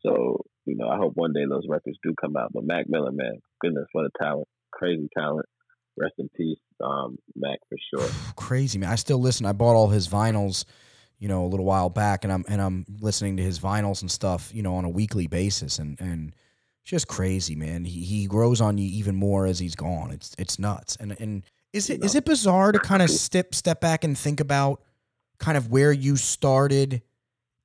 So 0.01 0.41
you 0.65 0.77
know, 0.77 0.89
I 0.89 0.97
hope 0.97 1.13
one 1.15 1.35
day 1.35 1.45
those 1.45 1.69
records 1.69 1.99
do 2.03 2.15
come 2.19 2.35
out. 2.35 2.53
But 2.55 2.65
Mac 2.65 2.89
Miller, 2.89 3.13
man, 3.13 3.45
goodness, 3.61 3.85
what 3.93 4.07
a 4.07 4.11
talent, 4.19 4.49
crazy 4.73 5.09
talent. 5.15 5.45
Rest 6.01 6.15
in 6.17 6.31
peace, 6.35 6.59
um, 6.83 7.19
Mac 7.37 7.59
for 7.69 7.77
sure. 7.93 8.09
crazy 8.37 8.79
man. 8.79 8.89
I 8.89 8.97
still 8.97 9.21
listen. 9.21 9.45
I 9.45 9.53
bought 9.53 9.77
all 9.77 9.89
his 9.89 10.09
vinyls 10.09 10.65
you 11.25 11.29
know, 11.29 11.43
a 11.43 11.49
little 11.49 11.65
while 11.65 11.89
back, 11.89 12.23
and 12.25 12.31
I'm 12.31 12.45
and 12.49 12.61
I'm 12.61 12.85
listening 13.01 13.39
to 13.39 13.43
his 13.43 13.59
vinyls 13.59 14.03
and 14.03 14.11
stuff, 14.11 14.51
you 14.53 14.63
know, 14.63 14.75
on 14.75 14.85
a 14.85 14.91
weekly 14.91 15.27
basis, 15.27 15.79
and 15.79 15.99
and 15.99 16.35
just 16.85 17.09
crazy, 17.09 17.55
man. 17.55 17.87
He 17.87 18.05
he 18.05 18.27
grows 18.27 18.61
on 18.61 18.77
you 18.77 18.87
even 18.87 19.17
more 19.17 19.47
as 19.47 19.59
he's 19.59 19.75
gone. 19.75 20.11
It's 20.11 20.35
it's 20.37 20.59
nuts. 20.59 20.99
And 21.01 21.19
and 21.19 21.43
is 21.73 21.89
it 21.89 22.05
is 22.05 22.15
it 22.15 22.27
bizarre 22.27 22.73
to 22.73 22.79
kind 22.79 23.01
of 23.01 23.09
step 23.09 23.55
step 23.55 23.81
back 23.81 24.05
and 24.05 24.19
think 24.19 24.39
about 24.39 24.83
kind 25.39 25.57
of 25.57 25.71
where 25.71 25.93
you 25.93 26.17
started, 26.17 27.01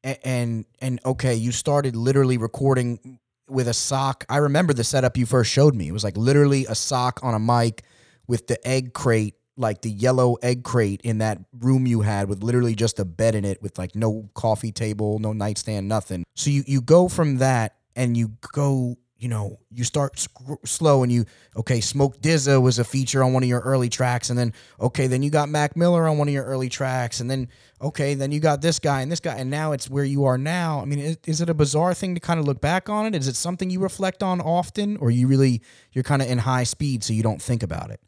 and 0.06 0.18
and, 0.24 0.66
and 0.80 1.00
okay, 1.06 1.36
you 1.36 1.52
started 1.52 1.98
literally 1.98 2.38
recording 2.38 3.20
with 3.50 3.68
a 3.68 3.74
sock. 3.74 4.24
I 4.30 4.38
remember 4.38 4.72
the 4.72 4.86
setup 4.86 5.18
you 5.18 5.26
first 5.26 5.52
showed 5.52 5.76
me. 5.76 5.90
It 5.90 5.92
was 5.92 6.06
like 6.06 6.16
literally 6.16 6.66
a 6.68 6.76
sock 6.76 7.20
on 7.24 7.34
a 7.34 7.40
mic 7.40 7.84
with 8.26 8.48
the 8.48 8.66
egg 8.66 8.94
crate 8.94 9.36
like 9.60 9.82
the 9.82 9.92
yellow 9.92 10.36
egg 10.42 10.64
crate 10.64 11.02
in 11.04 11.20
that 11.20 11.40
room 11.60 11.86
you 11.86 12.02
had 12.02 12.30
with 12.30 12.44
literally 12.44 12.76
just 12.76 13.00
a 13.00 13.06
bed 13.06 13.36
in 13.36 13.46
it 13.46 13.62
with 13.62 13.78
like 13.78 13.96
no 13.96 14.30
coffee 14.34 14.72
table, 14.72 15.20
no 15.20 15.34
nightstand, 15.34 15.88
nothing. 15.88 16.24
So 16.36 16.50
you 16.50 16.64
you 16.66 16.82
go 16.82 17.08
from 17.08 17.38
that 17.38 17.76
and 17.96 18.16
you 18.16 18.34
go 18.54 18.98
you 19.20 19.28
know, 19.28 19.60
you 19.70 19.84
start 19.84 20.18
sc- 20.18 20.66
slow 20.66 21.04
and 21.04 21.12
you, 21.12 21.26
okay, 21.58 21.82
Smoke 21.82 22.18
DZA 22.22 22.62
was 22.62 22.80
a 22.80 22.86
feature 22.86 23.22
on 23.22 23.34
one 23.34 23.44
of 23.44 23.50
your 23.50 23.60
early 23.60 23.90
tracks. 23.90 24.30
And 24.30 24.40
then, 24.40 24.54
okay, 24.80 25.08
then 25.08 25.22
you 25.22 25.30
got 25.30 25.50
Mac 25.50 25.76
Miller 25.76 26.08
on 26.08 26.18
one 26.18 26.30
of 26.30 26.34
your 26.34 26.46
early 26.46 26.70
tracks. 26.70 27.20
And 27.20 27.30
then, 27.30 27.50
okay, 27.82 28.14
then 28.14 28.32
you 28.32 28.40
got 28.40 28.62
this 28.62 28.80
guy 28.80 29.02
and 29.02 29.12
this 29.12 29.20
guy. 29.20 29.36
And 29.36 29.50
now 29.50 29.74
it's 29.74 29.90
where 29.90 30.06
you 30.06 30.24
are 30.24 30.38
now. 30.38 30.80
I 30.80 30.86
mean, 30.86 31.00
is, 31.00 31.18
is 31.28 31.42
it 31.42 31.50
a 31.50 31.54
bizarre 31.54 31.94
thing 31.94 32.16
to 32.16 32.22
kind 32.22 32.40
of 32.40 32.46
look 32.46 32.62
back 32.62 32.88
on 32.88 33.06
it? 33.06 33.14
Is 33.14 33.28
it 33.28 33.36
something 33.36 33.70
you 33.70 33.82
reflect 33.82 34.24
on 34.24 34.40
often 34.40 34.96
or 34.98 35.12
you 35.12 35.28
really, 35.28 35.62
you're 35.92 36.06
kind 36.06 36.22
of 36.22 36.30
in 36.30 36.38
high 36.38 36.64
speed 36.64 37.04
so 37.04 37.12
you 37.12 37.22
don't 37.22 37.42
think 37.42 37.62
about 37.62 37.92
it? 37.92 38.00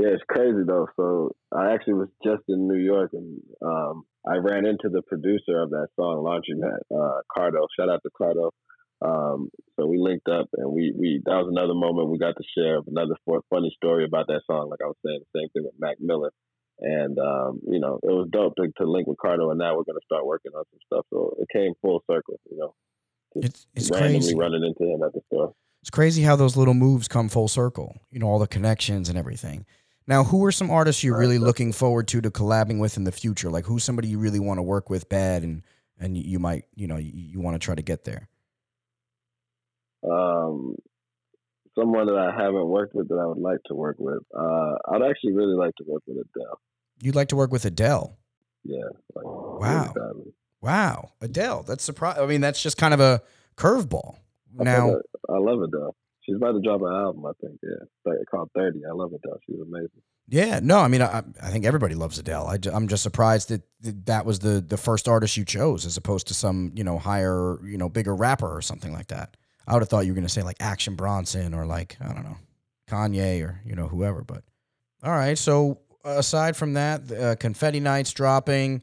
Yeah, 0.00 0.16
it's 0.16 0.24
crazy 0.28 0.64
though. 0.66 0.86
So 0.96 1.32
I 1.52 1.74
actually 1.74 1.94
was 1.94 2.08
just 2.24 2.42
in 2.48 2.66
New 2.66 2.78
York 2.78 3.10
and 3.12 3.38
um, 3.60 4.04
I 4.26 4.36
ran 4.36 4.64
into 4.64 4.88
the 4.88 5.02
producer 5.02 5.60
of 5.60 5.70
that 5.70 5.88
song, 5.96 6.24
Laundromat, 6.24 6.80
uh, 6.88 7.20
Cardo. 7.36 7.66
Shout 7.76 7.90
out 7.90 8.00
to 8.04 8.10
Cardo. 8.18 8.50
Um, 9.02 9.50
so 9.76 9.86
we 9.86 9.98
linked 9.98 10.28
up, 10.28 10.48
and 10.56 10.72
we 10.72 10.94
we 10.96 11.20
that 11.26 11.36
was 11.36 11.48
another 11.50 11.74
moment 11.74 12.10
we 12.10 12.18
got 12.18 12.34
to 12.36 12.44
share 12.56 12.80
another 12.86 13.14
funny 13.26 13.72
story 13.76 14.04
about 14.04 14.26
that 14.28 14.40
song. 14.46 14.70
Like 14.70 14.80
I 14.82 14.88
was 14.88 14.96
saying, 15.04 15.20
the 15.20 15.40
same 15.40 15.48
thing 15.50 15.64
with 15.64 15.74
Mac 15.78 15.96
Miller, 16.00 16.30
and 16.80 17.18
um, 17.18 17.60
you 17.66 17.80
know 17.80 17.98
it 18.02 18.10
was 18.10 18.28
dope 18.32 18.56
to, 18.56 18.68
to 18.78 18.90
link 18.90 19.06
with 19.06 19.16
Cardo, 19.16 19.50
and 19.50 19.58
now 19.58 19.76
we're 19.76 19.84
gonna 19.84 20.04
start 20.04 20.26
working 20.26 20.52
on 20.54 20.64
some 20.70 20.80
stuff. 20.86 21.06
So 21.10 21.34
it 21.38 21.48
came 21.52 21.72
full 21.82 22.02
circle, 22.10 22.40
you 22.50 22.58
know. 22.58 22.74
It's, 23.36 23.66
it's 23.74 23.90
randomly 23.90 24.18
crazy. 24.18 24.34
running 24.34 24.64
into 24.64 24.92
him 24.92 25.02
at 25.02 25.12
the 25.12 25.20
store. 25.32 25.54
It's 25.82 25.90
crazy 25.90 26.22
how 26.22 26.36
those 26.36 26.56
little 26.56 26.74
moves 26.74 27.08
come 27.08 27.28
full 27.28 27.48
circle. 27.48 27.96
You 28.10 28.18
know 28.18 28.26
all 28.26 28.38
the 28.38 28.48
connections 28.48 29.08
and 29.08 29.16
everything. 29.16 29.64
Now, 30.10 30.24
who 30.24 30.44
are 30.44 30.50
some 30.50 30.72
artists 30.72 31.04
you're 31.04 31.16
really 31.16 31.38
looking 31.38 31.72
forward 31.72 32.08
to 32.08 32.20
to 32.20 32.32
collabing 32.32 32.80
with 32.80 32.96
in 32.96 33.04
the 33.04 33.12
future? 33.12 33.48
Like, 33.48 33.64
who's 33.64 33.84
somebody 33.84 34.08
you 34.08 34.18
really 34.18 34.40
want 34.40 34.58
to 34.58 34.62
work 34.62 34.90
with 34.90 35.08
bad, 35.08 35.44
and 35.44 35.62
and 36.00 36.16
you 36.16 36.40
might, 36.40 36.64
you 36.74 36.88
know, 36.88 36.96
you, 36.96 37.12
you 37.14 37.40
want 37.40 37.54
to 37.54 37.64
try 37.64 37.76
to 37.76 37.82
get 37.82 38.02
there? 38.02 38.28
Um, 40.02 40.74
someone 41.78 42.06
that 42.06 42.16
I 42.16 42.34
haven't 42.36 42.66
worked 42.66 42.92
with 42.92 43.08
that 43.10 43.20
I 43.22 43.24
would 43.24 43.38
like 43.38 43.60
to 43.66 43.74
work 43.74 43.98
with. 44.00 44.18
Uh, 44.36 44.72
I'd 44.88 45.08
actually 45.08 45.32
really 45.32 45.54
like 45.54 45.76
to 45.76 45.84
work 45.86 46.02
with 46.08 46.16
Adele. 46.16 46.58
You'd 47.00 47.14
like 47.14 47.28
to 47.28 47.36
work 47.36 47.52
with 47.52 47.64
Adele? 47.64 48.18
Yeah. 48.64 48.78
Like, 49.14 49.26
Wow. 49.26 49.92
really. 49.94 50.34
Wow, 50.60 51.12
Adele. 51.20 51.62
That's 51.62 51.84
surprise. 51.84 52.18
I 52.18 52.26
mean, 52.26 52.40
that's 52.40 52.60
just 52.60 52.76
kind 52.76 52.94
of 52.94 52.98
a 52.98 53.22
curveball. 53.56 54.16
Now, 54.58 54.96
I 55.28 55.38
love 55.38 55.62
Adele. 55.62 55.94
She's 56.22 56.36
about 56.36 56.52
to 56.52 56.60
drop 56.60 56.82
an 56.82 56.92
album, 56.92 57.24
I 57.24 57.32
think. 57.40 57.58
Yeah, 57.62 58.12
It's 58.12 58.30
called 58.30 58.50
Thirty. 58.54 58.80
I 58.88 58.92
love 58.92 59.12
Adele. 59.12 59.38
She's 59.46 59.60
amazing. 59.60 60.02
yeah, 60.28 60.60
no, 60.62 60.78
I 60.78 60.88
mean, 60.88 61.02
I, 61.02 61.22
I 61.42 61.50
think 61.50 61.64
everybody 61.64 61.94
loves 61.94 62.18
Adele. 62.18 62.46
I, 62.46 62.58
am 62.74 62.88
just 62.88 63.02
surprised 63.02 63.48
that 63.48 63.62
that 64.06 64.26
was 64.26 64.40
the 64.40 64.60
the 64.60 64.76
first 64.76 65.08
artist 65.08 65.36
you 65.36 65.44
chose, 65.44 65.86
as 65.86 65.96
opposed 65.96 66.26
to 66.28 66.34
some 66.34 66.72
you 66.74 66.84
know 66.84 66.98
higher, 66.98 67.58
you 67.64 67.78
know, 67.78 67.88
bigger 67.88 68.14
rapper 68.14 68.54
or 68.54 68.62
something 68.62 68.92
like 68.92 69.08
that. 69.08 69.36
I 69.66 69.72
would 69.72 69.82
have 69.82 69.88
thought 69.88 70.04
you 70.04 70.12
were 70.12 70.16
going 70.16 70.26
to 70.26 70.32
say 70.32 70.42
like 70.42 70.56
Action 70.60 70.94
Bronson 70.94 71.54
or 71.54 71.64
like 71.64 71.96
I 72.00 72.12
don't 72.12 72.24
know, 72.24 72.36
Kanye 72.88 73.42
or 73.42 73.60
you 73.64 73.74
know 73.74 73.88
whoever. 73.88 74.22
But 74.22 74.44
all 75.02 75.12
right, 75.12 75.38
so 75.38 75.80
aside 76.04 76.56
from 76.56 76.74
that, 76.74 77.10
uh, 77.10 77.36
Confetti 77.36 77.80
Nights 77.80 78.12
dropping. 78.12 78.82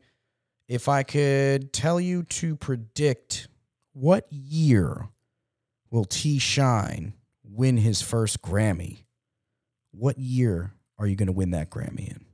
If 0.68 0.90
I 0.90 1.04
could 1.04 1.72
tell 1.72 2.00
you 2.00 2.24
to 2.24 2.58
predict 2.58 3.48
what 3.94 4.28
year 4.30 5.08
will 5.92 6.04
T-Shyne 6.04 7.14
win 7.58 7.78
his 7.78 8.01
first 8.01 8.41
Grammy, 8.41 9.03
what 9.91 10.18
year 10.18 10.74
are 10.99 11.08
you 11.08 11.16
going 11.16 11.28
to 11.28 11.34
win 11.34 11.51
that 11.51 11.70
Grammy 11.70 12.08
in? 12.08 12.26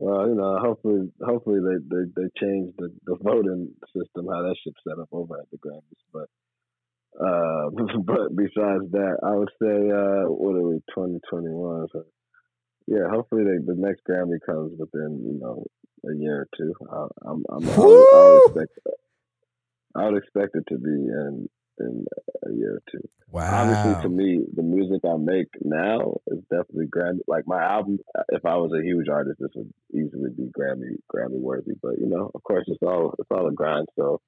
Well, 0.00 0.28
you 0.28 0.36
know, 0.36 0.58
hopefully, 0.60 1.10
hopefully 1.20 1.58
they 1.58 1.96
they, 1.96 2.04
they 2.14 2.28
change 2.40 2.72
the, 2.78 2.92
the 3.04 3.16
voting 3.20 3.74
system, 3.86 4.26
how 4.30 4.42
that 4.42 4.54
shit's 4.62 4.78
set 4.86 4.98
up 5.00 5.08
over 5.10 5.38
at 5.40 5.50
the 5.50 5.58
Grammys. 5.58 5.82
But 6.12 6.28
uh, 7.20 7.70
but 8.04 8.36
besides 8.36 8.92
that, 8.92 9.16
I 9.24 9.34
would 9.34 9.50
say, 9.60 9.90
uh, 9.90 10.30
what 10.30 10.54
are 10.54 10.68
we, 10.68 10.78
twenty 10.94 11.18
twenty 11.28 11.50
one? 11.50 11.88
So 11.92 12.04
yeah, 12.86 13.10
hopefully 13.10 13.42
they, 13.42 13.58
the 13.66 13.74
next 13.74 14.02
Grammy 14.08 14.38
comes 14.46 14.78
within 14.78 15.20
you 15.24 15.40
know 15.40 15.66
a 16.08 16.14
year 16.16 16.42
or 16.42 16.48
two. 16.56 16.74
I, 16.92 17.06
I'm, 17.28 17.44
I'm, 17.50 17.68
I, 17.68 17.78
would, 17.78 18.14
I 18.14 18.40
would 18.46 18.62
expect 18.62 18.78
I 19.94 20.04
would 20.04 20.16
expect 20.16 20.54
it 20.54 20.64
to 20.68 20.78
be 20.78 20.90
in 20.90 21.48
in 21.80 22.04
a 22.46 22.52
year 22.52 22.76
or 22.76 22.82
two. 22.90 23.08
Wow. 23.30 23.62
Obviously, 23.62 24.02
to 24.02 24.08
me, 24.08 24.40
the 24.54 24.62
music 24.62 25.02
I 25.04 25.16
make 25.16 25.48
now 25.62 26.16
is 26.26 26.40
definitely 26.50 26.86
Grammy. 26.86 27.20
Like 27.26 27.46
my 27.46 27.62
album, 27.62 27.98
uh, 28.18 28.22
if 28.30 28.44
I 28.44 28.56
was 28.56 28.72
a 28.72 28.82
huge 28.82 29.08
artist, 29.08 29.38
this 29.38 29.50
would 29.54 29.72
easily 29.92 30.30
be 30.36 30.50
Grammy 30.58 30.96
Grammy 31.14 31.38
worthy. 31.38 31.72
But 31.80 31.98
you 31.98 32.06
know, 32.06 32.30
of 32.34 32.42
course, 32.42 32.64
it's 32.68 32.82
all 32.82 33.14
it's 33.18 33.30
all 33.30 33.46
a 33.48 33.52
grind. 33.52 33.86
So 33.96 34.20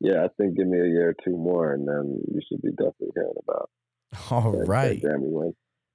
yeah, 0.00 0.24
I 0.24 0.28
think 0.36 0.56
give 0.56 0.66
me 0.66 0.78
a 0.78 0.86
year 0.86 1.10
or 1.10 1.14
two 1.24 1.36
more, 1.36 1.72
and 1.72 1.86
then 1.86 2.20
you 2.32 2.40
should 2.48 2.62
be 2.62 2.70
definitely 2.70 3.10
hearing 3.14 3.32
about 3.42 3.70
All 4.30 4.52
that, 4.52 4.66
that. 4.66 5.02
Grammy 5.02 5.30
win. 5.30 5.54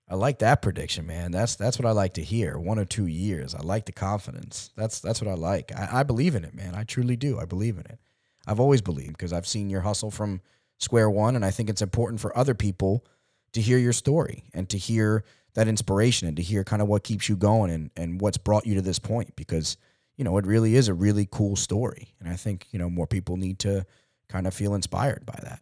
I 0.10 0.16
like 0.16 0.40
that 0.40 0.62
prediction, 0.62 1.08
man. 1.08 1.32
That's 1.32 1.56
that's 1.56 1.80
what 1.80 1.86
I 1.86 1.92
like 1.92 2.14
to 2.16 2.22
hear. 2.22 2.60
One 2.60 2.78
or 2.78 2.86
two 2.86 3.08
years. 3.08 3.56
I 3.56 3.62
like 3.62 3.86
the 3.86 3.94
confidence. 3.94 4.72
That's 4.76 5.00
that's 5.00 5.22
what 5.22 5.32
I 5.32 5.36
like. 5.36 5.72
I, 5.76 6.00
I 6.00 6.04
believe 6.04 6.36
in 6.36 6.44
it, 6.44 6.54
man. 6.54 6.76
I 6.76 6.84
truly 6.84 7.16
do. 7.16 7.40
I 7.40 7.46
believe 7.46 7.78
in 7.78 7.86
it. 7.86 8.00
I've 8.48 8.60
always 8.60 8.82
believed 8.82 9.14
because 9.14 9.34
I've 9.34 9.48
seen 9.48 9.70
your 9.70 9.82
hustle 9.82 10.12
from 10.12 10.42
square 10.80 11.10
one, 11.10 11.36
and 11.36 11.46
I 11.46 11.52
think 11.52 11.70
it's 11.70 11.82
important 11.82 12.20
for 12.20 12.36
other 12.38 12.54
people 12.54 13.06
to 13.54 13.62
hear 13.62 13.78
your 13.78 13.94
story 13.94 14.44
and 14.54 14.68
to 14.70 14.78
hear 14.78 15.24
that 15.54 15.68
inspiration 15.68 16.28
and 16.28 16.36
to 16.38 16.44
hear 16.44 16.64
kind 16.64 16.82
of 16.82 16.88
what 16.88 17.04
keeps 17.04 17.30
you 17.30 17.36
going 17.38 17.72
and, 17.72 17.92
and 17.96 18.20
what's 18.20 18.38
brought 18.38 18.66
you 18.66 18.76
to 18.76 18.82
this 18.82 19.00
point 19.00 19.36
because 19.36 19.78
you 20.18 20.24
know 20.24 20.38
it 20.38 20.46
really 20.48 20.76
is 20.76 20.88
a 20.88 20.94
really 20.94 21.28
cool 21.30 21.56
story 21.56 22.14
and 22.20 22.28
i 22.28 22.36
think 22.36 22.66
you 22.72 22.80
know 22.80 22.90
more 22.90 23.06
people 23.06 23.38
need 23.38 23.60
to 23.60 23.86
kind 24.28 24.48
of 24.48 24.54
feel 24.56 24.74
inspired 24.74 25.24
by 25.28 25.38
that 25.44 25.60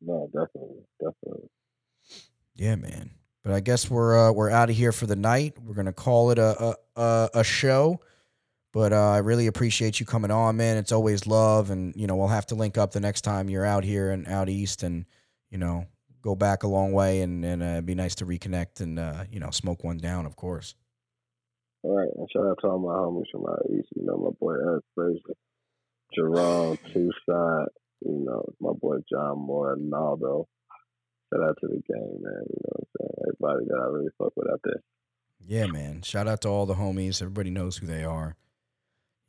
No, 0.00 0.26
definitely, 0.32 0.82
definitely. 1.00 1.48
Yeah, 2.56 2.74
man. 2.76 3.10
But 3.42 3.52
I 3.52 3.60
guess 3.60 3.88
we're 3.90 4.28
uh, 4.28 4.32
we're 4.32 4.50
out 4.50 4.70
of 4.70 4.76
here 4.76 4.92
for 4.92 5.06
the 5.06 5.16
night. 5.16 5.54
We're 5.62 5.74
gonna 5.74 5.92
call 5.92 6.30
it 6.30 6.38
a 6.38 6.74
a, 6.96 7.00
a, 7.00 7.30
a 7.34 7.44
show. 7.44 8.00
But 8.74 8.92
uh, 8.92 9.10
I 9.10 9.18
really 9.18 9.46
appreciate 9.46 10.00
you 10.00 10.04
coming 10.04 10.32
on, 10.32 10.56
man. 10.56 10.76
It's 10.76 10.90
always 10.90 11.28
love, 11.28 11.70
and 11.70 11.94
you 11.94 12.08
know 12.08 12.16
we'll 12.16 12.26
have 12.26 12.46
to 12.46 12.56
link 12.56 12.76
up 12.76 12.90
the 12.90 12.98
next 12.98 13.20
time 13.20 13.48
you're 13.48 13.64
out 13.64 13.84
here 13.84 14.10
and 14.10 14.26
out 14.26 14.48
east, 14.48 14.82
and 14.82 15.06
you 15.48 15.58
know 15.58 15.86
go 16.22 16.34
back 16.34 16.64
a 16.64 16.66
long 16.66 16.92
way, 16.92 17.20
and 17.20 17.44
and 17.44 17.62
uh, 17.62 17.66
it'd 17.66 17.86
be 17.86 17.94
nice 17.94 18.16
to 18.16 18.26
reconnect 18.26 18.80
and 18.80 18.98
uh, 18.98 19.24
you 19.30 19.38
know 19.38 19.50
smoke 19.50 19.84
one 19.84 19.98
down, 19.98 20.26
of 20.26 20.34
course. 20.34 20.74
All 21.84 21.96
right, 21.96 22.08
and 22.16 22.28
shout 22.32 22.46
out 22.46 22.58
to 22.62 22.66
all 22.66 22.80
my 22.80 22.94
homies 22.94 23.30
from 23.30 23.46
out 23.46 23.62
east. 23.70 23.90
You 23.94 24.06
know, 24.06 24.16
my 24.16 24.30
boy 24.40 24.54
Eric 24.54 24.84
Fraser, 24.96 25.36
Jerome, 26.12 26.76
Tucson. 26.92 27.66
You 28.04 28.24
know, 28.26 28.44
my 28.58 28.72
boy 28.72 28.96
John 29.08 29.38
Moore, 29.38 29.76
Naldo. 29.78 30.48
Shout 31.32 31.44
out 31.48 31.56
to 31.60 31.68
the 31.68 31.80
gang, 31.86 32.18
man. 32.20 32.42
You 32.50 32.58
know 32.64 32.72
what 32.72 32.80
I'm 32.80 32.86
saying? 32.98 33.14
Everybody 33.28 33.66
that 33.68 33.80
I 33.80 33.86
really 33.86 34.10
fuck 34.18 34.32
with 34.34 34.50
out 34.50 34.60
there. 34.64 34.82
Yeah, 35.46 35.66
man. 35.66 36.02
Shout 36.02 36.26
out 36.26 36.40
to 36.40 36.48
all 36.48 36.66
the 36.66 36.74
homies. 36.74 37.22
Everybody 37.22 37.50
knows 37.50 37.76
who 37.76 37.86
they 37.86 38.02
are. 38.02 38.36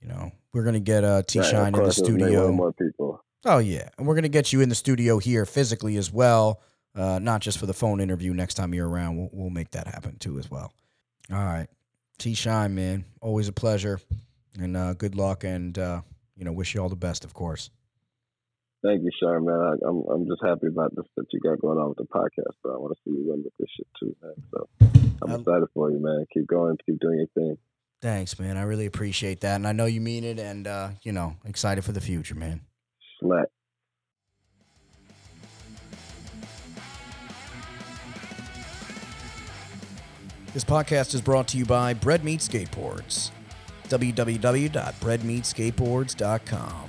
You 0.01 0.09
know, 0.09 0.31
we're 0.53 0.63
gonna 0.63 0.79
get 0.79 1.03
uh, 1.03 1.23
T 1.23 1.39
Right, 1.39 1.49
Shine 1.49 1.67
in 1.67 1.73
the 1.73 1.79
course, 1.79 1.97
there's 1.97 2.09
many 2.09 2.23
studio. 2.23 2.51
More 2.51 2.73
people. 2.73 3.23
Oh 3.45 3.59
yeah, 3.59 3.89
and 3.97 4.07
we're 4.07 4.15
gonna 4.15 4.29
get 4.29 4.53
you 4.53 4.61
in 4.61 4.69
the 4.69 4.75
studio 4.75 5.19
here 5.19 5.45
physically 5.45 5.97
as 5.97 6.11
well, 6.11 6.61
uh, 6.95 7.19
not 7.19 7.41
just 7.41 7.57
for 7.57 7.65
the 7.65 7.73
phone 7.73 7.99
interview. 7.99 8.33
Next 8.33 8.55
time 8.55 8.73
you're 8.73 8.89
around, 8.89 9.17
we'll, 9.17 9.29
we'll 9.31 9.49
make 9.49 9.71
that 9.71 9.87
happen 9.87 10.17
too 10.17 10.39
as 10.39 10.49
well. 10.49 10.73
All 11.31 11.43
right, 11.43 11.67
T-Shyne, 12.19 12.75
man, 12.75 13.05
always 13.21 13.47
a 13.47 13.53
pleasure, 13.53 13.99
and 14.59 14.77
uh, 14.77 14.93
good 14.93 15.15
luck, 15.15 15.43
and 15.43 15.77
uh, 15.77 16.01
you 16.35 16.45
know, 16.45 16.51
wish 16.51 16.75
you 16.75 16.81
all 16.81 16.89
the 16.89 16.95
best, 16.95 17.25
of 17.25 17.33
course. 17.33 17.69
Thank 18.83 19.01
you, 19.01 19.09
Sean, 19.19 19.45
man. 19.45 19.59
I, 19.59 19.87
I'm 19.87 20.03
I'm 20.11 20.27
just 20.27 20.43
happy 20.43 20.67
about 20.67 20.95
this 20.95 21.05
that 21.17 21.25
you 21.31 21.39
got 21.39 21.59
going 21.59 21.79
on 21.79 21.89
with 21.89 21.97
the 21.97 22.05
podcast. 22.05 22.53
But 22.63 22.73
I 22.73 22.77
want 22.77 22.93
to 22.95 23.01
see 23.03 23.17
you 23.17 23.25
win 23.27 23.43
with 23.43 23.53
this 23.57 23.69
shit 23.75 23.87
too, 23.99 24.15
man. 24.21 24.35
So 24.51 24.67
I'm 25.23 25.39
excited 25.39 25.67
for 25.73 25.89
you, 25.89 25.99
man. 25.99 26.25
Keep 26.31 26.45
going, 26.45 26.77
keep 26.85 26.99
doing 26.99 27.17
your 27.17 27.27
thing. 27.33 27.57
Thanks, 28.01 28.37
man. 28.39 28.57
I 28.57 28.63
really 28.63 28.85
appreciate 28.85 29.41
that, 29.41 29.55
and 29.55 29.67
I 29.67 29.71
know 29.71 29.85
you 29.85 30.01
mean 30.01 30.23
it, 30.23 30.39
and 30.39 30.67
uh, 30.67 30.89
you 31.01 31.11
know, 31.11 31.35
excited 31.45 31.83
for 31.83 31.91
the 31.91 32.01
future, 32.01 32.35
man. 32.35 32.61
Slack. 33.19 33.47
This 40.53 40.63
podcast 40.63 41.13
is 41.13 41.21
brought 41.21 41.47
to 41.49 41.57
you 41.57 41.65
by 41.65 41.93
Bread 41.93 42.23
Meat 42.23 42.39
Skateboards. 42.39 43.31
www.breadmeatskateboards.com. 43.89 46.84